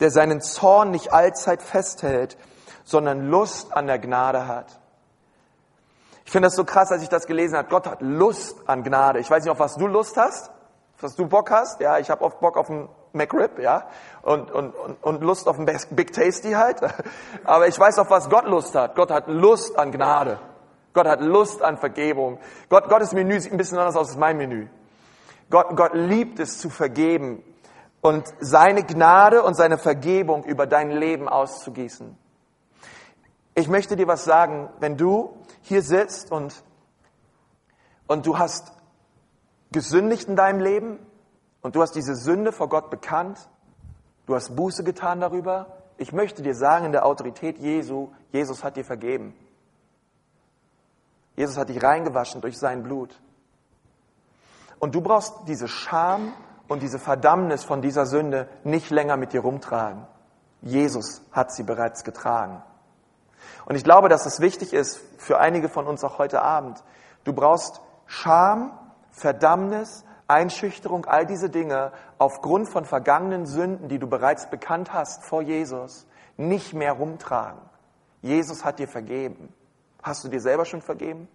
der 0.00 0.10
seinen 0.10 0.40
Zorn 0.40 0.90
nicht 0.90 1.12
allzeit 1.12 1.62
festhält, 1.62 2.36
sondern 2.84 3.26
Lust 3.26 3.72
an 3.72 3.86
der 3.86 3.98
Gnade 3.98 4.46
hat? 4.46 4.78
Ich 6.28 6.32
finde 6.32 6.48
das 6.48 6.56
so 6.56 6.64
krass, 6.64 6.92
als 6.92 7.02
ich 7.02 7.08
das 7.08 7.26
gelesen 7.26 7.56
habe. 7.56 7.70
Gott 7.70 7.86
hat 7.86 8.02
Lust 8.02 8.58
an 8.66 8.82
Gnade. 8.82 9.18
Ich 9.18 9.30
weiß 9.30 9.44
nicht, 9.44 9.50
auf 9.50 9.60
was 9.60 9.76
du 9.76 9.86
Lust 9.86 10.18
hast, 10.18 10.50
was 11.00 11.16
du 11.16 11.26
Bock 11.26 11.50
hast. 11.50 11.80
Ja, 11.80 11.96
ich 11.96 12.10
habe 12.10 12.22
oft 12.22 12.38
Bock 12.40 12.58
auf 12.58 12.68
einen 12.68 12.90
McRib, 13.14 13.58
ja, 13.58 13.86
und, 14.20 14.50
und, 14.50 14.74
und, 15.00 15.22
Lust 15.22 15.48
auf 15.48 15.58
einen 15.58 15.64
Big 15.92 16.12
Tasty 16.12 16.50
halt. 16.50 16.82
Aber 17.44 17.66
ich 17.66 17.78
weiß, 17.80 17.98
auf 17.98 18.10
was 18.10 18.28
Gott 18.28 18.44
Lust 18.44 18.74
hat. 18.74 18.94
Gott 18.94 19.10
hat 19.10 19.28
Lust 19.28 19.78
an 19.78 19.90
Gnade. 19.90 20.38
Gott 20.92 21.06
hat 21.06 21.22
Lust 21.22 21.62
an 21.62 21.78
Vergebung. 21.78 22.38
Gott, 22.68 22.90
Gottes 22.90 23.12
Menü 23.14 23.40
sieht 23.40 23.52
ein 23.52 23.56
bisschen 23.56 23.78
anders 23.78 23.96
aus 23.96 24.08
als 24.08 24.18
mein 24.18 24.36
Menü. 24.36 24.68
Gott, 25.48 25.74
Gott 25.76 25.94
liebt 25.94 26.40
es 26.40 26.58
zu 26.58 26.68
vergeben 26.68 27.42
und 28.02 28.26
seine 28.38 28.84
Gnade 28.84 29.42
und 29.44 29.54
seine 29.54 29.78
Vergebung 29.78 30.44
über 30.44 30.66
dein 30.66 30.90
Leben 30.90 31.26
auszugießen. 31.26 32.18
Ich 33.54 33.68
möchte 33.68 33.96
dir 33.96 34.08
was 34.08 34.26
sagen, 34.26 34.68
wenn 34.78 34.98
du 34.98 35.37
hier 35.68 35.82
sitzt 35.82 36.32
und, 36.32 36.64
und 38.06 38.26
du 38.26 38.38
hast 38.38 38.72
gesündigt 39.70 40.28
in 40.28 40.36
deinem 40.36 40.60
Leben 40.60 40.98
und 41.60 41.76
du 41.76 41.82
hast 41.82 41.92
diese 41.92 42.14
Sünde 42.14 42.52
vor 42.52 42.68
Gott 42.68 42.90
bekannt, 42.90 43.48
du 44.26 44.34
hast 44.34 44.56
Buße 44.56 44.82
getan 44.82 45.20
darüber, 45.20 45.78
ich 45.98 46.12
möchte 46.12 46.42
dir 46.42 46.54
sagen, 46.54 46.86
in 46.86 46.92
der 46.92 47.04
Autorität 47.04 47.58
Jesu, 47.58 48.10
Jesus 48.30 48.64
hat 48.64 48.76
dir 48.76 48.84
vergeben. 48.84 49.34
Jesus 51.36 51.56
hat 51.56 51.68
dich 51.68 51.82
reingewaschen 51.82 52.40
durch 52.40 52.58
sein 52.58 52.82
Blut. 52.82 53.20
Und 54.78 54.94
du 54.94 55.00
brauchst 55.00 55.34
diese 55.46 55.68
Scham 55.68 56.32
und 56.68 56.82
diese 56.82 56.98
Verdammnis 56.98 57.64
von 57.64 57.82
dieser 57.82 58.06
Sünde 58.06 58.48
nicht 58.64 58.90
länger 58.90 59.16
mit 59.16 59.32
dir 59.32 59.40
rumtragen. 59.40 60.06
Jesus 60.62 61.22
hat 61.32 61.52
sie 61.52 61.62
bereits 61.62 62.04
getragen. 62.04 62.62
Und 63.64 63.76
ich 63.76 63.84
glaube, 63.84 64.08
dass 64.08 64.26
es 64.26 64.40
wichtig 64.40 64.72
ist 64.72 65.00
für 65.18 65.38
einige 65.38 65.68
von 65.68 65.86
uns 65.86 66.02
auch 66.04 66.18
heute 66.18 66.42
Abend. 66.42 66.82
Du 67.24 67.32
brauchst 67.32 67.80
Scham, 68.06 68.72
Verdammnis, 69.10 70.04
Einschüchterung, 70.28 71.06
all 71.06 71.26
diese 71.26 71.50
Dinge 71.50 71.92
aufgrund 72.18 72.68
von 72.68 72.84
vergangenen 72.84 73.46
Sünden, 73.46 73.88
die 73.88 73.98
du 73.98 74.06
bereits 74.06 74.50
bekannt 74.50 74.92
hast 74.92 75.24
vor 75.24 75.42
Jesus, 75.42 76.06
nicht 76.36 76.74
mehr 76.74 76.92
rumtragen. 76.92 77.60
Jesus 78.22 78.64
hat 78.64 78.78
dir 78.78 78.88
vergeben. 78.88 79.52
Hast 80.02 80.24
du 80.24 80.28
dir 80.28 80.40
selber 80.40 80.64
schon 80.64 80.82
vergeben? 80.82 81.28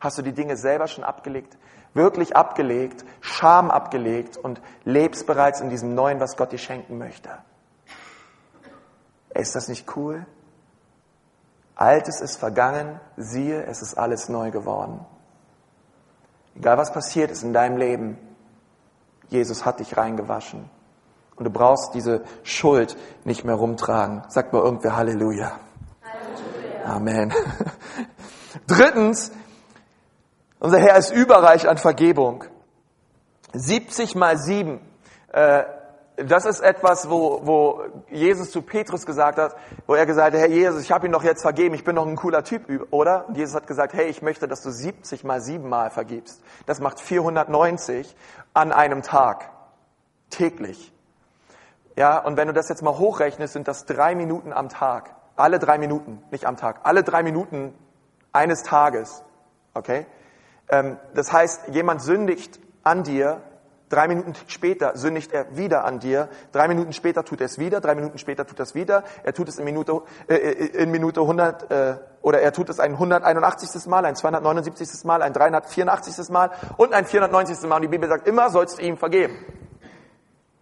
Hast 0.00 0.18
du 0.18 0.22
die 0.22 0.32
Dinge 0.32 0.56
selber 0.56 0.88
schon 0.88 1.04
abgelegt? 1.04 1.56
Wirklich 1.94 2.34
abgelegt, 2.36 3.04
Scham 3.20 3.70
abgelegt 3.70 4.36
und 4.36 4.60
lebst 4.84 5.26
bereits 5.26 5.60
in 5.60 5.70
diesem 5.70 5.94
Neuen, 5.94 6.20
was 6.20 6.36
Gott 6.36 6.52
dir 6.52 6.58
schenken 6.58 6.98
möchte? 6.98 7.30
Ist 9.34 9.54
das 9.54 9.68
nicht 9.68 9.96
cool? 9.96 10.26
Altes 11.74 12.20
ist 12.20 12.36
vergangen, 12.36 13.00
siehe, 13.16 13.64
es 13.64 13.82
ist 13.82 13.94
alles 13.94 14.28
neu 14.28 14.50
geworden. 14.50 15.04
Egal 16.54 16.78
was 16.78 16.92
passiert 16.92 17.30
ist 17.30 17.42
in 17.42 17.52
deinem 17.52 17.76
Leben, 17.76 18.18
Jesus 19.28 19.64
hat 19.64 19.80
dich 19.80 19.96
reingewaschen. 19.96 20.68
Und 21.36 21.44
du 21.44 21.50
brauchst 21.50 21.94
diese 21.94 22.22
Schuld 22.42 22.96
nicht 23.24 23.44
mehr 23.44 23.54
rumtragen. 23.54 24.22
Sagt 24.28 24.52
mal 24.52 24.62
irgendwer 24.62 24.96
Halleluja. 24.96 25.52
Halleluja. 26.02 26.94
Amen. 26.94 27.32
Drittens, 28.66 29.32
unser 30.60 30.78
Herr 30.78 30.96
ist 30.98 31.10
überreich 31.10 31.68
an 31.68 31.78
Vergebung. 31.78 32.44
70 33.54 34.14
mal 34.14 34.38
7. 34.38 34.80
Äh, 35.32 35.64
das 36.16 36.44
ist 36.44 36.60
etwas, 36.60 37.08
wo, 37.08 37.40
wo 37.44 37.84
Jesus 38.10 38.50
zu 38.50 38.62
Petrus 38.62 39.06
gesagt 39.06 39.38
hat, 39.38 39.56
wo 39.86 39.94
er 39.94 40.04
gesagt 40.04 40.34
hat, 40.34 40.40
Herr 40.40 40.48
Jesus, 40.48 40.82
ich 40.82 40.92
habe 40.92 41.06
ihn 41.06 41.12
doch 41.12 41.24
jetzt 41.24 41.42
vergeben, 41.42 41.74
ich 41.74 41.84
bin 41.84 41.96
doch 41.96 42.06
ein 42.06 42.16
cooler 42.16 42.44
Typ, 42.44 42.66
oder? 42.90 43.28
Und 43.28 43.36
Jesus 43.36 43.54
hat 43.54 43.66
gesagt, 43.66 43.94
hey, 43.94 44.06
ich 44.06 44.20
möchte, 44.20 44.46
dass 44.46 44.62
du 44.62 44.70
70 44.70 45.24
mal 45.24 45.40
7 45.40 45.66
mal 45.66 45.90
vergibst. 45.90 46.42
Das 46.66 46.80
macht 46.80 47.00
490 47.00 48.14
an 48.52 48.72
einem 48.72 49.02
Tag, 49.02 49.50
täglich. 50.28 50.92
Ja, 51.96 52.18
und 52.18 52.36
wenn 52.36 52.48
du 52.48 52.54
das 52.54 52.68
jetzt 52.68 52.82
mal 52.82 52.98
hochrechnest, 52.98 53.54
sind 53.54 53.68
das 53.68 53.86
drei 53.86 54.14
Minuten 54.14 54.52
am 54.52 54.68
Tag. 54.68 55.14
Alle 55.36 55.58
drei 55.58 55.78
Minuten, 55.78 56.22
nicht 56.30 56.44
am 56.46 56.56
Tag, 56.56 56.80
alle 56.84 57.02
drei 57.02 57.22
Minuten 57.22 57.74
eines 58.32 58.62
Tages. 58.62 59.22
Okay? 59.74 60.06
Ähm, 60.68 60.98
das 61.14 61.32
heißt, 61.32 61.68
jemand 61.68 62.02
sündigt 62.02 62.60
an 62.82 63.02
dir 63.02 63.40
Drei 63.92 64.08
Minuten 64.08 64.32
später 64.46 64.96
sündigt 64.96 65.32
er 65.32 65.54
wieder 65.54 65.84
an 65.84 65.98
dir. 65.98 66.30
Drei 66.50 66.66
Minuten 66.66 66.94
später 66.94 67.26
tut 67.26 67.42
er 67.42 67.44
es 67.44 67.58
wieder. 67.58 67.82
Drei 67.82 67.94
Minuten 67.94 68.16
später 68.16 68.46
tut 68.46 68.58
er 68.58 68.62
es 68.62 68.74
wieder. 68.74 69.04
Er 69.22 69.34
tut 69.34 69.50
es 69.50 69.58
in 69.58 69.66
Minute, 69.66 70.00
äh, 70.28 70.34
in 70.34 70.90
Minute 70.90 71.20
100, 71.20 71.70
äh, 71.70 71.96
oder 72.22 72.40
er 72.40 72.54
tut 72.54 72.70
es 72.70 72.80
ein 72.80 72.92
181. 72.92 73.86
Mal, 73.88 74.06
ein 74.06 74.16
279. 74.16 75.04
Mal, 75.04 75.20
ein 75.20 75.34
384. 75.34 76.30
Mal 76.30 76.52
und 76.78 76.94
ein 76.94 77.04
490. 77.04 77.68
Mal. 77.68 77.76
Und 77.76 77.82
die 77.82 77.88
Bibel 77.88 78.08
sagt, 78.08 78.26
immer 78.26 78.48
sollst 78.48 78.78
du 78.78 78.82
ihm 78.82 78.96
vergeben. 78.96 79.36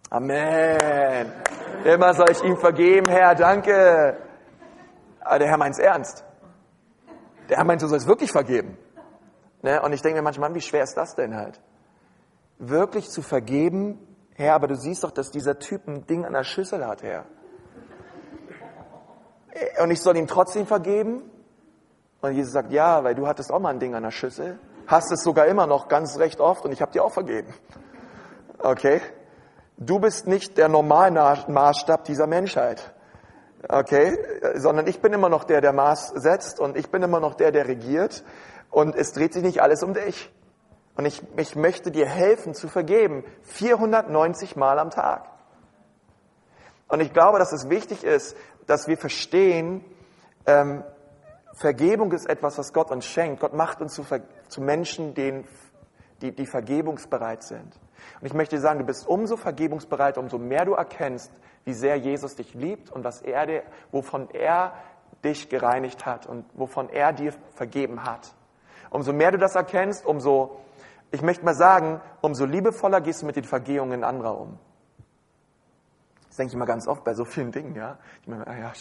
Amen. 0.09 1.31
Immer 1.85 2.13
soll 2.13 2.31
ich 2.31 2.43
ihm 2.43 2.57
vergeben, 2.57 3.07
Herr, 3.09 3.33
danke. 3.33 4.17
Aber 5.21 5.39
der 5.39 5.47
Herr 5.47 5.57
meint 5.57 5.75
es 5.75 5.79
ernst. 5.79 6.25
Der 7.47 7.55
Herr 7.55 7.63
meint, 7.63 7.81
du 7.81 7.87
sollst 7.87 8.07
wirklich 8.07 8.33
vergeben. 8.33 8.77
Ne? 9.61 9.81
Und 9.81 9.93
ich 9.93 10.01
denke 10.01 10.17
mir 10.17 10.21
manchmal, 10.21 10.53
wie 10.53 10.59
schwer 10.59 10.83
ist 10.83 10.97
das 10.97 11.15
denn 11.15 11.33
halt? 11.33 11.61
Wirklich 12.63 13.09
zu 13.09 13.23
vergeben, 13.23 13.97
Herr, 14.35 14.53
aber 14.53 14.67
du 14.67 14.75
siehst 14.75 15.03
doch, 15.03 15.09
dass 15.09 15.31
dieser 15.31 15.57
Typ 15.57 15.87
ein 15.87 16.05
Ding 16.05 16.25
an 16.25 16.33
der 16.33 16.43
Schüssel 16.43 16.85
hat, 16.85 17.01
Herr. 17.01 17.25
Und 19.81 19.89
ich 19.89 19.99
soll 19.99 20.15
ihm 20.15 20.27
trotzdem 20.27 20.67
vergeben? 20.67 21.23
Und 22.21 22.33
Jesus 22.33 22.53
sagt, 22.53 22.71
ja, 22.71 23.03
weil 23.03 23.15
du 23.15 23.25
hattest 23.25 23.51
auch 23.51 23.59
mal 23.59 23.69
ein 23.69 23.79
Ding 23.79 23.95
an 23.95 24.03
der 24.03 24.11
Schüssel, 24.11 24.59
hast 24.85 25.11
es 25.11 25.23
sogar 25.23 25.47
immer 25.47 25.65
noch 25.65 25.87
ganz 25.87 26.19
recht 26.19 26.39
oft 26.39 26.63
und 26.63 26.71
ich 26.71 26.83
habe 26.83 26.91
dir 26.91 27.03
auch 27.03 27.11
vergeben. 27.11 27.51
Okay? 28.59 29.01
Du 29.77 29.99
bist 29.99 30.27
nicht 30.27 30.59
der 30.59 30.69
Normalmaßstab 30.69 32.03
dieser 32.03 32.27
Menschheit. 32.27 32.93
Okay? 33.67 34.19
Sondern 34.53 34.85
ich 34.85 35.01
bin 35.01 35.13
immer 35.13 35.29
noch 35.29 35.45
der, 35.45 35.61
der 35.61 35.73
Maß 35.73 36.09
setzt 36.09 36.59
und 36.59 36.77
ich 36.77 36.91
bin 36.91 37.01
immer 37.01 37.19
noch 37.19 37.33
der, 37.33 37.51
der 37.51 37.67
regiert 37.67 38.23
und 38.69 38.95
es 38.95 39.13
dreht 39.13 39.33
sich 39.33 39.41
nicht 39.41 39.63
alles 39.63 39.81
um 39.81 39.95
dich. 39.95 40.31
Und 40.95 41.05
ich, 41.05 41.21
ich 41.37 41.55
möchte 41.55 41.91
dir 41.91 42.05
helfen 42.05 42.53
zu 42.53 42.67
vergeben. 42.67 43.23
490 43.43 44.55
Mal 44.55 44.79
am 44.79 44.89
Tag. 44.89 45.29
Und 46.87 46.99
ich 46.99 47.13
glaube, 47.13 47.39
dass 47.39 47.53
es 47.53 47.69
wichtig 47.69 48.03
ist, 48.03 48.35
dass 48.67 48.87
wir 48.87 48.97
verstehen, 48.97 49.83
ähm, 50.45 50.83
Vergebung 51.53 52.11
ist 52.11 52.29
etwas, 52.29 52.57
was 52.57 52.73
Gott 52.73 52.91
uns 52.91 53.05
schenkt. 53.05 53.39
Gott 53.39 53.53
macht 53.53 53.81
uns 53.81 53.93
zu, 53.93 54.03
zu 54.47 54.61
Menschen, 54.61 55.13
denen, 55.13 55.47
die, 56.21 56.33
die 56.33 56.45
vergebungsbereit 56.45 57.43
sind. 57.43 57.79
Und 58.19 58.27
ich 58.27 58.33
möchte 58.33 58.55
dir 58.55 58.61
sagen, 58.61 58.79
du 58.79 58.85
bist 58.85 59.07
umso 59.07 59.37
vergebungsbereit, 59.37 60.17
umso 60.17 60.37
mehr 60.37 60.65
du 60.65 60.73
erkennst, 60.73 61.31
wie 61.65 61.73
sehr 61.73 61.95
Jesus 61.97 62.35
dich 62.35 62.53
liebt 62.53 62.91
und 62.91 63.03
was 63.03 63.21
er 63.21 63.45
dir, 63.45 63.63
wovon 63.91 64.29
er 64.31 64.73
dich 65.23 65.49
gereinigt 65.49 66.05
hat 66.05 66.25
und 66.25 66.45
wovon 66.53 66.89
er 66.89 67.13
dir 67.13 67.33
vergeben 67.53 68.03
hat. 68.03 68.33
Umso 68.89 69.13
mehr 69.13 69.31
du 69.31 69.37
das 69.37 69.55
erkennst, 69.55 70.05
umso, 70.05 70.59
ich 71.11 71.21
möchte 71.21 71.43
mal 71.43 71.55
sagen, 71.55 72.01
umso 72.21 72.45
liebevoller 72.45 73.01
gehst 73.01 73.21
du 73.21 73.25
mit 73.25 73.35
den 73.35 73.43
Vergehungen 73.43 74.03
anderer 74.03 74.39
um. 74.39 74.57
Das 76.27 76.37
denke 76.37 76.53
ich 76.53 76.57
mal 76.57 76.65
ganz 76.65 76.87
oft 76.87 77.03
bei 77.03 77.13
so 77.13 77.25
vielen 77.25 77.51
Dingen, 77.51 77.75
ja. 77.75 77.97
Ich 78.21 78.27
meine, 78.27 78.47
ah 78.47 78.57
ja, 78.57 78.71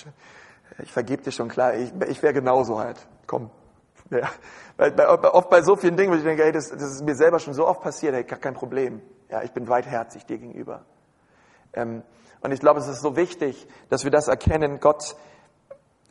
ich 0.78 0.92
vergebe 0.92 1.22
dir 1.22 1.32
schon 1.32 1.48
klar, 1.48 1.74
ich, 1.74 1.92
ich 2.08 2.22
wäre 2.22 2.32
genauso 2.32 2.78
halt. 2.78 3.06
Komm. 3.26 3.50
Ja. 4.10 4.28
Bei, 4.76 4.90
bei, 4.90 5.08
oft 5.08 5.50
bei 5.50 5.62
so 5.62 5.76
vielen 5.76 5.96
Dingen, 5.96 6.12
wo 6.12 6.16
ich 6.16 6.24
denke, 6.24 6.42
hey, 6.42 6.52
das, 6.52 6.70
das 6.70 6.82
ist 6.82 7.04
mir 7.04 7.14
selber 7.14 7.38
schon 7.38 7.54
so 7.54 7.66
oft 7.66 7.80
passiert, 7.80 8.14
hey, 8.14 8.24
gar 8.24 8.38
kein 8.38 8.54
Problem. 8.54 9.02
Ja, 9.28 9.42
ich 9.42 9.52
bin 9.52 9.68
weitherzig 9.68 10.26
dir 10.26 10.38
gegenüber. 10.38 10.84
Ähm, 11.72 12.02
und 12.40 12.52
ich 12.52 12.60
glaube, 12.60 12.80
es 12.80 12.88
ist 12.88 13.02
so 13.02 13.16
wichtig, 13.16 13.68
dass 13.88 14.04
wir 14.04 14.10
das 14.10 14.28
erkennen. 14.28 14.80
Gott, 14.80 15.16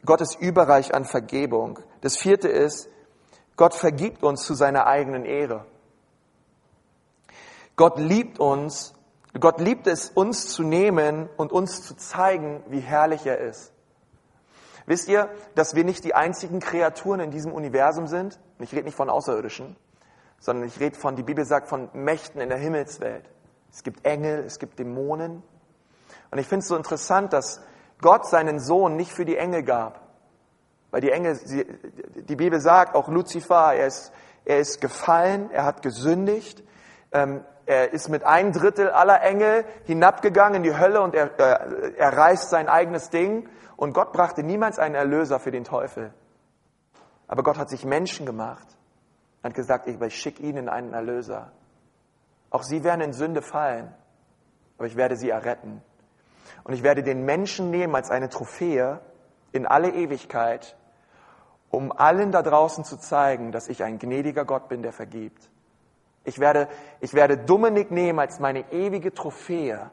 Gott 0.05 0.21
ist 0.21 0.39
überreich 0.39 0.93
an 0.93 1.05
Vergebung. 1.05 1.79
Das 2.01 2.17
vierte 2.17 2.47
ist, 2.47 2.89
Gott 3.55 3.73
vergibt 3.73 4.23
uns 4.23 4.45
zu 4.45 4.53
seiner 4.53 4.87
eigenen 4.87 5.25
Ehre. 5.25 5.65
Gott 7.79 7.97
liebt 7.97 8.41
uns, 8.41 8.93
Gott 9.39 9.61
liebt 9.61 9.87
es, 9.87 10.09
uns 10.09 10.49
zu 10.49 10.63
nehmen 10.63 11.29
und 11.37 11.53
uns 11.53 11.81
zu 11.81 11.95
zeigen, 11.95 12.61
wie 12.67 12.81
herrlich 12.81 13.25
er 13.25 13.37
ist. 13.37 13.71
Wisst 14.85 15.07
ihr, 15.07 15.29
dass 15.55 15.75
wir 15.75 15.85
nicht 15.85 16.03
die 16.03 16.13
einzigen 16.13 16.59
Kreaturen 16.59 17.21
in 17.21 17.31
diesem 17.31 17.53
Universum 17.53 18.07
sind? 18.07 18.37
Ich 18.59 18.73
rede 18.73 18.83
nicht 18.83 18.97
von 18.97 19.09
Außerirdischen, 19.09 19.77
sondern 20.41 20.67
ich 20.67 20.81
rede 20.81 20.97
von, 20.97 21.15
die 21.15 21.23
Bibel 21.23 21.45
sagt, 21.45 21.69
von 21.69 21.87
Mächten 21.93 22.41
in 22.41 22.49
der 22.49 22.57
Himmelswelt. 22.57 23.23
Es 23.71 23.81
gibt 23.83 24.05
Engel, 24.05 24.43
es 24.43 24.59
gibt 24.59 24.77
Dämonen. 24.77 25.41
Und 26.31 26.37
ich 26.37 26.47
finde 26.47 26.63
es 26.63 26.67
so 26.67 26.75
interessant, 26.75 27.31
dass 27.31 27.61
Gott 28.01 28.27
seinen 28.27 28.59
Sohn 28.59 28.97
nicht 28.97 29.13
für 29.13 29.23
die 29.23 29.37
Engel 29.37 29.63
gab, 29.63 30.01
weil 30.91 30.99
die 30.99 31.11
Engel, 31.11 31.39
die 31.47 32.35
Bibel 32.35 32.59
sagt, 32.59 32.93
auch 32.93 33.07
Luzifer, 33.07 33.73
er 33.73 33.87
ist, 33.87 34.11
er 34.43 34.59
ist 34.59 34.81
gefallen, 34.81 35.49
er 35.51 35.63
hat 35.63 35.81
gesündigt, 35.81 36.61
ähm, 37.13 37.45
er 37.69 37.93
ist 37.93 38.09
mit 38.09 38.23
ein 38.23 38.51
Drittel 38.51 38.89
aller 38.89 39.21
Engel 39.21 39.63
hinabgegangen 39.85 40.55
in 40.55 40.63
die 40.63 40.77
Hölle 40.77 41.01
und 41.01 41.13
er, 41.13 41.39
äh, 41.39 41.93
er 41.95 42.17
reißt 42.17 42.49
sein 42.49 42.67
eigenes 42.67 43.09
Ding. 43.09 43.47
Und 43.77 43.93
Gott 43.93 44.11
brachte 44.11 44.43
niemals 44.43 44.79
einen 44.79 44.95
Erlöser 44.95 45.39
für 45.39 45.51
den 45.51 45.63
Teufel. 45.63 46.11
Aber 47.27 47.43
Gott 47.43 47.57
hat 47.57 47.69
sich 47.69 47.85
Menschen 47.85 48.25
gemacht 48.25 48.67
und 49.37 49.49
hat 49.49 49.53
gesagt, 49.53 49.87
ich 49.87 50.19
schicke 50.19 50.41
ihnen 50.41 50.67
einen 50.67 50.93
Erlöser. 50.93 51.51
Auch 52.49 52.63
sie 52.63 52.83
werden 52.83 53.01
in 53.01 53.13
Sünde 53.13 53.43
fallen, 53.43 53.93
aber 54.77 54.87
ich 54.87 54.95
werde 54.95 55.15
sie 55.15 55.29
erretten. 55.29 55.83
Und 56.63 56.73
ich 56.73 56.81
werde 56.81 57.03
den 57.03 57.23
Menschen 57.23 57.69
nehmen 57.69 57.93
als 57.93 58.09
eine 58.09 58.29
Trophäe 58.29 58.99
in 59.51 59.67
alle 59.67 59.91
Ewigkeit 59.91 60.75
um 61.69 61.91
allen 61.91 62.31
da 62.31 62.41
draußen 62.41 62.83
zu 62.83 62.97
zeigen, 62.97 63.51
dass 63.51 63.67
ich 63.67 63.83
ein 63.83 63.99
gnädiger 63.99 64.45
Gott 64.45 64.69
bin, 64.69 64.81
der 64.81 64.91
vergibt. 64.91 65.49
Ich 66.29 66.37
werde, 66.37 66.67
ich 66.99 67.15
werde 67.15 67.37
Dominik 67.37 67.89
nehmen 67.89 68.19
als 68.19 68.39
meine 68.39 68.71
ewige 68.71 69.11
Trophäe, 69.15 69.89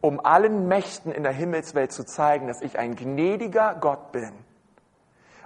um 0.00 0.24
allen 0.24 0.68
Mächten 0.68 1.10
in 1.10 1.24
der 1.24 1.32
Himmelswelt 1.32 1.90
zu 1.90 2.04
zeigen, 2.04 2.46
dass 2.46 2.62
ich 2.62 2.78
ein 2.78 2.94
gnädiger 2.94 3.74
Gott 3.74 4.12
bin 4.12 4.32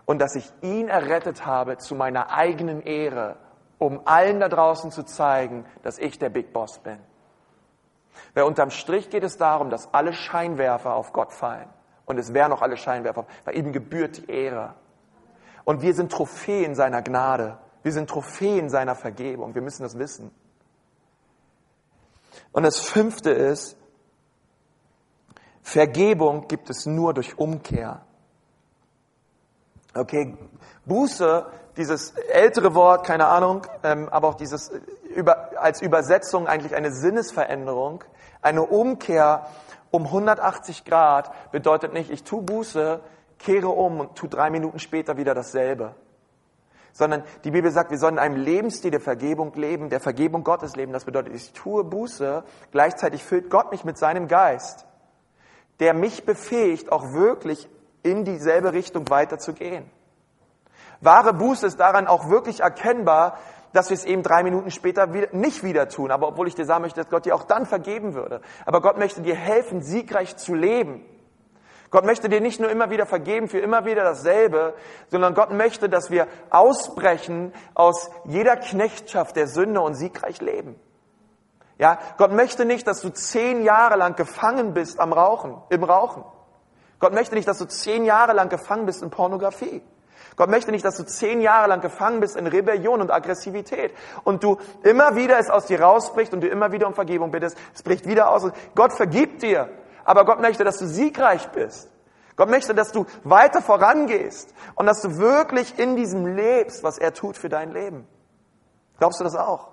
und 0.05 0.21
dass 0.21 0.37
ich 0.37 0.53
ihn 0.61 0.89
errettet 0.89 1.47
habe 1.47 1.79
zu 1.79 1.95
meiner 1.95 2.31
eigenen 2.31 2.83
Ehre, 2.83 3.37
um 3.79 4.03
allen 4.05 4.41
da 4.41 4.51
draußen 4.51 4.91
zu 4.91 5.05
zeigen, 5.05 5.65
dass 5.83 5.99
ich 5.99 6.19
der 6.19 6.29
Big 6.29 6.53
Boss 6.53 6.81
bin. 6.81 6.99
Weil 8.35 8.45
unterm 8.45 8.69
Strich 8.69 9.09
geht 9.09 9.25
es 9.25 9.39
darum, 9.39 9.71
dass 9.71 9.95
alle 9.95 10.13
Scheinwerfer 10.13 10.95
auf 10.95 11.15
Gott 11.15 11.33
fallen. 11.33 11.71
Und 12.05 12.19
es 12.19 12.35
wären 12.35 12.51
noch 12.51 12.61
alle 12.61 12.77
Scheinwerfer, 12.77 13.25
weil 13.47 13.57
ihm 13.57 13.73
gebührt 13.73 14.19
die 14.19 14.31
Ehre. 14.31 14.75
Und 15.65 15.81
wir 15.81 15.95
sind 15.95 16.13
Trophäen 16.13 16.75
seiner 16.75 17.01
Gnade. 17.01 17.57
Wir 17.85 17.93
sind 17.93 18.09
Trophäen 18.09 18.70
seiner 18.70 18.95
Vergebung. 18.95 19.55
Wir 19.55 19.62
müssen 19.62 19.82
das 19.82 19.99
wissen. 19.99 20.30
Und 22.51 22.62
das 22.62 22.80
fünfte 22.80 23.30
ist, 23.30 23.76
Vergebung 25.62 26.49
gibt 26.49 26.70
es 26.70 26.87
nur 26.87 27.12
durch 27.12 27.39
Umkehr. 27.39 28.01
Okay, 29.95 30.35
Buße, 30.87 31.47
dieses 31.76 32.12
ältere 32.12 32.74
Wort, 32.74 33.07
keine 33.07 33.26
Ahnung, 33.26 33.66
ähm, 33.82 34.09
aber 34.09 34.28
auch 34.28 34.35
dieses 34.35 34.72
über, 35.14 35.51
als 35.61 35.82
Übersetzung 35.82 36.49
eigentlich 36.49 36.74
eine 36.74 36.91
Sinnesveränderung, 36.91 38.03
eine 38.41 38.62
Umkehr 38.62 39.47
um 39.91 40.07
180 40.07 40.87
Grad 40.87 41.30
bedeutet 41.53 41.93
nicht, 41.93 42.11
ich 42.11 42.24
tu 42.24 42.41
Buße, 42.41 43.01
kehre 43.39 43.68
um 43.68 44.01
und 44.01 44.16
tu 44.16 44.26
drei 44.26 44.49
Minuten 44.49 44.78
später 44.78 45.18
wieder 45.18 45.35
dasselbe. 45.35 45.95
Sondern 46.95 47.25
die 47.43 47.51
Bibel 47.51 47.71
sagt, 47.73 47.91
wir 47.91 47.99
sollen 47.99 48.15
in 48.15 48.21
einem 48.21 48.37
Lebensstil 48.37 48.93
der 48.93 49.01
Vergebung 49.01 49.53
leben, 49.55 49.91
der 49.91 50.01
Vergebung 50.01 50.45
Gottes 50.45 50.77
leben. 50.77 50.93
Das 50.93 51.05
bedeutet, 51.05 51.35
ich 51.35 51.53
tue 51.53 51.83
Buße, 51.85 52.45
gleichzeitig 52.71 53.23
füllt 53.23 53.51
Gott 53.51 53.73
mich 53.73 53.85
mit 53.85 53.99
seinem 53.99 54.29
Geist, 54.29 54.87
der 55.81 55.93
mich 55.93 56.25
befähigt, 56.25 56.93
auch 56.93 57.13
wirklich 57.13 57.69
in 58.05 58.25
dieselbe 58.25 58.73
Richtung 58.73 59.11
weiterzugehen. 59.11 59.91
Wahre 61.01 61.35
Buße 61.35 61.67
ist 61.67 61.81
daran 61.81 62.07
auch 62.07 62.31
wirklich 62.31 62.61
erkennbar, 62.61 63.39
dass 63.73 63.91
wir 63.91 63.97
es 63.97 64.05
eben 64.05 64.23
drei 64.23 64.45
Minuten 64.45 64.71
später 64.71 65.09
nicht 65.33 65.65
wieder 65.65 65.89
tun. 65.89 66.13
Aber 66.13 66.29
obwohl 66.29 66.47
ich 66.47 66.55
dir 66.55 66.65
sagen 66.65 66.83
möchte, 66.83 67.01
dass 67.01 67.11
Gott 67.11 67.27
dir 67.27 67.35
auch 67.35 67.43
dann 67.43 67.67
vergeben 67.67 68.15
würde. 68.15 68.41
Aber 68.67 68.81
Gott 68.81 68.99
möchte 68.99 69.21
dir 69.21 69.35
helfen, 69.35 69.83
siegreich 69.83 70.37
zu 70.37 70.55
leben. 70.55 71.05
Gott 71.91 72.05
möchte 72.05 72.28
dir 72.28 72.41
nicht 72.41 72.61
nur 72.61 72.70
immer 72.70 72.91
wieder 72.91 73.07
vergeben 73.07 73.49
für 73.49 73.61
immer 73.61 73.85
wieder 73.85 74.03
dasselbe, 74.03 74.74
sondern 75.09 75.35
Gott 75.35 75.53
möchte, 75.53 75.89
dass 75.89 76.11
wir 76.11 76.26
ausbrechen 76.51 77.53
aus 77.74 78.11
jeder 78.24 78.57
Knechtschaft 78.57 79.37
der 79.37 79.47
Sünde 79.47 79.80
und 79.80 79.95
siegreich 79.95 80.41
leben. 80.41 80.76
Ja, 81.78 81.99
Gott 82.18 82.32
möchte 82.32 82.64
nicht, 82.64 82.87
dass 82.87 83.01
du 83.01 83.11
zehn 83.11 83.62
Jahre 83.62 83.97
lang 83.97 84.16
gefangen 84.16 84.74
bist 84.74 85.01
am 85.01 85.12
Rauchen, 85.12 85.57
im 85.70 85.85
Rauchen. 85.85 86.24
Gott 87.01 87.12
möchte 87.12 87.35
nicht, 87.35 87.49
dass 87.49 87.59
du 87.59 87.66
zehn 87.66 88.05
Jahre 88.05 88.32
lang 88.32 88.49
gefangen 88.49 88.87
bist 88.87 89.03
in 89.03 89.11
Pornografie. 89.11 89.82
Gott 90.37 90.51
möchte 90.51 90.72
nicht, 90.72 90.85
dass 90.85 90.97
du 90.97 91.05
zehn 91.05 91.41
Jahre 91.41 91.68
lang 91.68 91.80
gefangen 91.80 92.20
bist 92.20 92.37
in 92.37 92.47
Rebellion 92.47 93.01
und 93.01 93.11
Aggressivität 93.11 93.93
und 94.24 94.43
du 94.43 94.59
immer 94.82 95.14
wieder 95.14 95.39
es 95.39 95.49
aus 95.49 95.66
dir 95.66 95.80
rausbricht 95.80 96.32
und 96.32 96.41
du 96.41 96.49
immer 96.49 96.72
wieder 96.72 96.87
um 96.87 96.95
Vergebung 96.95 97.30
bittest. 97.30 97.57
Es 97.74 97.82
bricht 97.82 98.07
wieder 98.07 98.30
aus. 98.30 98.51
Gott 98.74 98.93
vergibt 98.93 99.43
dir. 99.43 99.68
Aber 100.05 100.25
Gott 100.25 100.41
möchte, 100.41 100.65
dass 100.65 100.79
du 100.79 100.87
siegreich 100.87 101.49
bist. 101.51 101.91
Gott 102.37 102.51
möchte, 102.51 102.75
dass 102.75 102.93
du 102.93 103.07
weiter 103.23 103.63
vorangehst 103.63 104.53
und 104.75 104.87
dass 104.87 105.03
du 105.03 105.19
wirklich 105.19 105.79
in 105.79 105.97
diesem 105.97 106.27
lebst, 106.27 106.83
was 106.83 106.99
er 106.99 107.15
tut 107.15 107.37
für 107.37 107.49
dein 107.49 107.73
Leben. 107.73 108.07
Glaubst 108.99 109.21
du 109.21 109.25
das 109.25 109.37
auch? 109.37 109.69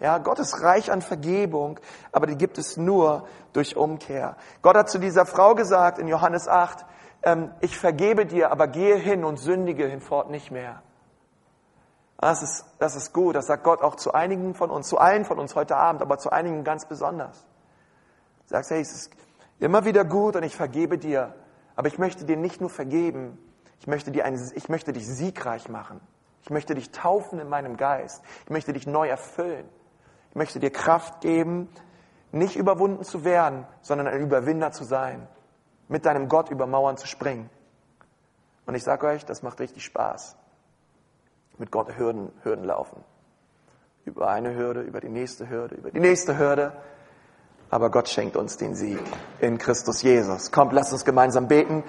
Ja, 0.00 0.18
Gott 0.18 0.38
ist 0.38 0.62
reich 0.62 0.90
an 0.90 1.02
Vergebung, 1.02 1.78
aber 2.10 2.26
die 2.26 2.36
gibt 2.36 2.56
es 2.58 2.76
nur 2.76 3.26
durch 3.52 3.76
Umkehr. 3.76 4.36
Gott 4.62 4.76
hat 4.76 4.88
zu 4.88 4.98
dieser 4.98 5.26
Frau 5.26 5.54
gesagt 5.54 5.98
in 5.98 6.08
Johannes 6.08 6.48
8, 6.48 6.86
ähm, 7.22 7.50
ich 7.60 7.76
vergebe 7.76 8.24
dir, 8.24 8.50
aber 8.50 8.66
gehe 8.66 8.96
hin 8.96 9.24
und 9.24 9.36
sündige 9.36 9.86
hinfort 9.86 10.30
nicht 10.30 10.50
mehr. 10.50 10.82
Das 12.18 12.42
ist, 12.42 12.64
das 12.78 12.96
ist 12.96 13.12
gut, 13.12 13.34
das 13.34 13.46
sagt 13.46 13.64
Gott 13.64 13.82
auch 13.82 13.94
zu 13.94 14.12
einigen 14.12 14.54
von 14.54 14.70
uns, 14.70 14.88
zu 14.88 14.98
allen 14.98 15.24
von 15.24 15.38
uns 15.38 15.54
heute 15.54 15.76
Abend, 15.76 16.02
aber 16.02 16.18
zu 16.18 16.30
einigen 16.30 16.64
ganz 16.64 16.86
besonders. 16.86 17.46
Sagst, 18.46 18.70
hey, 18.70 18.80
es 18.80 18.92
ist 18.92 19.10
immer 19.60 19.84
wieder 19.84 20.04
gut 20.04 20.36
und 20.36 20.42
ich 20.42 20.56
vergebe 20.56 20.98
dir, 20.98 21.34
aber 21.76 21.88
ich 21.88 21.98
möchte 21.98 22.24
dir 22.24 22.36
nicht 22.36 22.60
nur 22.60 22.70
vergeben, 22.70 23.38
ich 23.78 23.86
möchte, 23.86 24.10
dir 24.10 24.24
ein, 24.24 24.38
ich 24.54 24.68
möchte 24.68 24.92
dich 24.92 25.06
siegreich 25.06 25.68
machen. 25.68 26.00
Ich 26.42 26.50
möchte 26.50 26.74
dich 26.74 26.90
taufen 26.90 27.38
in 27.38 27.48
meinem 27.48 27.76
Geist. 27.76 28.22
Ich 28.44 28.50
möchte 28.50 28.72
dich 28.72 28.86
neu 28.86 29.08
erfüllen. 29.08 29.66
Ich 30.30 30.36
möchte 30.36 30.60
dir 30.60 30.70
Kraft 30.70 31.22
geben, 31.22 31.68
nicht 32.32 32.56
überwunden 32.56 33.04
zu 33.04 33.24
werden, 33.24 33.66
sondern 33.80 34.06
ein 34.06 34.20
Überwinder 34.20 34.70
zu 34.70 34.84
sein, 34.84 35.26
mit 35.88 36.06
deinem 36.06 36.28
Gott 36.28 36.50
über 36.50 36.66
Mauern 36.66 36.96
zu 36.96 37.06
springen. 37.06 37.50
Und 38.66 38.74
ich 38.74 38.84
sage 38.84 39.06
euch, 39.06 39.24
das 39.24 39.42
macht 39.42 39.60
richtig 39.60 39.84
Spaß. 39.84 40.36
Mit 41.58 41.70
Gott 41.70 41.98
Hürden, 41.98 42.30
Hürden 42.42 42.64
laufen. 42.64 43.02
Über 44.04 44.28
eine 44.28 44.54
Hürde, 44.54 44.82
über 44.82 45.00
die 45.00 45.08
nächste 45.08 45.48
Hürde, 45.48 45.74
über 45.74 45.90
die 45.90 46.00
nächste 46.00 46.38
Hürde. 46.38 46.72
Aber 47.70 47.90
Gott 47.90 48.08
schenkt 48.08 48.36
uns 48.36 48.56
den 48.56 48.74
Sieg 48.74 48.98
in 49.38 49.56
Christus 49.58 50.02
Jesus. 50.02 50.50
Kommt, 50.50 50.72
lasst 50.72 50.92
uns 50.92 51.04
gemeinsam 51.04 51.46
beten. 51.46 51.84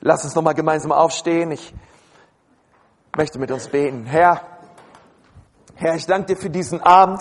Lasst 0.00 0.24
uns 0.24 0.36
nochmal 0.36 0.54
gemeinsam 0.54 0.92
aufstehen. 0.92 1.50
Ich 1.50 1.74
möchte 3.16 3.40
mit 3.40 3.50
uns 3.50 3.66
beten. 3.66 4.06
Herr, 4.06 4.40
Herr, 5.74 5.96
ich 5.96 6.06
danke 6.06 6.34
dir 6.34 6.40
für 6.40 6.50
diesen 6.50 6.80
Abend. 6.80 7.20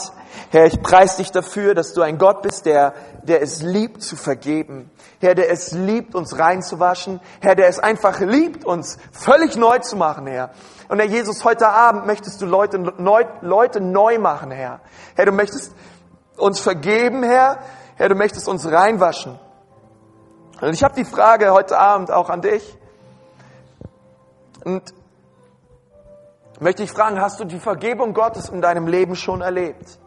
Herr, 0.51 0.65
ich 0.65 0.81
preise 0.81 1.17
dich 1.17 1.31
dafür, 1.31 1.73
dass 1.73 1.93
du 1.93 2.03
ein 2.03 2.19
Gott 2.19 2.43
bist, 2.43 2.67
der, 2.67 2.93
der 3.23 3.41
es 3.41 3.63
liebt 3.63 4.03
zu 4.03 4.15
vergeben. 4.15 4.91
Herr, 5.19 5.33
der 5.33 5.51
es 5.51 5.71
liebt, 5.71 6.13
uns 6.13 6.37
reinzuwaschen. 6.37 7.19
Herr, 7.39 7.55
der 7.55 7.67
es 7.67 7.79
einfach 7.79 8.19
liebt, 8.19 8.63
uns 8.63 8.99
völlig 9.11 9.55
neu 9.57 9.79
zu 9.79 9.95
machen, 9.95 10.27
Herr. 10.27 10.51
Und 10.87 10.99
Herr 10.99 11.07
Jesus, 11.07 11.43
heute 11.43 11.67
Abend 11.69 12.05
möchtest 12.05 12.41
du 12.41 12.45
Leute 12.45 12.77
neu, 12.79 13.25
Leute 13.41 13.81
neu 13.81 14.19
machen, 14.19 14.51
Herr. 14.51 14.81
Herr, 15.15 15.25
du 15.25 15.31
möchtest 15.31 15.73
uns 16.35 16.59
vergeben, 16.59 17.23
Herr. 17.23 17.59
Herr, 17.97 18.09
du 18.09 18.15
möchtest 18.15 18.47
uns 18.47 18.71
reinwaschen. 18.71 19.39
Und 20.61 20.73
ich 20.73 20.83
habe 20.83 20.93
die 20.93 21.05
Frage 21.05 21.51
heute 21.51 21.79
Abend 21.79 22.11
auch 22.11 22.29
an 22.29 22.41
dich. 22.41 22.77
Und 24.63 24.93
möchte 26.59 26.83
ich 26.83 26.91
fragen, 26.91 27.19
hast 27.19 27.39
du 27.39 27.45
die 27.45 27.59
Vergebung 27.59 28.13
Gottes 28.13 28.49
in 28.49 28.61
deinem 28.61 28.87
Leben 28.87 29.15
schon 29.15 29.41
erlebt? 29.41 29.97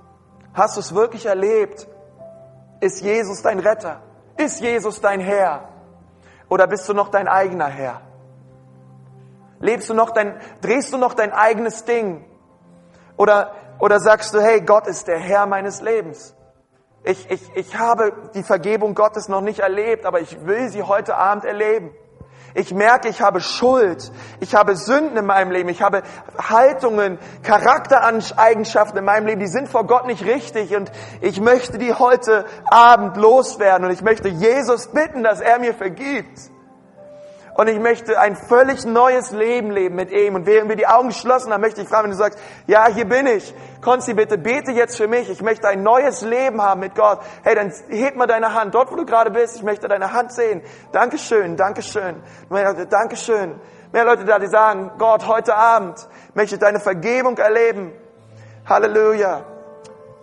Hast 0.54 0.76
du 0.76 0.80
es 0.80 0.94
wirklich 0.94 1.26
erlebt? 1.26 1.88
Ist 2.80 3.02
Jesus 3.02 3.42
dein 3.42 3.58
Retter? 3.58 4.00
Ist 4.36 4.60
Jesus 4.60 5.00
dein 5.00 5.20
Herr? 5.20 5.68
Oder 6.48 6.68
bist 6.68 6.88
du 6.88 6.94
noch 6.94 7.08
dein 7.08 7.26
eigener 7.26 7.68
Herr? 7.68 8.02
Lebst 9.58 9.90
du 9.90 9.94
noch 9.94 10.10
dein, 10.10 10.40
drehst 10.60 10.92
du 10.92 10.96
noch 10.96 11.14
dein 11.14 11.32
eigenes 11.32 11.84
Ding? 11.84 12.24
Oder, 13.16 13.52
oder 13.80 13.98
sagst 13.98 14.32
du, 14.32 14.40
hey, 14.40 14.60
Gott 14.60 14.86
ist 14.86 15.08
der 15.08 15.18
Herr 15.18 15.46
meines 15.46 15.80
Lebens? 15.80 16.34
Ich, 17.02 17.30
ich, 17.30 17.40
ich 17.54 17.78
habe 17.78 18.12
die 18.34 18.42
Vergebung 18.42 18.94
Gottes 18.94 19.28
noch 19.28 19.40
nicht 19.40 19.60
erlebt, 19.60 20.04
aber 20.04 20.20
ich 20.20 20.46
will 20.46 20.68
sie 20.68 20.82
heute 20.82 21.16
Abend 21.16 21.44
erleben. 21.44 21.90
Ich 22.54 22.74
merke, 22.74 23.08
ich 23.08 23.20
habe 23.22 23.40
Schuld, 23.40 24.10
ich 24.40 24.54
habe 24.54 24.76
Sünden 24.76 25.16
in 25.16 25.24
meinem 25.24 25.52
Leben, 25.52 25.68
ich 25.68 25.82
habe 25.82 26.02
Haltungen, 26.36 27.18
Charaktereigenschaften 27.44 28.98
in 28.98 29.04
meinem 29.04 29.26
Leben, 29.26 29.40
die 29.40 29.46
sind 29.46 29.68
vor 29.68 29.86
Gott 29.86 30.06
nicht 30.06 30.24
richtig 30.24 30.74
und 30.74 30.90
ich 31.20 31.40
möchte 31.40 31.78
die 31.78 31.94
heute 31.94 32.44
Abend 32.64 33.16
loswerden 33.16 33.86
und 33.86 33.92
ich 33.92 34.02
möchte 34.02 34.28
Jesus 34.28 34.88
bitten, 34.88 35.22
dass 35.22 35.40
er 35.40 35.60
mir 35.60 35.74
vergibt. 35.74 36.50
Und 37.60 37.68
ich 37.68 37.78
möchte 37.78 38.18
ein 38.18 38.36
völlig 38.36 38.86
neues 38.86 39.32
Leben 39.32 39.70
leben 39.70 39.94
mit 39.94 40.10
ihm. 40.10 40.34
Und 40.34 40.46
während 40.46 40.70
wir 40.70 40.76
die 40.76 40.86
Augen 40.86 41.08
geschlossen 41.08 41.52
haben, 41.52 41.60
möchte 41.60 41.82
ich 41.82 41.88
fragen, 41.88 42.04
wenn 42.04 42.12
du 42.12 42.16
sagst, 42.16 42.38
ja, 42.66 42.86
hier 42.86 43.04
bin 43.04 43.26
ich. 43.26 43.54
Konzi, 43.82 44.14
bitte 44.14 44.38
bete 44.38 44.72
jetzt 44.72 44.96
für 44.96 45.08
mich. 45.08 45.28
Ich 45.28 45.42
möchte 45.42 45.68
ein 45.68 45.82
neues 45.82 46.22
Leben 46.22 46.62
haben 46.62 46.80
mit 46.80 46.94
Gott. 46.94 47.20
Hey, 47.42 47.54
dann 47.54 47.70
heb 47.90 48.16
mal 48.16 48.26
deine 48.26 48.54
Hand. 48.54 48.74
Dort, 48.74 48.90
wo 48.90 48.96
du 48.96 49.04
gerade 49.04 49.30
bist, 49.30 49.56
ich 49.56 49.62
möchte 49.62 49.88
deine 49.88 50.14
Hand 50.14 50.32
sehen. 50.32 50.62
Dankeschön, 50.92 51.58
Dankeschön. 51.58 52.22
Dankeschön. 52.88 53.60
Mehr 53.92 54.04
Leute 54.06 54.24
da, 54.24 54.38
die 54.38 54.46
sagen, 54.46 54.92
Gott, 54.96 55.28
heute 55.28 55.54
Abend 55.54 56.08
möchte 56.32 56.54
ich 56.54 56.60
deine 56.62 56.80
Vergebung 56.80 57.36
erleben. 57.36 57.92
Halleluja. 58.64 59.49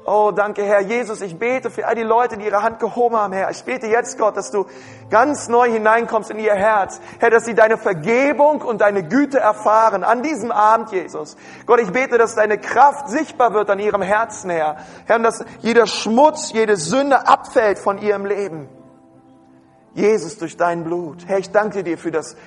Oh, 0.10 0.32
danke, 0.32 0.64
Herr 0.64 0.80
Jesus. 0.80 1.20
Ich 1.20 1.38
bete 1.38 1.70
für 1.70 1.86
all 1.86 1.96
die 1.96 2.02
Leute, 2.02 2.38
die 2.38 2.46
ihre 2.46 2.64
Hand 2.64 2.80
gehoben 2.80 3.18
haben, 3.18 3.34
Herr. 3.34 3.52
Ich 3.52 3.66
bete 3.66 3.88
jetzt, 3.88 4.18
Gott, 4.18 4.38
dass 4.38 4.52
du 4.52 4.66
ganz 5.10 5.50
neu 5.50 5.70
hineinkommst 5.70 6.32
in 6.32 6.40
ihr 6.40 6.56
Herz. 6.56 7.02
Herr, 7.20 7.30
dass 7.30 7.44
sie 7.44 7.56
deine 7.56 7.78
Vergebung 7.78 8.62
und 8.62 8.80
deine 8.80 9.04
Güte 9.04 9.38
erfahren 9.38 10.06
an 10.06 10.24
diesem 10.24 10.54
Abend, 10.54 10.94
Jesus. 10.94 11.36
Gott, 11.66 11.82
ich 11.82 11.92
bete, 11.92 12.18
dass 12.18 12.36
deine 12.36 12.58
Kraft 12.58 13.10
sichtbar 13.10 13.54
wird 13.54 13.70
an 13.70 13.80
ihrem 13.80 14.02
Herzen, 14.02 14.50
Herr. 14.50 14.78
Herr, 15.08 15.20
dass 15.20 15.44
jeder 15.60 15.88
Schmutz, 15.88 16.54
jede 16.54 16.78
Sünde 16.78 17.28
abfällt 17.28 17.78
von 17.78 17.98
ihrem 17.98 18.26
Leben. 18.26 18.70
Jesus, 19.94 20.38
durch 20.38 20.56
dein 20.56 20.86
Blut. 20.86 21.28
Herr, 21.28 21.40
ich 21.40 21.52
danke 21.52 21.84
dir 21.84 21.98
für 21.98 22.12
das 22.12 22.38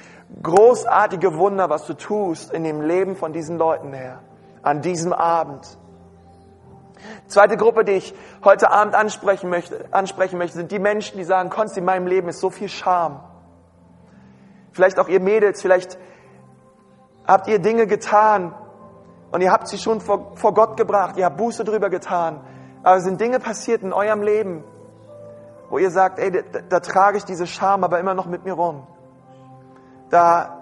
großartige 0.43 1.37
Wunder, 1.37 1.69
was 1.69 1.85
du 1.85 1.93
tust 1.93 2.55
in 2.55 2.65
dem 2.65 2.81
Leben 2.81 3.17
von 3.17 3.35
diesen 3.35 3.59
Leuten, 3.59 3.93
Herr. 3.93 4.21
An 4.63 4.81
diesem 4.81 5.13
Abend. 5.13 5.77
Zweite 7.27 7.57
Gruppe, 7.57 7.85
die 7.85 7.93
ich 7.93 8.15
heute 8.45 8.71
Abend 8.71 8.95
ansprechen 8.95 9.51
möchte, 9.51 9.87
ansprechen 9.91 10.39
möchte, 10.39 10.57
sind 10.57 10.73
die 10.73 10.79
Menschen, 10.79 11.17
die 11.17 11.25
sagen, 11.25 11.51
Konst, 11.51 11.77
in 11.77 11.85
meinem 11.85 12.07
Leben 12.07 12.29
ist 12.29 12.41
so 12.41 12.51
viel 12.51 12.69
Scham. 12.69 13.21
Vielleicht 14.73 14.99
auch 14.99 15.09
ihr 15.09 15.21
Mädels, 15.21 15.63
vielleicht 15.63 15.99
habt 17.27 17.49
ihr 17.49 17.59
Dinge 17.59 17.87
getan 17.87 18.55
und 19.31 19.41
ihr 19.41 19.53
habt 19.53 19.69
sie 19.69 19.79
schon 19.79 20.01
vor, 20.01 20.37
vor 20.37 20.55
Gott 20.55 20.77
gebracht, 20.77 21.17
ihr 21.17 21.25
habt 21.25 21.37
Buße 21.37 21.65
drüber 21.65 21.91
getan. 21.91 22.41
Aber 22.83 22.97
es 22.97 23.05
sind 23.05 23.21
Dinge 23.21 23.41
passiert 23.41 23.83
in 23.83 23.93
eurem 23.93 24.23
Leben, 24.23 24.65
wo 25.69 25.79
ihr 25.79 25.91
sagt, 25.91 26.19
ey, 26.19 26.31
da, 26.31 26.61
da 26.69 26.81
trage 26.81 27.19
ich 27.19 27.25
diese 27.25 27.47
Scham 27.47 27.85
aber 27.85 28.01
immer 28.01 28.15
noch 28.15 28.27
mit 28.27 28.45
mir 28.45 28.55
rum. 28.55 28.87
Da, 30.11 30.59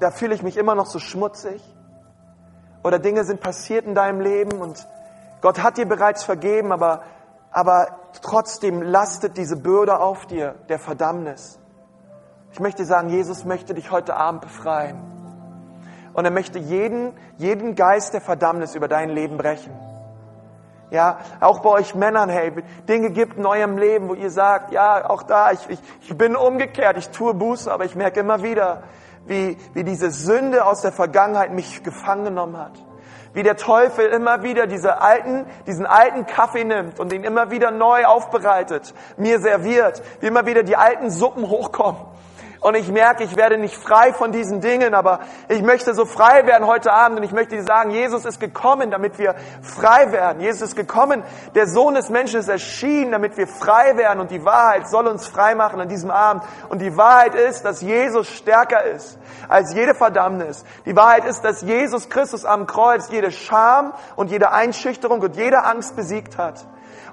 da 0.00 0.10
fühle 0.10 0.34
ich 0.34 0.42
mich 0.42 0.56
immer 0.56 0.74
noch 0.74 0.86
so 0.86 0.98
schmutzig. 0.98 1.62
Oder 2.82 2.98
Dinge 2.98 3.24
sind 3.24 3.40
passiert 3.40 3.84
in 3.84 3.94
deinem 3.94 4.20
Leben 4.20 4.60
und 4.60 4.86
Gott 5.40 5.62
hat 5.62 5.78
dir 5.78 5.86
bereits 5.86 6.22
vergeben, 6.22 6.72
aber, 6.72 7.02
aber 7.50 7.88
trotzdem 8.22 8.82
lastet 8.82 9.36
diese 9.36 9.56
Bürde 9.56 9.98
auf 9.98 10.26
dir, 10.26 10.54
der 10.68 10.78
Verdammnis. 10.78 11.58
Ich 12.52 12.60
möchte 12.60 12.84
sagen, 12.84 13.08
Jesus 13.08 13.44
möchte 13.44 13.74
dich 13.74 13.90
heute 13.90 14.16
Abend 14.16 14.42
befreien. 14.42 15.00
Und 16.12 16.24
er 16.24 16.32
möchte 16.32 16.58
jeden, 16.58 17.12
jeden 17.38 17.76
Geist 17.76 18.12
der 18.12 18.20
Verdammnis 18.20 18.74
über 18.74 18.88
dein 18.88 19.10
Leben 19.10 19.36
brechen. 19.36 19.72
Ja, 20.90 21.18
auch 21.38 21.60
bei 21.60 21.70
euch 21.70 21.94
Männern, 21.94 22.28
hey, 22.28 22.52
Dinge 22.88 23.10
gibt 23.10 23.36
in 23.36 23.46
eurem 23.46 23.78
Leben, 23.78 24.08
wo 24.08 24.14
ihr 24.14 24.30
sagt, 24.30 24.72
ja, 24.72 25.08
auch 25.08 25.22
da, 25.22 25.52
ich, 25.52 25.70
ich, 25.70 25.78
ich 26.00 26.18
bin 26.18 26.34
umgekehrt, 26.34 26.98
ich 26.98 27.10
tue 27.10 27.32
Buße, 27.32 27.72
aber 27.72 27.84
ich 27.84 27.94
merke 27.94 28.20
immer 28.20 28.42
wieder, 28.42 28.82
wie, 29.24 29.56
wie 29.72 29.84
diese 29.84 30.10
Sünde 30.10 30.66
aus 30.66 30.80
der 30.80 30.90
Vergangenheit 30.90 31.52
mich 31.52 31.84
gefangen 31.84 32.24
genommen 32.24 32.58
hat 32.58 32.72
wie 33.32 33.42
der 33.42 33.56
Teufel 33.56 34.06
immer 34.06 34.42
wieder 34.42 34.66
diese 34.66 35.00
alten, 35.00 35.46
diesen 35.66 35.86
alten 35.86 36.26
Kaffee 36.26 36.64
nimmt 36.64 36.98
und 36.98 37.12
ihn 37.12 37.24
immer 37.24 37.50
wieder 37.50 37.70
neu 37.70 38.04
aufbereitet, 38.04 38.94
mir 39.16 39.38
serviert, 39.40 40.02
wie 40.20 40.26
immer 40.26 40.46
wieder 40.46 40.62
die 40.62 40.76
alten 40.76 41.10
Suppen 41.10 41.48
hochkommen 41.48 42.00
und 42.60 42.74
ich 42.74 42.88
merke, 42.88 43.24
ich 43.24 43.36
werde 43.36 43.56
nicht 43.56 43.74
frei 43.74 44.12
von 44.12 44.32
diesen 44.32 44.60
Dingen, 44.60 44.94
aber 44.94 45.20
ich 45.48 45.62
möchte 45.62 45.94
so 45.94 46.04
frei 46.04 46.46
werden 46.46 46.66
heute 46.66 46.92
Abend 46.92 47.18
und 47.18 47.24
ich 47.24 47.32
möchte 47.32 47.56
dir 47.56 47.64
sagen, 47.64 47.90
Jesus 47.90 48.26
ist 48.26 48.38
gekommen, 48.38 48.90
damit 48.90 49.18
wir 49.18 49.34
frei 49.62 50.12
werden. 50.12 50.42
Jesus 50.42 50.62
ist 50.62 50.76
gekommen, 50.76 51.24
der 51.54 51.66
Sohn 51.66 51.94
des 51.94 52.10
Menschen 52.10 52.38
ist 52.38 52.48
erschienen, 52.48 53.12
damit 53.12 53.38
wir 53.38 53.46
frei 53.46 53.96
werden 53.96 54.20
und 54.20 54.30
die 54.30 54.44
Wahrheit 54.44 54.88
soll 54.88 55.06
uns 55.06 55.26
frei 55.26 55.54
machen 55.54 55.80
an 55.80 55.88
diesem 55.88 56.10
Abend. 56.10 56.42
Und 56.68 56.80
die 56.80 56.96
Wahrheit 56.98 57.34
ist, 57.34 57.64
dass 57.64 57.80
Jesus 57.80 58.28
stärker 58.28 58.84
ist 58.84 59.18
als 59.48 59.72
jede 59.74 59.94
Verdammnis. 59.94 60.64
Die 60.84 60.94
Wahrheit 60.94 61.24
ist, 61.24 61.40
dass 61.40 61.62
Jesus 61.62 62.10
Christus 62.10 62.44
am 62.44 62.66
Kreuz 62.66 63.08
jede 63.10 63.32
Scham 63.32 63.94
und 64.16 64.30
jede 64.30 64.52
Einschüchterung 64.52 65.20
und 65.20 65.36
jede 65.36 65.64
Angst 65.64 65.96
besiegt 65.96 66.36
hat 66.36 66.66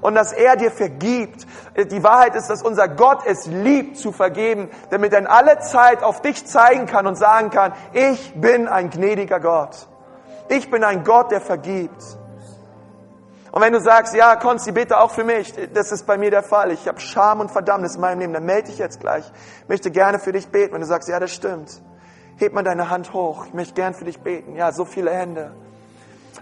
und 0.07 0.15
dass 0.15 0.31
er 0.31 0.55
dir 0.55 0.71
vergibt. 0.71 1.45
Die 1.75 2.01
Wahrheit 2.01 2.33
ist, 2.35 2.49
dass 2.49 2.63
unser 2.63 2.87
Gott 2.87 3.25
es 3.25 3.45
liebt 3.45 3.97
zu 3.97 4.13
vergeben, 4.13 4.69
damit 4.89 5.11
er 5.11 5.19
in 5.19 5.27
alle 5.27 5.59
Zeit 5.59 6.01
auf 6.01 6.21
dich 6.21 6.47
zeigen 6.47 6.85
kann 6.85 7.05
und 7.07 7.15
sagen 7.15 7.49
kann, 7.49 7.73
ich 7.91 8.33
bin 8.39 8.69
ein 8.69 8.89
gnädiger 8.89 9.41
Gott. 9.41 9.89
Ich 10.47 10.71
bin 10.71 10.85
ein 10.85 11.03
Gott, 11.03 11.31
der 11.31 11.41
vergibt. 11.41 12.01
Und 13.51 13.61
wenn 13.61 13.73
du 13.73 13.81
sagst, 13.81 14.15
ja, 14.15 14.37
Konsti, 14.37 14.71
bitte 14.71 14.97
auch 14.97 15.11
für 15.11 15.25
mich, 15.25 15.53
das 15.73 15.91
ist 15.91 16.07
bei 16.07 16.17
mir 16.17 16.31
der 16.31 16.43
Fall. 16.43 16.71
Ich 16.71 16.87
habe 16.87 17.01
Scham 17.01 17.41
und 17.41 17.51
Verdammnis 17.51 17.95
in 17.95 18.01
meinem 18.01 18.19
Leben, 18.19 18.33
dann 18.33 18.45
melde 18.45 18.69
dich 18.69 18.77
jetzt 18.77 19.01
gleich. 19.01 19.29
Ich 19.63 19.67
möchte 19.67 19.91
gerne 19.91 20.19
für 20.19 20.31
dich 20.31 20.47
beten. 20.47 20.73
Wenn 20.73 20.81
du 20.81 20.87
sagst, 20.87 21.09
ja, 21.09 21.19
das 21.19 21.33
stimmt, 21.33 21.81
heb 22.37 22.53
mal 22.53 22.63
deine 22.63 22.89
Hand 22.89 23.11
hoch. 23.11 23.45
Ich 23.47 23.53
möchte 23.53 23.73
gern 23.73 23.93
für 23.93 24.05
dich 24.05 24.21
beten. 24.21 24.55
Ja, 24.55 24.71
so 24.71 24.85
viele 24.85 25.11
Hände. 25.11 25.51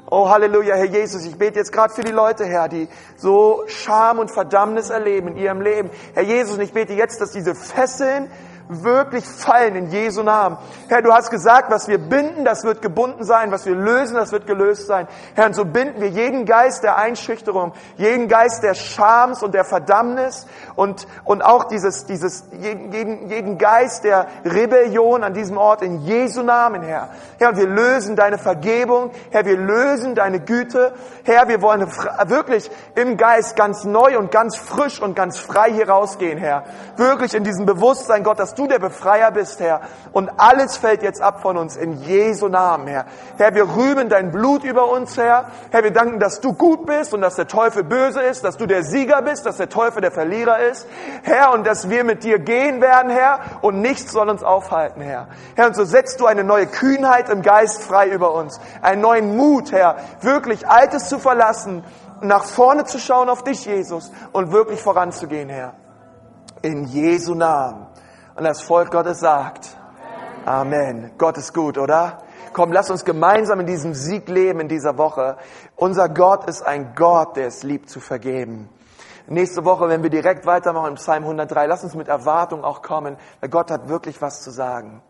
Oh 0.07 0.29
Halleluja, 0.29 0.75
Herr 0.75 0.85
Jesus, 0.85 1.25
ich 1.25 1.35
bete 1.35 1.57
jetzt 1.57 1.71
gerade 1.71 1.91
für 1.91 2.03
die 2.03 2.11
Leute, 2.11 2.45
Herr, 2.45 2.69
die 2.69 2.87
so 3.17 3.63
Scham 3.65 4.19
und 4.19 4.29
Verdammnis 4.29 4.91
erleben 4.91 5.29
in 5.29 5.37
ihrem 5.37 5.61
Leben. 5.61 5.89
Herr 6.13 6.21
Jesus, 6.21 6.59
ich 6.59 6.73
bete 6.73 6.93
jetzt, 6.93 7.21
dass 7.21 7.31
diese 7.31 7.55
Fesseln 7.55 8.29
wirklich 8.67 9.25
fallen 9.25 9.75
in 9.75 9.91
Jesu 9.91 10.23
Namen. 10.23 10.57
Herr, 10.87 11.01
du 11.01 11.13
hast 11.13 11.29
gesagt, 11.29 11.71
was 11.71 11.87
wir 11.87 11.97
binden, 11.97 12.45
das 12.45 12.63
wird 12.63 12.81
gebunden 12.81 13.23
sein, 13.23 13.51
was 13.51 13.65
wir 13.65 13.75
lösen, 13.75 14.15
das 14.15 14.31
wird 14.31 14.47
gelöst 14.47 14.87
sein. 14.87 15.07
Herr, 15.35 15.45
und 15.45 15.53
so 15.53 15.65
binden 15.65 16.01
wir 16.01 16.09
jeden 16.09 16.45
Geist 16.45 16.83
der 16.83 16.97
Einschüchterung, 16.97 17.73
jeden 17.97 18.27
Geist 18.27 18.63
der 18.63 18.73
Schams 18.73 19.43
und 19.43 19.53
der 19.53 19.65
Verdammnis 19.65 20.47
und, 20.75 21.07
und 21.23 21.43
auch 21.43 21.65
dieses, 21.65 22.05
dieses, 22.05 22.45
jeden, 22.59 23.29
jeden 23.29 23.57
Geist 23.57 24.03
der 24.03 24.27
Rebellion 24.43 25.23
an 25.23 25.33
diesem 25.33 25.57
Ort 25.57 25.81
in 25.81 26.01
Jesu 26.01 26.41
Namen, 26.41 26.81
Herr. 26.81 27.09
Herr, 27.37 27.49
und 27.49 27.57
wir 27.57 27.67
lösen 27.67 28.15
deine 28.15 28.37
Vergebung. 28.37 29.11
Herr, 29.29 29.45
wir 29.45 29.57
lösen 29.57 30.15
deine 30.15 30.39
Güte. 30.39 30.93
Herr, 31.23 31.47
wir 31.47 31.61
wollen 31.61 31.85
wirklich 32.27 32.71
im 32.95 33.17
Geist 33.17 33.55
ganz 33.55 33.83
neu 33.83 34.17
und 34.17 34.31
ganz 34.31 34.55
frisch 34.55 35.01
und 35.01 35.15
ganz 35.15 35.37
frei 35.37 35.71
hier 35.71 35.89
rausgehen, 35.89 36.37
Herr. 36.39 36.63
Wirklich 36.97 37.35
in 37.35 37.43
diesem 37.43 37.65
Bewusstsein, 37.65 38.23
Gott, 38.23 38.39
dass 38.39 38.54
du 38.55 38.67
der 38.67 38.79
Befreier 38.79 39.31
bist, 39.31 39.59
Herr. 39.59 39.81
Und 40.11 40.31
alles 40.37 40.77
fällt 40.77 41.03
jetzt 41.03 41.21
ab 41.21 41.41
von 41.41 41.57
uns 41.57 41.75
in 41.75 42.01
Jesu 42.01 42.47
Namen, 42.47 42.87
Herr. 42.87 43.05
Herr, 43.37 43.53
wir 43.53 43.75
rühmen 43.75 44.09
dein 44.09 44.31
Blut 44.31 44.63
über 44.63 44.89
uns, 44.91 45.17
Herr. 45.17 45.45
Herr, 45.71 45.83
wir 45.83 45.91
danken, 45.91 46.19
dass 46.19 46.41
du 46.41 46.53
gut 46.53 46.85
bist 46.85 47.13
und 47.13 47.21
dass 47.21 47.35
der 47.35 47.47
Teufel 47.47 47.83
böse 47.83 48.21
ist, 48.21 48.43
dass 48.43 48.57
du 48.57 48.65
der 48.65 48.83
Sieger 48.83 49.21
bist, 49.21 49.45
dass 49.45 49.57
der 49.57 49.69
Teufel 49.69 50.01
der 50.01 50.11
Verlierer 50.11 50.59
ist. 50.59 50.87
Herr, 51.23 51.53
und 51.53 51.65
dass 51.65 51.89
wir 51.89 52.03
mit 52.03 52.23
dir 52.23 52.39
gehen 52.39 52.81
werden, 52.81 53.11
Herr, 53.11 53.39
und 53.61 53.81
nichts 53.81 54.11
soll 54.11 54.29
uns 54.29 54.43
aufhalten, 54.43 55.01
Herr. 55.01 55.27
Herr, 55.55 55.67
und 55.67 55.75
so 55.75 55.85
setzt 55.85 56.19
du 56.19 56.25
eine 56.25 56.43
neue 56.43 56.67
Kühnheit 56.67 57.29
im 57.29 57.41
Geist 57.41 57.83
frei 57.83 58.09
über 58.09 58.33
uns. 58.33 58.59
Einen 58.81 59.01
neuen 59.01 59.35
Mut, 59.35 59.71
Herr, 59.71 59.97
wirklich 60.21 60.67
Altes 60.67 61.09
zu 61.09 61.19
verlassen, 61.19 61.83
nach 62.21 62.45
vorne 62.45 62.85
zu 62.85 62.99
schauen 62.99 63.29
auf 63.29 63.43
dich, 63.43 63.65
Jesus, 63.65 64.11
und 64.31 64.51
wirklich 64.51 64.81
voranzugehen, 64.81 65.49
Herr. 65.49 65.73
In 66.61 66.85
Jesu 66.85 67.35
Namen. 67.35 67.87
Und 68.35 68.43
das 68.43 68.61
Volk 68.61 68.91
Gottes 68.91 69.19
sagt, 69.19 69.77
Amen. 70.45 71.11
Gott 71.17 71.37
ist 71.37 71.53
gut, 71.53 71.77
oder? 71.77 72.19
Komm, 72.53 72.71
lass 72.71 72.91
uns 72.91 73.03
gemeinsam 73.03 73.61
in 73.61 73.65
diesem 73.65 73.95
Sieg 73.95 74.29
leben 74.29 74.59
in 74.59 74.67
dieser 74.67 74.97
Woche. 74.97 75.37
Unser 75.75 76.07
Gott 76.07 76.47
ist 76.47 76.61
ein 76.61 76.93
Gott, 76.95 77.35
der 77.35 77.47
es 77.47 77.63
liebt 77.63 77.89
zu 77.89 77.99
vergeben. 77.99 78.69
Nächste 79.27 79.65
Woche, 79.65 79.89
wenn 79.89 80.03
wir 80.03 80.11
direkt 80.11 80.45
weitermachen 80.45 80.89
im 80.89 80.95
Psalm 80.95 81.23
103, 81.23 81.65
lass 81.65 81.83
uns 81.83 81.95
mit 81.95 82.07
Erwartung 82.07 82.63
auch 82.63 82.83
kommen, 82.83 83.17
weil 83.39 83.49
Gott 83.49 83.71
hat 83.71 83.89
wirklich 83.89 84.21
was 84.21 84.43
zu 84.43 84.51
sagen. 84.51 85.01